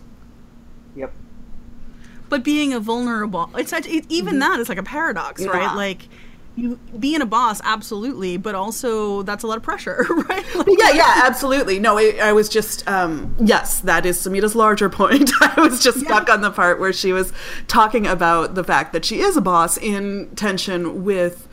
But 2.34 2.44
being 2.44 2.74
a 2.74 2.80
vulnerable 2.80 3.50
it's 3.56 3.70
such 3.70 3.86
it, 3.88 4.06
even 4.10 4.40
that 4.40 4.60
is 4.60 4.68
like 4.70 4.80
a 4.80 4.84
paradox 4.84 5.42
Yeah. 5.42 5.50
right 5.52 5.76
like 5.76 6.08
you 6.56 6.80
being 7.00 7.22
a 7.22 7.26
boss 7.26 7.62
absolutely 7.64 8.38
but 8.38 8.56
also 8.56 9.22
that's 9.24 9.44
a 9.44 9.48
lot 9.48 9.58
of 9.58 9.64
pressure 9.64 10.06
right 10.30 10.44
like, 10.56 10.68
yeah, 10.80 10.92
yeah, 10.92 11.22
absolutely. 11.26 11.80
No, 11.80 11.98
I, 11.98 12.18
I 12.22 12.34
was 12.34 12.48
just, 12.50 12.88
um, 12.88 13.36
yes, 13.40 13.80
that 13.82 14.06
is 14.06 14.18
Samhita's 14.18 14.56
larger 14.56 14.90
point. 15.02 15.32
I 15.42 15.60
was 15.62 15.84
just 15.84 16.00
stuck 16.02 16.30
on 16.30 16.42
the 16.42 16.52
part 16.52 16.80
where 16.80 16.94
she 16.94 17.12
was 17.12 17.34
talking 17.68 18.06
about 18.08 18.56
the 18.56 18.64
fact 18.64 18.94
that 18.94 19.04
she 19.06 19.20
is 19.20 19.36
a 19.38 19.42
boss 19.42 19.78
in 19.78 20.30
tension 20.36 21.04
with 21.04 21.48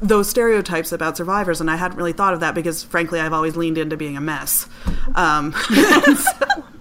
those 0.00 0.28
stereotypes 0.28 0.92
about 0.92 1.16
survivors. 1.16 1.60
And 1.60 1.70
I 1.70 1.76
hadn't 1.76 1.96
really 1.98 2.12
thought 2.12 2.32
of 2.34 2.40
that 2.40 2.54
because, 2.54 2.82
frankly, 2.84 3.20
I've 3.20 3.32
always 3.32 3.56
leaned 3.56 3.78
into 3.78 3.96
being 3.96 4.16
a 4.16 4.20
mess. 4.20 4.66
Um, 5.14 5.54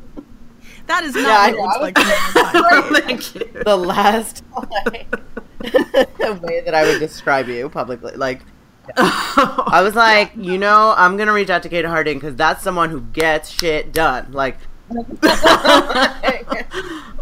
that 0.87 1.03
is 1.03 1.13
not 1.15 1.21
Yeah, 1.23 1.51
what 1.51 1.53
it 1.53 1.57
looks 1.61 1.75
I 1.75 1.79
like 1.79 1.95
to 1.95 2.01
me 2.01 2.11
all 2.45 2.81
the 2.91 3.01
thank 3.01 3.35
you. 3.35 3.63
The 3.63 3.77
last 3.77 4.43
way 6.41 6.61
that 6.61 6.73
I 6.73 6.83
would 6.83 6.99
describe 6.99 7.47
you 7.47 7.69
publicly, 7.69 8.15
like. 8.15 8.41
I 8.97 9.81
was 9.83 9.95
like, 9.95 10.31
you 10.37 10.57
know, 10.57 10.93
I'm 10.95 11.17
gonna 11.17 11.33
reach 11.33 11.49
out 11.49 11.61
to 11.63 11.69
Kate 11.69 11.83
Harding 11.83 12.19
because 12.19 12.37
that's 12.37 12.63
someone 12.63 12.89
who 12.89 13.01
gets 13.01 13.49
shit 13.49 13.91
done. 13.91 14.31
Like, 14.31 14.57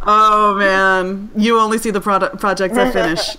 oh 0.06 0.56
man, 0.60 1.32
you 1.36 1.60
only 1.60 1.80
see 1.80 1.90
the 1.90 2.02
product 2.02 2.40
projects 2.40 2.78
I 2.78 2.92
finish. 2.92 3.36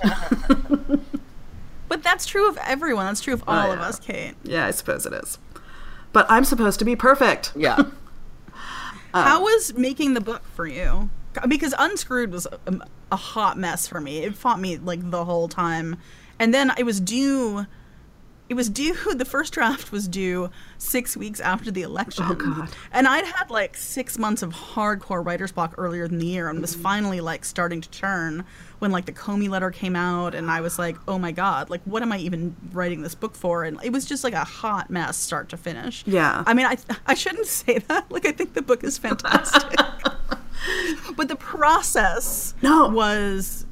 But 1.89 2.03
that's 2.03 2.27
true 2.27 2.49
of 2.49 2.59
everyone. 2.59 3.07
That's 3.07 3.21
true 3.21 3.35
of 3.35 3.45
oh, 3.47 3.53
all 3.53 3.73
of 3.73 3.79
yeah. 3.79 3.87
us, 3.87 4.01
Kate. 4.01 4.35
yeah, 4.43 4.67
I 4.67 4.71
suppose 4.73 5.07
it 5.07 5.13
is. 5.13 5.39
But 6.13 6.27
I'm 6.29 6.45
supposed 6.45 6.79
to 6.81 6.85
be 6.85 6.97
perfect. 6.97 7.53
Yeah. 7.55 7.85
How 9.25 9.39
um, 9.39 9.43
was 9.43 9.75
making 9.75 10.15
the 10.15 10.21
book 10.21 10.43
for 10.55 10.67
you? 10.67 11.11
Because 11.49 11.75
Unscrewed 11.79 12.31
was 12.31 12.47
a, 12.47 12.81
a 13.11 13.17
hot 13.17 13.59
mess 13.59 13.87
for 13.87 14.01
me. 14.01 14.19
It 14.19 14.35
fought 14.35 14.61
me 14.61 14.77
like 14.79 15.11
the 15.11 15.25
whole 15.25 15.49
time, 15.49 15.97
and 16.39 16.53
then 16.53 16.73
it 16.77 16.85
was 16.85 17.01
due. 17.01 17.67
It 18.49 18.55
was 18.55 18.69
due. 18.71 18.95
The 19.17 19.25
first 19.25 19.53
draft 19.55 19.91
was 19.91 20.07
due 20.07 20.51
six 20.79 21.17
weeks 21.17 21.41
after 21.41 21.71
the 21.71 21.83
election. 21.83 22.25
Oh, 22.29 22.35
God. 22.35 22.69
And 22.93 23.09
I'd 23.09 23.25
had 23.25 23.51
like 23.51 23.77
six 23.77 24.19
months 24.19 24.43
of 24.43 24.53
hardcore 24.53 25.25
writer's 25.25 25.51
block 25.53 25.75
earlier 25.79 26.05
in 26.05 26.19
the 26.19 26.27
year, 26.27 26.49
and 26.49 26.61
was 26.61 26.75
finally 26.75 27.21
like 27.21 27.45
starting 27.45 27.81
to 27.81 27.89
turn 27.91 28.45
when 28.79 28.93
like 28.93 29.07
the 29.07 29.13
Comey 29.13 29.49
letter 29.49 29.71
came 29.71 29.97
out, 29.97 30.35
and 30.35 30.51
I 30.51 30.61
was 30.61 30.79
like, 30.79 30.97
oh 31.09 31.19
my 31.19 31.33
god, 31.33 31.71
like 31.71 31.81
what 31.87 32.03
am 32.03 32.13
I 32.13 32.19
even 32.19 32.55
writing 32.73 33.03
this 33.03 33.15
book 33.15 33.35
for? 33.35 33.65
And 33.65 33.79
it 33.83 33.91
was 33.91 34.05
just 34.05 34.23
like 34.23 34.35
a 34.35 34.45
hot 34.45 34.91
mess, 34.91 35.17
start 35.17 35.49
to 35.49 35.57
finish. 35.57 36.05
Yeah. 36.07 36.45
I 36.47 36.53
mean, 36.55 36.67
I 36.67 36.77
I 37.07 37.15
shouldn't 37.15 37.47
say 37.47 37.79
that. 37.89 38.07
Like 38.11 38.27
I 38.27 38.33
think 38.33 38.53
the 38.55 38.63
book 38.63 38.85
is 38.85 38.99
fantastic. 38.99 39.79
but 41.17 41.29
the 41.29 41.37
process 41.37 42.55
No. 42.63 42.89
was 42.89 43.67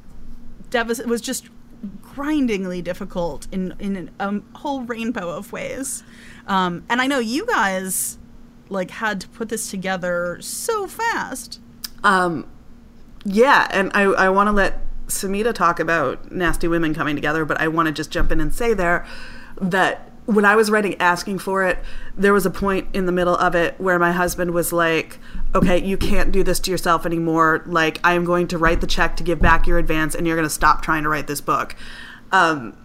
devas- 0.69 1.05
was 1.05 1.21
just 1.21 1.45
grindingly 2.01 2.81
difficult 2.81 3.47
in 3.51 3.73
in 3.79 4.09
a 4.19 4.41
whole 4.57 4.81
rainbow 4.81 5.29
of 5.29 5.51
ways. 5.51 6.03
Um, 6.47 6.83
and 6.89 7.01
I 7.01 7.07
know 7.07 7.19
you 7.19 7.45
guys 7.45 8.17
like 8.69 8.91
had 8.91 9.21
to 9.21 9.27
put 9.29 9.49
this 9.49 9.69
together 9.69 10.37
so 10.41 10.87
fast. 10.87 11.59
Um, 12.03 12.47
yeah, 13.23 13.67
and 13.71 13.91
I, 13.93 14.03
I 14.03 14.29
want 14.29 14.47
to 14.47 14.51
let 14.51 14.79
Samhita 15.07 15.53
talk 15.53 15.79
about 15.79 16.31
nasty 16.31 16.67
women 16.67 16.93
coming 16.93 17.15
together, 17.15 17.45
but 17.45 17.59
I 17.59 17.67
want 17.67 17.87
to 17.87 17.91
just 17.91 18.11
jump 18.11 18.31
in 18.31 18.39
and 18.39 18.53
say 18.53 18.73
there 18.73 19.05
that 19.59 20.04
when 20.25 20.45
I 20.45 20.55
was 20.55 20.71
writing 20.71 20.95
Asking 20.99 21.37
for 21.39 21.63
It, 21.65 21.77
there 22.17 22.33
was 22.33 22.45
a 22.45 22.49
point 22.49 22.87
in 22.93 23.05
the 23.05 23.11
middle 23.11 23.35
of 23.35 23.53
it 23.55 23.79
where 23.79 23.99
my 23.99 24.11
husband 24.11 24.51
was 24.51 24.73
like, 24.73 25.19
okay, 25.53 25.83
you 25.83 25.97
can't 25.97 26.31
do 26.31 26.43
this 26.43 26.59
to 26.61 26.71
yourself 26.71 27.05
anymore. 27.05 27.63
Like, 27.65 27.99
I 28.03 28.13
am 28.13 28.25
going 28.25 28.47
to 28.47 28.57
write 28.57 28.81
the 28.81 28.87
check 28.87 29.17
to 29.17 29.23
give 29.23 29.39
back 29.39 29.67
your 29.67 29.77
advance, 29.77 30.15
and 30.15 30.25
you're 30.25 30.35
going 30.35 30.47
to 30.47 30.53
stop 30.53 30.81
trying 30.81 31.03
to 31.03 31.09
write 31.09 31.27
this 31.27 31.41
book. 31.41 31.75
Um, 32.31 32.75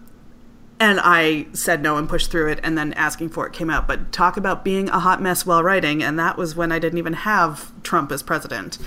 and 0.79 0.99
I 0.99 1.45
said 1.53 1.83
no 1.83 1.97
and 1.97 2.09
pushed 2.09 2.31
through 2.31 2.49
it, 2.49 2.59
and 2.63 2.77
then 2.77 2.93
asking 2.93 3.29
for 3.29 3.45
it 3.45 3.53
came 3.53 3.69
out. 3.69 3.87
But 3.87 4.11
talk 4.11 4.35
about 4.35 4.63
being 4.63 4.89
a 4.89 4.99
hot 4.99 5.21
mess 5.21 5.45
while 5.45 5.63
writing, 5.63 6.01
and 6.01 6.17
that 6.17 6.37
was 6.37 6.55
when 6.55 6.71
I 6.71 6.79
didn't 6.79 6.97
even 6.97 7.13
have 7.13 7.71
Trump 7.83 8.11
as 8.11 8.23
president. 8.23 8.79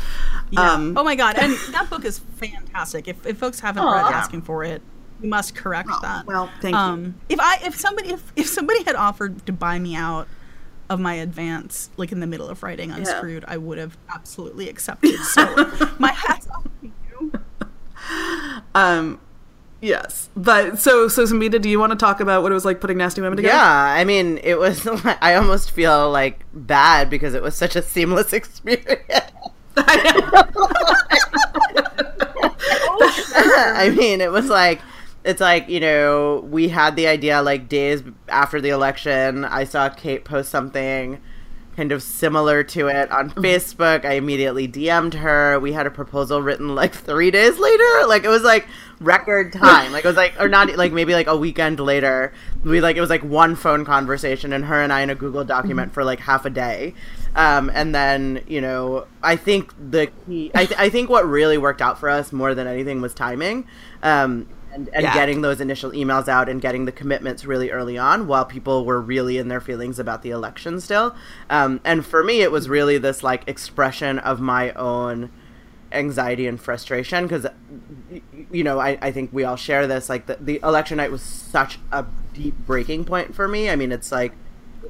Um, 0.56 0.96
oh 0.96 1.04
my 1.04 1.14
god! 1.14 1.36
And 1.38 1.56
that 1.70 1.88
book 1.90 2.04
is 2.04 2.18
fantastic. 2.18 3.06
If, 3.06 3.24
if 3.24 3.38
folks 3.38 3.60
haven't 3.60 3.84
read 3.84 4.12
Asking 4.12 4.42
for 4.42 4.64
It, 4.64 4.82
you 5.24 5.30
must 5.30 5.54
correct 5.54 5.88
that. 6.02 6.26
well, 6.26 6.50
thank 6.60 6.74
you. 6.74 6.78
um, 6.78 7.14
If 7.28 7.40
I 7.40 7.58
if 7.64 7.74
somebody 7.80 8.10
if, 8.10 8.32
if 8.36 8.46
somebody 8.46 8.84
had 8.84 8.94
offered 8.94 9.44
to 9.46 9.52
buy 9.52 9.78
me 9.78 9.94
out 9.96 10.28
of 10.90 11.00
my 11.00 11.14
advance, 11.14 11.88
like 11.96 12.12
in 12.12 12.20
the 12.20 12.26
middle 12.26 12.46
of 12.48 12.62
writing 12.62 12.90
Unscrewed, 12.90 13.44
I 13.48 13.56
would 13.56 13.78
have 13.78 13.96
absolutely 14.14 14.68
accepted. 14.68 15.18
So 15.20 15.42
my 15.98 16.12
hats 16.12 16.46
off 16.48 16.64
to 16.82 16.92
you. 17.10 17.32
um, 18.74 19.18
yes, 19.80 20.28
but 20.36 20.78
so 20.78 21.08
so 21.08 21.24
Samhita, 21.24 21.60
do 21.62 21.70
you 21.70 21.80
want 21.80 21.92
to 21.92 21.96
talk 21.96 22.20
about 22.20 22.42
what 22.42 22.52
it 22.52 22.54
was 22.54 22.66
like 22.66 22.82
putting 22.82 22.98
nasty 22.98 23.22
women 23.22 23.36
together? 23.38 23.54
Yeah, 23.56 23.66
I 23.98 24.04
mean, 24.04 24.38
it 24.44 24.58
was. 24.58 24.86
I 25.22 25.36
almost 25.36 25.70
feel 25.70 26.10
like 26.10 26.44
bad 26.52 27.08
because 27.08 27.32
it 27.32 27.42
was 27.42 27.54
such 27.56 27.76
a 27.76 27.82
seamless 27.82 28.32
experience. 28.34 29.00
I 33.36 33.92
mean, 33.96 34.20
it 34.20 34.30
was 34.30 34.46
like 34.48 34.80
it's 35.24 35.40
like 35.40 35.68
you 35.68 35.80
know 35.80 36.46
we 36.50 36.68
had 36.68 36.96
the 36.96 37.06
idea 37.06 37.42
like 37.42 37.68
days 37.68 38.02
after 38.28 38.60
the 38.60 38.70
election. 38.70 39.44
I 39.44 39.64
saw 39.64 39.88
Kate 39.88 40.24
post 40.24 40.50
something 40.50 41.20
kind 41.76 41.92
of 41.92 42.02
similar 42.02 42.62
to 42.62 42.86
it 42.88 43.10
on 43.10 43.30
Facebook. 43.30 44.04
I 44.04 44.12
immediately 44.12 44.68
DM'd 44.68 45.14
her. 45.14 45.58
We 45.58 45.72
had 45.72 45.86
a 45.86 45.90
proposal 45.90 46.40
written 46.40 46.74
like 46.74 46.94
three 46.94 47.30
days 47.30 47.58
later. 47.58 48.06
Like 48.06 48.24
it 48.24 48.28
was 48.28 48.42
like 48.42 48.66
record 49.00 49.52
time. 49.52 49.92
Like 49.92 50.04
it 50.04 50.08
was 50.08 50.16
like 50.16 50.34
or 50.38 50.48
not 50.48 50.74
like 50.76 50.92
maybe 50.92 51.14
like 51.14 51.26
a 51.26 51.36
weekend 51.36 51.80
later. 51.80 52.32
We 52.62 52.80
like 52.80 52.96
it 52.96 53.00
was 53.00 53.10
like 53.10 53.22
one 53.22 53.56
phone 53.56 53.84
conversation 53.84 54.52
and 54.52 54.64
her 54.66 54.80
and 54.80 54.92
I 54.92 55.00
in 55.00 55.10
a 55.10 55.14
Google 55.14 55.44
document 55.44 55.92
for 55.92 56.04
like 56.04 56.20
half 56.20 56.44
a 56.44 56.50
day. 56.50 56.94
Um, 57.34 57.70
and 57.74 57.94
then 57.94 58.44
you 58.46 58.60
know 58.60 59.06
I 59.22 59.36
think 59.36 59.72
the 59.90 60.08
key. 60.26 60.50
I, 60.54 60.66
th- 60.66 60.78
I 60.78 60.88
think 60.88 61.10
what 61.10 61.26
really 61.26 61.58
worked 61.58 61.82
out 61.82 61.98
for 61.98 62.08
us 62.08 62.32
more 62.32 62.54
than 62.54 62.66
anything 62.66 63.00
was 63.00 63.14
timing. 63.14 63.66
Um, 64.02 64.46
and, 64.74 64.90
and 64.92 65.02
Yeah. 65.04 65.14
getting 65.14 65.40
those 65.42 65.60
initial 65.60 65.92
emails 65.92 66.28
out 66.28 66.48
and 66.48 66.60
getting 66.60 66.84
the 66.84 66.92
commitments 66.92 67.44
really 67.44 67.70
early 67.70 67.96
on 67.96 68.26
while 68.26 68.44
people 68.44 68.84
were 68.84 69.00
really 69.00 69.38
in 69.38 69.48
their 69.48 69.60
feelings 69.60 69.98
about 69.98 70.22
the 70.22 70.30
election 70.30 70.80
still. 70.80 71.14
Um, 71.48 71.80
and 71.84 72.04
for 72.04 72.22
me, 72.24 72.42
it 72.42 72.50
was 72.52 72.68
really 72.68 72.98
this 72.98 73.22
like 73.22 73.46
expression 73.48 74.18
of 74.18 74.40
my 74.40 74.72
own 74.72 75.30
anxiety 75.92 76.46
and 76.48 76.60
frustration 76.60 77.24
because, 77.26 77.46
you 78.50 78.64
know, 78.64 78.80
I, 78.80 78.98
I 79.00 79.12
think 79.12 79.30
we 79.32 79.44
all 79.44 79.56
share 79.56 79.86
this. 79.86 80.08
Like 80.08 80.26
the, 80.26 80.36
the 80.40 80.60
election 80.62 80.96
night 80.96 81.10
was 81.12 81.22
such 81.22 81.78
a 81.92 82.04
deep 82.32 82.54
breaking 82.66 83.04
point 83.04 83.34
for 83.34 83.46
me. 83.46 83.70
I 83.70 83.76
mean, 83.76 83.92
it's 83.92 84.10
like 84.10 84.32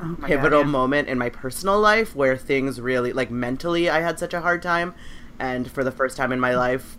Oh 0.00 0.16
pivotal 0.24 0.60
God, 0.62 0.66
yeah. 0.66 0.72
moment 0.72 1.08
in 1.08 1.18
my 1.18 1.28
personal 1.28 1.78
life 1.78 2.16
where 2.16 2.36
things 2.36 2.80
really 2.80 3.12
like 3.12 3.30
mentally 3.30 3.88
I 3.88 4.00
had 4.00 4.18
such 4.18 4.34
a 4.34 4.40
hard 4.40 4.60
time 4.60 4.92
and 5.38 5.70
for 5.70 5.84
the 5.84 5.92
first 5.92 6.16
time 6.16 6.32
in 6.32 6.40
my 6.40 6.54
life 6.56 6.96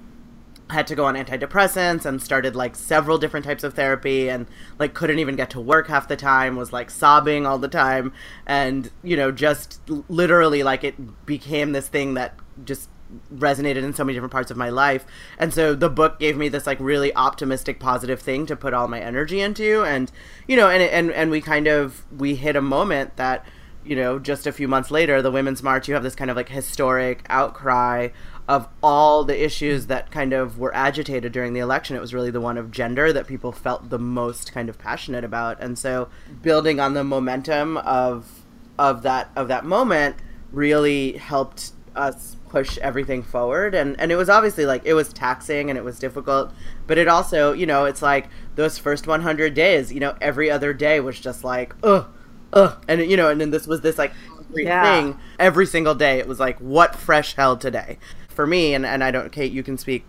had 0.69 0.87
to 0.87 0.95
go 0.95 1.05
on 1.05 1.15
antidepressants 1.15 2.05
and 2.05 2.21
started 2.21 2.55
like 2.55 2.75
several 2.75 3.17
different 3.17 3.45
types 3.45 3.63
of 3.63 3.75
therapy 3.75 4.29
and 4.29 4.47
like 4.79 4.93
couldn't 4.93 5.19
even 5.19 5.35
get 5.35 5.49
to 5.51 5.59
work 5.59 5.87
half 5.87 6.07
the 6.07 6.15
time 6.15 6.55
was 6.55 6.73
like 6.73 6.89
sobbing 6.89 7.45
all 7.45 7.59
the 7.59 7.67
time. 7.67 8.11
And 8.45 8.91
you 9.03 9.15
know 9.15 9.31
just 9.31 9.79
literally 10.09 10.63
like 10.63 10.83
it 10.83 11.25
became 11.25 11.71
this 11.71 11.87
thing 11.87 12.15
that 12.15 12.35
just 12.63 12.89
resonated 13.33 13.83
in 13.83 13.93
so 13.93 14.03
many 14.03 14.15
different 14.15 14.31
parts 14.31 14.49
of 14.49 14.57
my 14.57 14.69
life. 14.69 15.05
And 15.37 15.53
so 15.53 15.75
the 15.75 15.89
book 15.89 16.19
gave 16.19 16.35
me 16.35 16.49
this 16.49 16.65
like 16.65 16.79
really 16.79 17.13
optimistic 17.15 17.79
positive 17.79 18.19
thing 18.19 18.45
to 18.47 18.55
put 18.55 18.73
all 18.73 18.87
my 18.87 18.99
energy 18.99 19.41
into. 19.41 19.83
And 19.83 20.11
you 20.47 20.55
know 20.55 20.69
and 20.69 20.81
and 20.81 21.11
and 21.11 21.29
we 21.29 21.41
kind 21.41 21.67
of 21.67 22.03
we 22.15 22.35
hit 22.35 22.55
a 22.55 22.61
moment 22.61 23.17
that 23.17 23.45
you 23.85 23.95
know 23.95 24.19
just 24.19 24.47
a 24.47 24.51
few 24.51 24.67
months 24.67 24.89
later 24.91 25.21
the 25.21 25.31
women's 25.31 25.61
march 25.61 25.87
you 25.87 25.93
have 25.93 26.03
this 26.03 26.15
kind 26.15 26.31
of 26.31 26.35
like 26.35 26.49
historic 26.49 27.25
outcry 27.29 28.09
of 28.47 28.67
all 28.83 29.23
the 29.23 29.43
issues 29.43 29.87
that 29.87 30.11
kind 30.11 30.33
of 30.33 30.59
were 30.59 30.73
agitated 30.75 31.31
during 31.31 31.53
the 31.53 31.59
election. 31.59 31.95
It 31.95 31.99
was 31.99 32.13
really 32.13 32.31
the 32.31 32.41
one 32.41 32.57
of 32.57 32.71
gender 32.71 33.11
that 33.11 33.27
people 33.27 33.51
felt 33.51 33.89
the 33.89 33.99
most 33.99 34.53
kind 34.53 34.69
of 34.69 34.77
passionate 34.77 35.23
about. 35.23 35.59
And 35.61 35.77
so 35.79 36.09
building 36.41 36.79
on 36.79 36.93
the 36.93 37.03
momentum 37.03 37.77
of 37.77 38.43
of 38.77 39.03
that 39.03 39.31
of 39.35 39.47
that 39.47 39.65
moment 39.65 40.17
really 40.51 41.13
helped 41.13 41.71
us 41.95 42.35
push 42.49 42.77
everything 42.79 43.23
forward. 43.23 43.73
And 43.73 43.99
and 43.99 44.11
it 44.11 44.15
was 44.15 44.29
obviously 44.29 44.65
like 44.65 44.83
it 44.85 44.93
was 44.93 45.11
taxing 45.11 45.69
and 45.69 45.79
it 45.79 45.83
was 45.83 45.97
difficult 45.97 46.53
but 46.87 46.97
it 46.97 47.07
also 47.07 47.51
you 47.51 47.65
know 47.65 47.85
it's 47.85 48.01
like 48.01 48.27
those 48.55 48.77
first 48.77 49.07
100 49.07 49.53
days 49.53 49.91
you 49.91 49.99
know 49.99 50.15
every 50.21 50.51
other 50.51 50.73
day 50.73 50.99
was 50.99 51.19
just 51.19 51.43
like 51.43 51.73
ugh 51.83 52.07
ugh. 52.55 52.83
And 52.87 53.01
you 53.09 53.17
know 53.17 53.29
and 53.29 53.39
then 53.39 53.51
this 53.51 53.67
was 53.67 53.81
this 53.81 53.97
like 53.97 54.13
Yeah. 54.53 54.83
thing 54.83 55.19
every 55.39 55.65
single 55.65 55.93
day. 55.95 56.19
It 56.19 56.27
was 56.27 56.39
like 56.39 56.57
what 56.59 56.95
fresh 56.95 57.35
hell 57.35 57.57
today? 57.57 57.97
For 58.29 58.47
me 58.47 58.73
and 58.73 58.85
and 58.85 59.03
I 59.03 59.11
don't 59.11 59.31
Kate 59.31 59.51
you 59.51 59.61
can 59.63 59.77
speak 59.77 60.05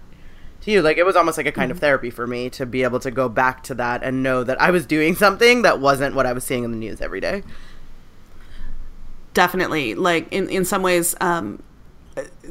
to 0.63 0.71
you. 0.71 0.83
Like 0.83 0.97
it 0.97 1.05
was 1.07 1.17
almost 1.17 1.37
like 1.37 1.47
a 1.47 1.53
kind 1.53 1.71
of 1.71 1.79
therapy 1.79 2.11
for 2.11 2.27
me 2.27 2.49
to 2.51 2.65
be 2.67 2.83
able 2.83 3.01
to 3.01 3.11
go 3.11 3.29
back 3.29 3.63
to 3.65 3.75
that 3.75 4.03
and 4.03 4.23
know 4.23 4.43
that 4.45 4.61
I 4.61 4.71
was 4.71 4.87
doing 4.87 5.15
something 5.25 5.63
that 5.63 5.81
wasn't 5.81 6.15
what 6.15 6.27
I 6.27 6.33
was 6.33 6.45
seeing 6.45 6.65
in 6.65 6.71
the 6.71 6.79
news 6.79 7.01
every 7.01 7.21
day. 7.21 7.43
Definitely. 9.35 9.95
Like 9.95 10.33
in 10.33 10.49
in 10.49 10.65
some 10.65 10.83
ways 10.83 11.15
um 11.21 11.63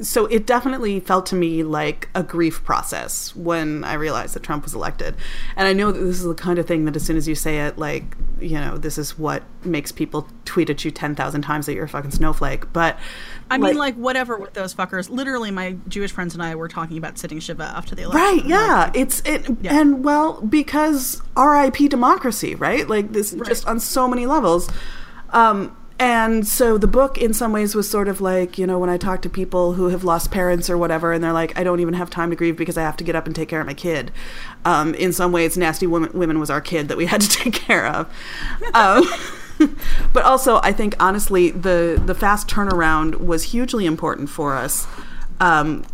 so 0.02 0.26
it 0.28 0.46
definitely 0.46 1.00
felt 1.00 1.26
to 1.28 1.36
me 1.36 1.64
like 1.64 2.10
a 2.14 2.22
grief 2.22 2.64
process 2.64 3.36
when 3.36 3.84
I 3.84 3.96
realized 3.96 4.36
that 4.36 4.44
Trump 4.44 4.64
was 4.64 4.74
elected. 4.76 5.16
And 5.56 5.68
I 5.68 5.74
know 5.74 5.92
that 5.92 6.00
this 6.00 6.18
is 6.20 6.24
the 6.26 6.36
kind 6.36 6.60
of 6.60 6.68
thing 6.68 6.86
that 6.86 6.96
as 6.96 7.04
soon 7.04 7.18
as 7.18 7.28
you 7.28 7.34
say 7.34 7.60
it, 7.66 7.78
like, 7.78 8.16
you 8.40 8.60
know, 8.60 8.78
this 8.78 8.98
is 8.98 9.18
what 9.18 9.44
makes 9.64 9.92
people 9.92 10.28
tweet 10.46 10.70
at 10.70 10.86
you 10.86 10.92
10,000 10.92 11.42
times 11.42 11.66
that 11.66 11.74
you're 11.74 11.86
a 11.86 11.90
fucking 11.90 12.12
snowflake. 12.12 12.72
But 12.74 13.00
I 13.50 13.58
mean, 13.58 13.76
like 13.78 13.96
whatever 13.96 14.38
with 14.38 14.54
those 14.54 14.74
fuckers. 14.76 15.10
Literally, 15.10 15.50
my 15.52 15.78
Jewish 15.88 16.12
friends 16.12 16.34
and 16.36 16.44
I 16.44 16.54
were 16.56 16.68
talking 16.68 16.98
about 16.98 17.18
sitting 17.18 17.40
shiva 17.40 17.64
after 17.64 17.96
the 17.96 18.04
election. 18.04 18.22
Right, 18.22 18.46
yeah. 18.46 18.92
It's 18.94 19.22
it 19.26 19.46
Yeah. 19.62 19.80
and 19.80 20.04
well, 20.04 20.42
because 20.42 21.22
RIP 21.36 21.90
democracy, 21.90 22.54
right? 22.56 22.88
Like 22.88 23.14
this 23.14 23.32
just 23.46 23.68
on 23.68 23.80
so 23.80 24.08
many 24.08 24.26
levels. 24.28 24.70
Um 25.32 25.76
and 25.98 26.46
so 26.46 26.78
the 26.78 26.88
book 26.88 27.18
in 27.18 27.34
some 27.34 27.54
ways 27.54 27.74
was 27.74 27.90
sort 27.90 28.10
of 28.10 28.20
like, 28.20 28.58
you 28.58 28.68
know, 28.68 28.78
when 28.78 28.90
I 28.90 28.98
talk 28.98 29.22
to 29.22 29.30
people 29.30 29.74
who 29.74 29.90
have 29.90 30.04
lost 30.04 30.30
parents 30.30 30.70
or 30.70 30.78
whatever 30.78 31.14
and 31.14 31.24
they're 31.24 31.32
like, 31.32 31.58
I 31.58 31.64
don't 31.64 31.80
even 31.80 31.94
have 31.94 32.10
time 32.10 32.30
to 32.32 32.36
grieve 32.36 32.58
because 32.58 32.78
I 32.78 32.82
have 32.82 32.98
to 32.98 33.04
get 33.06 33.16
up 33.16 33.28
and 33.28 33.36
take 33.36 33.48
care 33.48 33.62
of 33.62 33.68
my 33.68 33.74
kid. 33.74 34.12
Um, 34.66 34.94
in 34.96 35.14
some 35.14 35.32
ways, 35.32 35.58
Nasty 35.58 35.88
Women, 35.88 36.12
Women 36.14 36.40
was 36.40 36.50
our 36.50 36.60
kid 36.60 36.90
that 36.90 36.98
we 36.98 37.06
had 37.14 37.22
to 37.22 37.30
take 37.30 37.54
care 37.54 37.86
of. 37.88 38.08
Um, 38.74 39.06
but 40.14 40.24
also, 40.24 40.60
I 40.64 40.74
think 40.74 40.96
honestly, 41.00 41.52
the 41.52 42.02
the 42.04 42.14
fast 42.14 42.50
turnaround 42.50 43.26
was 43.26 43.44
hugely 43.44 43.86
important 43.86 44.30
for 44.30 44.54
us 44.56 44.86
um, 45.40 45.86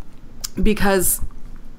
because 0.61 1.21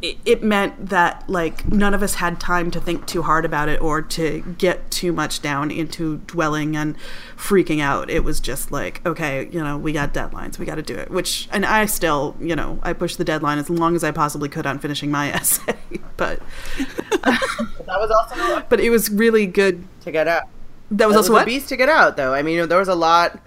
it, 0.01 0.19
it 0.25 0.43
meant 0.45 0.91
that 0.91 1.29
like 1.29 1.67
none 1.73 1.93
of 1.93 2.03
us 2.05 2.15
had 2.15 2.39
time 2.39 2.71
to 2.71 2.81
think 2.81 3.07
too 3.07 3.23
hard 3.23 3.45
about 3.45 3.69
it 3.69 3.81
or 3.81 4.01
to 4.01 4.43
get 4.59 4.92
too 5.03 5.13
much 5.13 5.43
down 5.43 5.71
into 5.73 6.19
dwelling 6.29 6.77
and 6.77 6.97
freaking 7.37 7.81
out. 7.81 8.09
It 8.09 8.23
was 8.23 8.39
just 8.39 8.71
like, 8.71 9.05
okay, 9.05 9.49
you 9.51 9.61
know, 9.63 9.77
we 9.77 9.93
got 9.93 10.15
deadlines, 10.15 10.59
we 10.61 10.65
got 10.65 10.77
to 10.77 10.83
do 10.83 10.95
it. 10.95 11.11
Which, 11.11 11.49
and 11.51 11.67
I 11.67 11.87
still, 11.87 12.37
you 12.41 12.55
know, 12.55 12.79
I 12.85 12.93
pushed 12.93 13.19
the 13.19 13.25
deadline 13.25 13.59
as 13.59 13.69
long 13.69 13.97
as 13.97 14.05
I 14.05 14.13
possibly 14.13 14.49
could 14.49 14.65
on 14.65 14.79
finishing 14.79 15.11
my 15.11 15.33
essay, 15.33 15.75
but 16.17 16.39
That 17.25 17.99
was 17.99 18.11
also 18.11 18.65
but 18.69 18.79
it 18.81 18.91
was 18.91 19.11
really 19.11 19.47
good. 19.47 19.85
to 20.03 20.13
get 20.13 20.29
out. 20.29 20.45
That 20.93 21.07
was 21.09 21.15
That 21.15 21.19
also 21.19 21.33
was 21.33 21.43
a 21.43 21.47
beast 21.47 21.69
to 21.71 21.77
get 21.77 21.89
out, 21.89 22.17
though. 22.17 22.33
I 22.33 22.43
mean, 22.43 22.69
there 22.69 22.79
was 22.79 22.89
a 22.89 22.95
lot. 22.95 23.41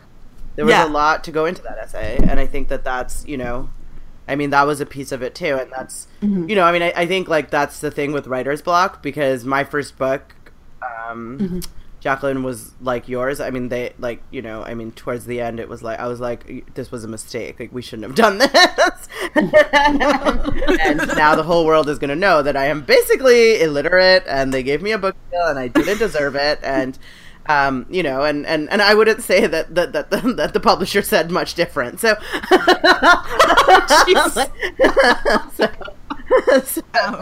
There 0.55 0.65
was 0.65 0.73
Yeah. 0.73 0.85
a 0.85 0.89
lot 0.89 1.23
to 1.25 1.31
go 1.31 1.45
into 1.45 1.61
that 1.63 1.77
essay, 1.77 2.17
and 2.17 2.39
I 2.39 2.45
think 2.47 2.67
that 2.67 2.83
that's 2.83 3.25
you 3.27 3.37
know, 3.37 3.69
I 4.27 4.35
mean, 4.35 4.49
that 4.49 4.67
was 4.67 4.81
a 4.81 4.85
piece 4.85 5.11
of 5.11 5.21
it 5.21 5.35
too, 5.35 5.55
and 5.55 5.71
that's 5.71 6.07
Mm-hmm. 6.21 6.49
you 6.49 6.55
know, 6.55 6.63
I 6.63 6.71
mean, 6.73 6.81
I, 6.81 6.91
I 6.95 7.05
think 7.05 7.27
like 7.29 7.49
that's 7.49 7.79
the 7.79 7.91
thing 7.91 8.11
with 8.11 8.27
writer's 8.27 8.61
block 8.61 9.01
because 9.03 9.45
my 9.45 9.63
first 9.63 9.97
book, 9.97 10.35
um, 11.09 11.39
Mm-hmm. 11.39 11.59
Jaclyn 12.05 12.43
was 12.43 12.71
like 12.81 13.09
yours. 13.09 13.39
I 13.39 13.49
mean, 13.49 13.69
they 13.69 13.93
like 13.97 14.21
you 14.29 14.43
know, 14.43 14.63
I 14.63 14.75
mean, 14.75 14.91
towards 14.91 15.25
the 15.25 15.41
end, 15.41 15.59
it 15.59 15.67
was 15.67 15.81
like 15.81 15.99
I 15.99 16.07
was 16.07 16.19
like, 16.19 16.71
this 16.75 16.91
was 16.91 17.03
a 17.03 17.07
mistake. 17.07 17.59
Like 17.59 17.73
we 17.73 17.81
shouldn't 17.81 18.05
have 18.05 18.15
done 18.15 18.37
this. 18.37 18.51
and 19.35 19.49
now 21.17 21.33
the 21.33 21.41
whole 21.43 21.65
world 21.65 21.89
is 21.89 21.97
gonna 21.97 22.15
know 22.15 22.43
that 22.43 22.55
I 22.55 22.67
am 22.67 22.83
basically 22.83 23.59
illiterate, 23.59 24.23
and 24.27 24.53
they 24.53 24.61
gave 24.61 24.83
me 24.83 24.91
a 24.91 24.99
book 24.99 25.15
deal, 25.31 25.47
and 25.47 25.57
I 25.57 25.67
didn't 25.67 25.97
deserve 25.97 26.35
it, 26.35 26.59
and. 26.63 26.97
Um, 27.47 27.85
you 27.91 28.01
know, 28.01 28.23
and, 28.23 28.43
and, 28.47 28.67
and 28.71 28.81
I 28.81 28.95
wouldn't 28.95 29.21
say 29.21 29.45
that 29.45 29.75
that, 29.75 29.93
that, 29.93 30.09
the, 30.09 30.17
that 30.37 30.53
the 30.53 30.59
publisher 30.59 31.03
said 31.03 31.29
much 31.29 31.53
different. 31.53 31.99
So, 31.99 32.15
so, 35.53 35.67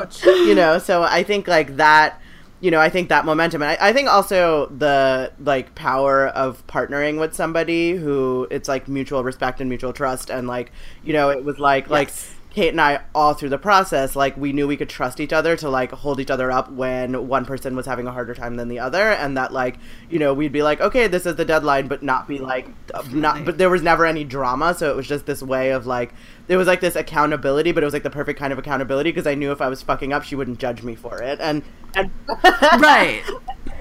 so 0.10 0.34
you 0.34 0.56
know 0.56 0.80
so 0.80 1.04
i 1.04 1.24
think 1.24 1.48
like 1.48 1.76
that 1.76 2.22
you 2.64 2.72
know 2.72 2.80
i 2.80 2.90
think 2.90 3.10
that 3.10 3.26
momentum 3.26 3.62
and 3.62 3.72
I, 3.72 3.90
I 3.90 3.94
think 3.94 4.08
also 4.08 4.68
the 4.68 5.34
like 5.38 5.76
power 5.76 6.28
of 6.30 6.66
partnering 6.66 7.20
with 7.20 7.36
somebody 7.36 7.92
who 7.92 8.48
it's 8.50 8.70
like 8.70 8.88
mutual 8.88 9.22
respect 9.22 9.60
and 9.60 9.70
mutual 9.70 9.92
trust 9.92 10.30
and 10.30 10.48
like 10.48 10.72
you 11.04 11.12
know 11.12 11.30
it 11.30 11.44
was 11.44 11.60
like 11.60 11.90
like 11.90 12.10
kate 12.52 12.70
and 12.70 12.80
i 12.80 13.02
all 13.14 13.34
through 13.34 13.50
the 13.50 13.58
process 13.58 14.16
like 14.16 14.38
we 14.38 14.54
knew 14.54 14.66
we 14.66 14.78
could 14.78 14.88
trust 14.88 15.20
each 15.20 15.34
other 15.34 15.58
to 15.58 15.70
like 15.70 15.92
hold 15.92 16.22
each 16.22 16.32
other 16.32 16.54
up 16.54 16.72
when 16.72 17.28
one 17.28 17.44
person 17.44 17.76
was 17.76 17.86
having 17.86 18.08
a 18.08 18.14
harder 18.14 18.34
time 18.34 18.56
than 18.56 18.70
the 18.70 18.80
other 18.80 19.10
and 19.10 19.36
that 19.36 19.52
like 19.52 19.76
you 20.10 20.18
know 20.18 20.34
we'd 20.34 20.54
be 20.54 20.64
like 20.64 20.80
okay 20.80 21.08
this 21.08 21.26
is 21.26 21.36
the 21.36 21.44
deadline 21.44 21.90
but 21.90 22.02
not 22.02 22.30
be 22.30 22.38
like 22.38 22.70
not 23.12 23.44
but 23.44 23.58
there 23.58 23.70
was 23.70 23.82
never 23.82 24.06
any 24.06 24.24
drama 24.24 24.74
so 24.74 24.90
it 24.90 24.96
was 24.96 25.06
just 25.06 25.26
this 25.26 25.44
way 25.44 25.72
of 25.72 25.86
like 25.86 26.14
there 26.48 26.58
was 26.58 26.68
like 26.68 26.82
this 26.82 26.96
accountability, 26.96 27.72
but 27.72 27.84
it 27.84 27.86
was 27.86 27.94
like 27.94 28.04
the 28.04 28.10
perfect 28.10 28.38
kind 28.38 28.52
of 28.52 28.60
accountability 28.60 29.12
because 29.12 29.28
I 29.28 29.36
knew 29.36 29.52
if 29.52 29.62
I 29.62 29.70
was 29.70 29.82
fucking 29.82 30.12
up, 30.12 30.24
she 30.24 30.36
wouldn't 30.36 30.60
judge 30.60 30.84
me 30.84 30.96
for 30.96 31.22
it. 31.22 31.40
And 31.40 31.64
and 31.96 32.12
right. 32.82 33.24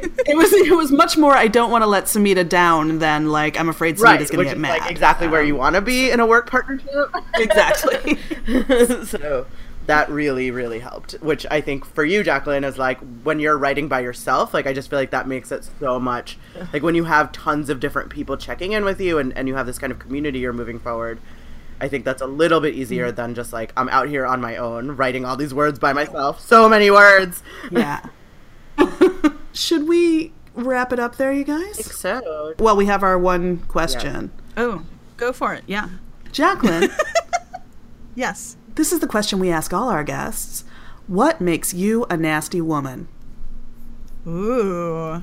It 0.02 0.36
was 0.36 0.52
it 0.52 0.76
was 0.76 0.92
much 0.92 1.16
more. 1.16 1.36
I 1.36 1.48
don't 1.48 1.70
want 1.70 1.82
to 1.82 1.86
let 1.86 2.04
Samhita 2.04 2.48
down 2.48 2.98
than 2.98 3.30
like 3.30 3.58
I'm 3.58 3.68
afraid 3.68 3.96
Samhita's 3.96 4.02
right, 4.02 4.30
going 4.30 4.48
to 4.48 4.54
get 4.54 4.58
mad. 4.58 4.80
like 4.80 4.90
exactly 4.90 5.28
where 5.28 5.42
you 5.42 5.56
want 5.56 5.74
to 5.74 5.80
be 5.80 6.10
in 6.10 6.20
a 6.20 6.26
work 6.26 6.48
partnership. 6.48 7.10
exactly. 7.34 8.18
so 9.04 9.46
that 9.86 10.08
really 10.08 10.52
really 10.52 10.78
helped 10.78 11.12
which 11.14 11.44
i 11.50 11.60
think 11.60 11.84
for 11.84 12.04
you 12.04 12.22
Jaclyn 12.22 12.64
is 12.64 12.78
like 12.78 13.00
when 13.24 13.40
you're 13.40 13.58
writing 13.58 13.88
by 13.88 13.98
yourself 13.98 14.54
like 14.54 14.64
i 14.64 14.72
just 14.72 14.88
feel 14.88 14.98
like 14.98 15.10
that 15.10 15.26
makes 15.26 15.50
it 15.50 15.68
so 15.80 15.98
much 15.98 16.38
like 16.72 16.84
when 16.84 16.94
you 16.94 17.02
have 17.02 17.32
tons 17.32 17.68
of 17.68 17.80
different 17.80 18.08
people 18.08 18.36
checking 18.36 18.72
in 18.72 18.84
with 18.84 19.00
you 19.00 19.18
and, 19.18 19.36
and 19.36 19.48
you 19.48 19.56
have 19.56 19.66
this 19.66 19.80
kind 19.80 19.92
of 19.92 19.98
community 19.98 20.38
you're 20.38 20.52
moving 20.52 20.78
forward 20.78 21.18
i 21.82 21.88
think 21.88 22.04
that's 22.06 22.22
a 22.22 22.26
little 22.26 22.60
bit 22.60 22.74
easier 22.74 23.12
than 23.12 23.34
just 23.34 23.52
like 23.52 23.72
i'm 23.76 23.88
out 23.90 24.08
here 24.08 24.24
on 24.24 24.40
my 24.40 24.56
own 24.56 24.92
writing 24.92 25.24
all 25.26 25.36
these 25.36 25.52
words 25.52 25.78
by 25.78 25.92
myself 25.92 26.40
so 26.40 26.68
many 26.68 26.90
words 26.90 27.42
yeah. 27.70 28.00
Should 29.52 29.86
we 29.86 30.32
wrap 30.54 30.92
it 30.94 30.98
up 30.98 31.16
there, 31.16 31.30
you 31.32 31.44
guys? 31.44 31.84
so 31.94 32.54
Well, 32.58 32.74
we 32.74 32.86
have 32.86 33.02
our 33.02 33.18
one 33.18 33.58
question. 33.68 34.30
Oh, 34.56 34.84
go 35.18 35.30
for 35.32 35.52
it. 35.52 35.62
Yeah. 35.66 35.88
Jaclyn, 36.32 36.90
Yes. 38.14 38.56
this 38.74 38.92
is 38.92 39.00
the 39.00 39.06
question 39.06 39.38
we 39.38 39.50
ask 39.50 39.74
all 39.74 39.90
our 39.90 40.02
guests. 40.04 40.64
What 41.06 41.40
makes 41.40 41.74
you 41.74 42.06
a 42.08 42.16
nasty 42.16 42.62
woman? 42.62 43.08
Ooh. 44.26 45.22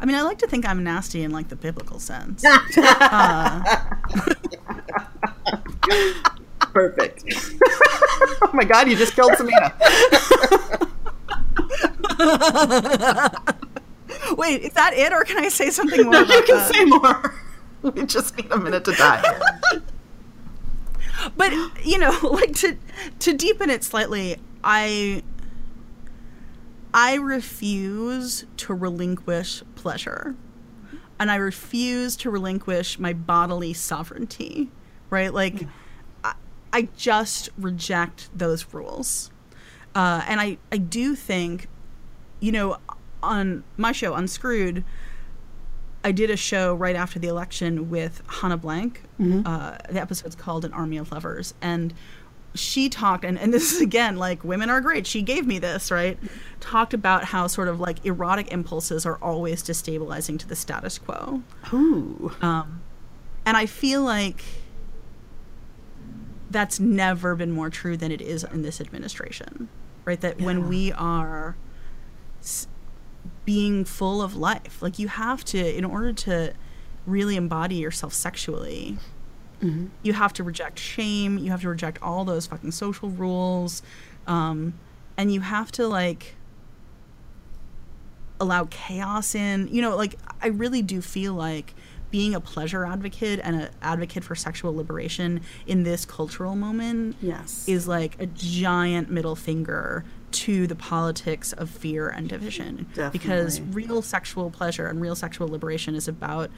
I 0.00 0.04
mean, 0.04 0.16
I 0.16 0.22
like 0.22 0.38
to 0.38 0.48
think 0.48 0.66
I'm 0.66 0.82
nasty 0.82 1.22
in 1.22 1.30
like 1.30 1.48
the 1.48 1.56
biblical 1.56 2.00
sense. 2.00 2.44
Uh, 2.76 3.62
Perfect. 6.60 7.24
oh 8.42 8.50
my 8.52 8.64
god, 8.64 8.88
you 8.88 8.96
just 8.96 9.14
killed 9.14 9.32
Samhita. 9.32 9.72
Wait, 14.36 14.62
is 14.62 14.72
that 14.74 14.92
it, 14.94 15.12
or 15.12 15.22
can 15.24 15.38
I 15.38 15.48
say 15.48 15.70
something 15.70 16.04
more? 16.04 16.14
you 16.16 16.24
about 16.24 16.46
can 16.46 16.56
that? 16.56 16.74
say 16.74 16.84
more. 16.84 17.34
We 17.80 18.06
just 18.06 18.36
need 18.36 18.50
a 18.50 18.58
minute 18.58 18.84
to 18.86 18.92
die. 18.92 19.22
but 21.36 21.52
you 21.84 21.96
know 21.98 22.10
like 22.32 22.52
to 22.56 22.76
to 23.20 23.32
deepen 23.32 23.70
it 23.70 23.84
slightly 23.84 24.36
i 24.64 25.22
i 26.92 27.14
refuse 27.14 28.46
to 28.56 28.74
relinquish 28.74 29.62
pleasure 29.76 30.34
and 31.20 31.30
i 31.30 31.36
refuse 31.36 32.16
to 32.16 32.30
relinquish 32.30 32.98
my 32.98 33.12
bodily 33.12 33.72
sovereignty 33.72 34.70
right 35.10 35.32
like 35.32 35.66
I, 36.24 36.34
I 36.72 36.88
just 36.96 37.50
reject 37.58 38.28
those 38.36 38.72
rules 38.72 39.30
uh, 39.94 40.24
and 40.28 40.40
i 40.40 40.58
i 40.72 40.76
do 40.76 41.14
think 41.14 41.68
you 42.40 42.52
know 42.52 42.78
on 43.22 43.64
my 43.76 43.92
show 43.92 44.14
unscrewed 44.14 44.84
I 46.04 46.12
did 46.12 46.30
a 46.30 46.36
show 46.36 46.74
right 46.74 46.96
after 46.96 47.18
the 47.18 47.28
election 47.28 47.90
with 47.90 48.22
Hanne 48.28 48.56
Blank. 48.58 49.02
Uh, 49.46 49.76
the 49.90 50.00
episode's 50.00 50.36
called 50.36 50.64
An 50.64 50.72
Army 50.72 50.96
of 50.96 51.10
Lovers. 51.10 51.54
And 51.60 51.92
she 52.54 52.88
talked, 52.88 53.24
and, 53.24 53.38
and 53.38 53.52
this 53.52 53.72
is 53.72 53.80
again 53.80 54.16
like 54.16 54.44
women 54.44 54.70
are 54.70 54.80
great. 54.80 55.06
She 55.06 55.22
gave 55.22 55.46
me 55.46 55.58
this, 55.58 55.90
right? 55.90 56.18
Talked 56.60 56.94
about 56.94 57.24
how 57.24 57.46
sort 57.46 57.68
of 57.68 57.80
like 57.80 58.04
erotic 58.06 58.52
impulses 58.52 59.04
are 59.04 59.16
always 59.16 59.62
destabilizing 59.62 60.38
to 60.38 60.48
the 60.48 60.56
status 60.56 60.98
quo. 60.98 61.42
Ooh. 61.72 62.32
Um, 62.40 62.80
and 63.44 63.56
I 63.56 63.66
feel 63.66 64.02
like 64.02 64.44
that's 66.50 66.80
never 66.80 67.34
been 67.34 67.50
more 67.50 67.70
true 67.70 67.96
than 67.96 68.10
it 68.12 68.20
is 68.20 68.44
in 68.44 68.62
this 68.62 68.80
administration, 68.80 69.68
right? 70.04 70.20
That 70.20 70.40
Yeah. 70.40 70.46
when 70.46 70.68
we 70.68 70.92
are 70.92 71.56
s- 72.40 72.66
being 73.44 73.84
full 73.84 74.22
of 74.22 74.34
life, 74.36 74.80
like 74.80 74.98
you 74.98 75.08
have 75.08 75.44
to, 75.46 75.76
in 75.76 75.84
order 75.84 76.12
to 76.12 76.54
really 77.06 77.36
embody 77.36 77.76
yourself 77.76 78.12
sexually, 78.14 78.98
you 80.02 80.12
have 80.12 80.32
to 80.34 80.44
reject 80.44 80.78
shame, 80.78 81.36
you 81.36 81.50
have 81.50 81.62
to 81.62 81.68
reject 81.68 82.00
all 82.00 82.24
those 82.24 82.46
fucking 82.46 82.70
social 82.70 83.08
rules, 83.10 83.82
um, 84.28 84.74
and 85.16 85.32
you 85.34 85.40
have 85.40 85.72
to 85.72 85.88
like 85.88 86.36
allow 88.40 88.66
chaos 88.70 89.34
in. 89.34 89.66
You 89.68 89.82
know, 89.82 89.96
like 89.96 90.14
I 90.40 90.46
really 90.48 90.80
do 90.82 91.00
feel 91.00 91.34
like 91.34 91.74
being 92.10 92.34
a 92.34 92.40
pleasure 92.40 92.84
advocate 92.86 93.40
and 93.42 93.56
an 93.62 93.68
advocate 93.82 94.24
for 94.24 94.34
sexual 94.34 94.74
liberation 94.74 95.40
in 95.66 95.82
this 95.82 96.04
cultural 96.04 96.56
moment 96.56 97.16
Yes. 97.20 97.64
is 97.68 97.86
like 97.88 98.20
a 98.20 98.26
giant 98.26 99.10
middle 99.10 99.36
finger 99.36 100.04
to 100.30 100.66
the 100.66 100.74
politics 100.74 101.52
of 101.54 101.70
fear 101.70 102.08
and 102.08 102.28
division 102.28 102.86
because 103.12 103.60
real 103.60 104.02
sexual 104.02 104.50
pleasure 104.50 104.86
and 104.86 105.00
real 105.00 105.14
sexual 105.14 105.48
liberation 105.48 105.94
is 105.94 106.06
about 106.08 106.50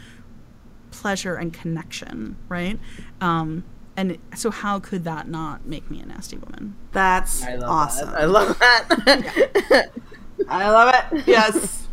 pleasure 0.91 1.37
and 1.37 1.53
connection 1.53 2.37
right 2.49 2.79
um, 3.21 3.63
and 3.97 4.19
so 4.35 4.51
how 4.51 4.81
could 4.81 5.05
that 5.05 5.29
not 5.29 5.67
make 5.67 5.89
me 5.91 6.01
a 6.01 6.07
nasty 6.07 6.37
woman 6.37 6.75
That's 6.93 7.43
I 7.45 7.55
love 7.57 7.71
awesome. 7.71 8.11
that. 8.11 8.21
i 8.21 8.25
love 8.25 8.59
that 8.59 9.91
I 10.49 10.69
love 10.71 10.95
it. 11.13 11.29
Yes. 11.29 11.87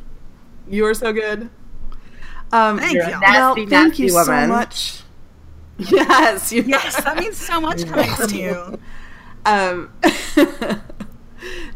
you 0.68 0.86
are 0.86 0.93
so 0.95 1.12
good. 1.14 1.49
Um, 2.52 2.80
Thank 2.80 2.93
You're 2.93 3.10
you. 3.10 3.16
a 3.16 3.20
well, 3.20 3.56
nasty, 3.56 3.66
thank 3.66 3.89
nasty 3.89 4.04
you 4.04 4.10
so 4.10 4.48
much. 4.48 5.02
Yes. 5.80 6.52
You 6.52 6.64
yes 6.64 7.04
that 7.04 7.18
means 7.20 7.38
so 7.38 7.62
much 7.62 7.86
coming 7.86 8.10
from 8.16 8.32
you 8.34 8.80
Um, 9.45 9.93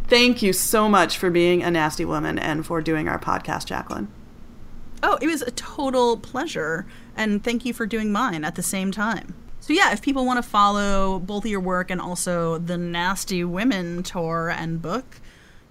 thank 0.07 0.41
you 0.41 0.53
so 0.53 0.89
much 0.89 1.17
for 1.17 1.29
being 1.29 1.61
a 1.63 1.71
nasty 1.71 2.03
woman 2.03 2.39
and 2.39 2.65
for 2.65 2.81
doing 2.81 3.07
our 3.07 3.19
podcast, 3.19 3.67
Jaclyn. 3.67 4.07
Oh, 5.03 5.17
it 5.21 5.27
was 5.27 5.41
a 5.41 5.51
total 5.51 6.17
pleasure. 6.17 6.85
And 7.15 7.43
thank 7.43 7.65
you 7.65 7.73
for 7.73 7.85
doing 7.85 8.11
mine 8.11 8.43
at 8.43 8.55
the 8.55 8.63
same 8.63 8.91
time. 8.91 9.35
So, 9.59 9.73
yeah, 9.73 9.93
if 9.93 10.01
people 10.01 10.25
want 10.25 10.43
to 10.43 10.49
follow 10.49 11.19
both 11.19 11.45
of 11.45 11.51
your 11.51 11.59
work 11.59 11.91
and 11.91 12.01
also 12.01 12.57
the 12.57 12.77
Nasty 12.77 13.43
Women 13.43 14.01
tour 14.03 14.49
and 14.49 14.81
book, 14.81 15.21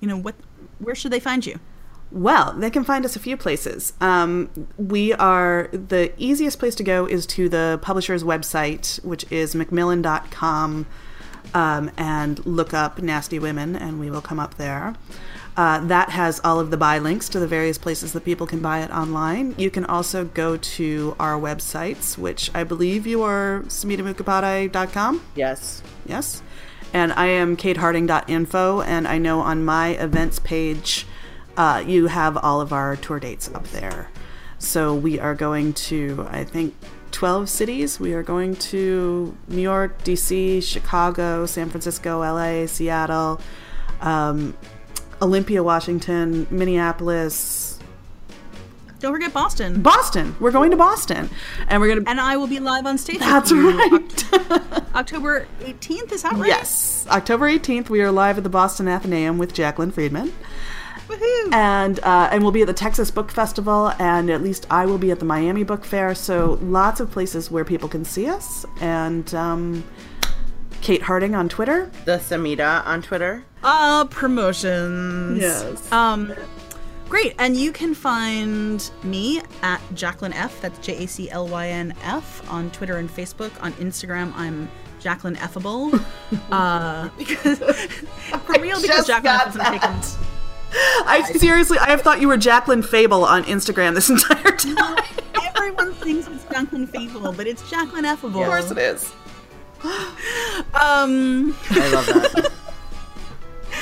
you 0.00 0.06
know, 0.08 0.16
what, 0.16 0.36
where 0.78 0.94
should 0.94 1.10
they 1.12 1.20
find 1.20 1.44
you? 1.44 1.58
Well, 2.12 2.54
they 2.56 2.70
can 2.70 2.82
find 2.82 3.04
us 3.04 3.14
a 3.14 3.20
few 3.20 3.36
places. 3.36 3.92
Um, 4.00 4.50
we 4.76 5.12
are 5.14 5.68
the 5.72 6.12
easiest 6.16 6.58
place 6.58 6.74
to 6.76 6.82
go 6.82 7.06
is 7.06 7.24
to 7.26 7.48
the 7.48 7.78
publisher's 7.82 8.24
website, 8.24 9.02
which 9.04 9.30
is 9.30 9.54
macmillan.com, 9.54 10.86
um, 11.54 11.90
and 11.96 12.44
look 12.44 12.74
up 12.74 13.00
Nasty 13.00 13.38
Women, 13.38 13.76
and 13.76 14.00
we 14.00 14.10
will 14.10 14.20
come 14.20 14.40
up 14.40 14.54
there. 14.56 14.96
Uh, 15.56 15.84
that 15.86 16.10
has 16.10 16.40
all 16.42 16.58
of 16.58 16.70
the 16.70 16.76
buy 16.76 16.98
links 16.98 17.28
to 17.28 17.38
the 17.40 17.46
various 17.46 17.76
places 17.76 18.12
that 18.12 18.24
people 18.24 18.46
can 18.46 18.60
buy 18.60 18.80
it 18.80 18.90
online. 18.90 19.54
You 19.58 19.70
can 19.70 19.84
also 19.84 20.24
go 20.24 20.56
to 20.56 21.16
our 21.20 21.38
websites, 21.38 22.16
which 22.16 22.50
I 22.54 22.64
believe 22.64 23.06
you 23.06 23.22
are 23.22 23.62
samhitamukhopadhyay.com. 23.66 25.22
Yes. 25.34 25.82
Yes. 26.06 26.42
And 26.92 27.12
I 27.12 27.26
am 27.26 27.56
kateharding.info, 27.56 28.80
and 28.82 29.06
I 29.06 29.18
know 29.18 29.40
on 29.40 29.64
my 29.64 29.88
events 29.90 30.38
page, 30.38 31.06
uh, 31.60 31.84
you 31.86 32.06
have 32.06 32.38
all 32.38 32.62
of 32.62 32.72
our 32.72 32.96
tour 32.96 33.20
dates 33.20 33.50
up 33.54 33.66
there. 33.68 34.08
So 34.58 34.94
we 34.94 35.20
are 35.20 35.34
going 35.34 35.74
to, 35.74 36.26
I 36.30 36.42
think, 36.42 36.74
12 37.10 37.50
cities. 37.50 38.00
We 38.00 38.14
are 38.14 38.22
going 38.22 38.56
to 38.56 39.36
New 39.46 39.60
York, 39.60 40.02
DC, 40.02 40.62
Chicago, 40.62 41.44
San 41.44 41.68
Francisco, 41.68 42.20
LA, 42.20 42.64
Seattle, 42.64 43.42
um, 44.00 44.56
Olympia, 45.20 45.62
Washington, 45.62 46.46
Minneapolis, 46.50 47.78
Don't 49.00 49.12
forget 49.12 49.34
Boston. 49.34 49.82
Boston. 49.82 50.34
We're 50.40 50.52
going 50.52 50.70
to 50.70 50.78
Boston. 50.78 51.28
And 51.68 51.82
we're 51.82 51.88
going 51.88 52.04
to. 52.04 52.10
and 52.10 52.18
I 52.18 52.38
will 52.38 52.46
be 52.46 52.58
live 52.58 52.86
on 52.86 52.96
stage. 52.96 53.18
That's 53.18 53.52
right. 53.52 54.24
October 54.94 55.46
18th, 55.60 56.12
is 56.12 56.22
that 56.22 56.32
right? 56.32 56.46
Yes. 56.48 57.06
October 57.10 57.50
18th, 57.50 57.90
we 57.90 58.00
are 58.00 58.10
live 58.10 58.38
at 58.38 58.44
the 58.44 58.50
Boston 58.50 58.88
Athenaeum 58.88 59.36
with 59.36 59.52
Jaclyn 59.52 59.92
Friedman. 59.92 60.32
Woohoo! 61.10 61.52
and 61.52 61.98
uh, 62.00 62.28
and 62.30 62.42
we'll 62.42 62.52
be 62.52 62.60
at 62.60 62.66
the 62.66 62.72
Texas 62.72 63.10
Book 63.10 63.30
Festival, 63.32 63.92
and 63.98 64.30
at 64.30 64.42
least 64.42 64.66
I 64.70 64.86
will 64.86 64.98
be 64.98 65.10
at 65.10 65.18
the 65.18 65.24
Miami 65.24 65.64
Book 65.64 65.84
Fair. 65.84 66.14
So 66.14 66.58
lots 66.62 67.00
of 67.00 67.10
places 67.10 67.50
where 67.50 67.64
people 67.64 67.88
can 67.88 68.04
see 68.04 68.28
us. 68.28 68.64
And 68.80 69.32
um, 69.34 69.84
Kate 70.82 71.02
Harding 71.02 71.34
on 71.34 71.48
Twitter. 71.48 71.90
The 72.04 72.18
Samhita 72.18 72.86
on 72.86 73.02
Twitter. 73.02 73.44
Uh, 73.62 74.04
promotions. 74.06 75.40
Yes. 75.40 75.92
Um, 75.92 76.32
great. 77.08 77.34
And 77.38 77.56
you 77.56 77.72
can 77.72 77.94
find 77.94 78.88
me 79.02 79.40
at 79.62 79.80
Jaclyn 79.94 80.32
F. 80.34 80.60
That's 80.60 80.78
J 80.78 81.04
A 81.04 81.08
C 81.08 81.30
L 81.30 81.48
Y 81.48 81.68
N 81.68 81.94
F 82.02 82.48
on 82.50 82.70
Twitter 82.70 82.98
and 82.98 83.10
Facebook. 83.10 83.50
On 83.62 83.72
Instagram, 83.74 84.32
I'm 84.36 84.70
Jaclyn 85.00 85.36
Effable. 85.36 86.02
uh, 86.52 87.08
because 87.18 87.58
for 88.46 88.60
real, 88.60 88.80
because 88.80 89.08
Jaclyn 89.08 89.24
got 89.24 89.48
F 89.48 89.56
isn't 89.56 89.72
taken. 89.72 90.39
I 90.72 91.22
seriously, 91.36 91.78
I 91.78 91.90
have 91.90 92.02
thought 92.02 92.20
you 92.20 92.28
were 92.28 92.38
Jaclyn 92.38 92.84
Fable 92.84 93.24
on 93.24 93.44
Instagram 93.44 93.94
this 93.94 94.10
entire 94.10 94.52
time. 94.56 95.04
Everyone 95.56 95.92
thinks 95.94 96.28
it's 96.28 96.44
Jaclyn 96.44 96.88
Fable, 96.88 97.32
but 97.32 97.46
it's 97.46 97.62
Jaclyn 97.62 98.04
Effable. 98.04 98.42
Of 98.42 98.46
course 98.46 98.70
it 98.70 98.78
is. 98.78 99.12
Um, 100.72 101.56
I 101.70 101.90
love 101.90 102.06
that. 102.06 102.52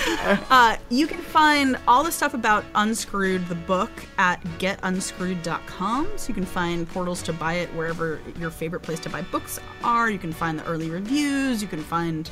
uh, 0.51 0.76
you 0.91 1.07
can 1.07 1.20
find 1.20 1.76
all 1.86 2.05
the 2.05 2.12
stuff 2.12 2.34
about 2.34 2.64
Unscrewed, 2.74 3.47
the 3.49 3.55
book, 3.55 3.91
at 4.16 4.43
getunscrewed.com. 4.59 6.09
So 6.16 6.28
you 6.28 6.34
can 6.34 6.45
find 6.45 6.89
portals 6.89 7.22
to 7.22 7.32
buy 7.32 7.55
it 7.55 7.68
wherever 7.74 8.20
your 8.39 8.51
favorite 8.51 8.80
place 8.80 9.01
to 9.01 9.11
buy 9.11 9.22
books 9.22 9.59
are. 9.82 10.11
You 10.11 10.18
can 10.18 10.32
find 10.32 10.59
the 10.59 10.64
early 10.66 10.91
reviews. 10.91 11.62
You 11.62 11.68
can 11.68 11.82
find 11.82 12.30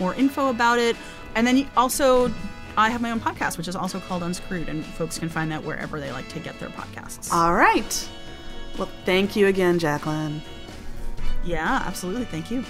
more 0.00 0.14
info 0.14 0.50
about 0.50 0.78
it. 0.78 0.96
And 1.34 1.46
then 1.46 1.56
you 1.56 1.66
also, 1.76 2.32
I 2.78 2.90
have 2.90 3.02
my 3.02 3.10
own 3.10 3.18
podcast, 3.18 3.58
which 3.58 3.66
is 3.66 3.74
also 3.74 3.98
called 3.98 4.22
Unscrewed, 4.22 4.68
and 4.68 4.84
folks 4.84 5.18
can 5.18 5.28
find 5.28 5.50
that 5.50 5.64
wherever 5.64 5.98
they 5.98 6.12
like 6.12 6.28
to 6.28 6.38
get 6.38 6.58
their 6.60 6.68
podcasts. 6.68 7.32
All 7.32 7.52
right. 7.52 8.08
Well, 8.78 8.88
thank 9.04 9.34
you 9.34 9.48
again, 9.48 9.80
Jaclyn. 9.80 10.40
yeah, 11.44 11.82
absolutely. 11.84 12.26
Thank 12.26 12.52
you. 12.52 12.64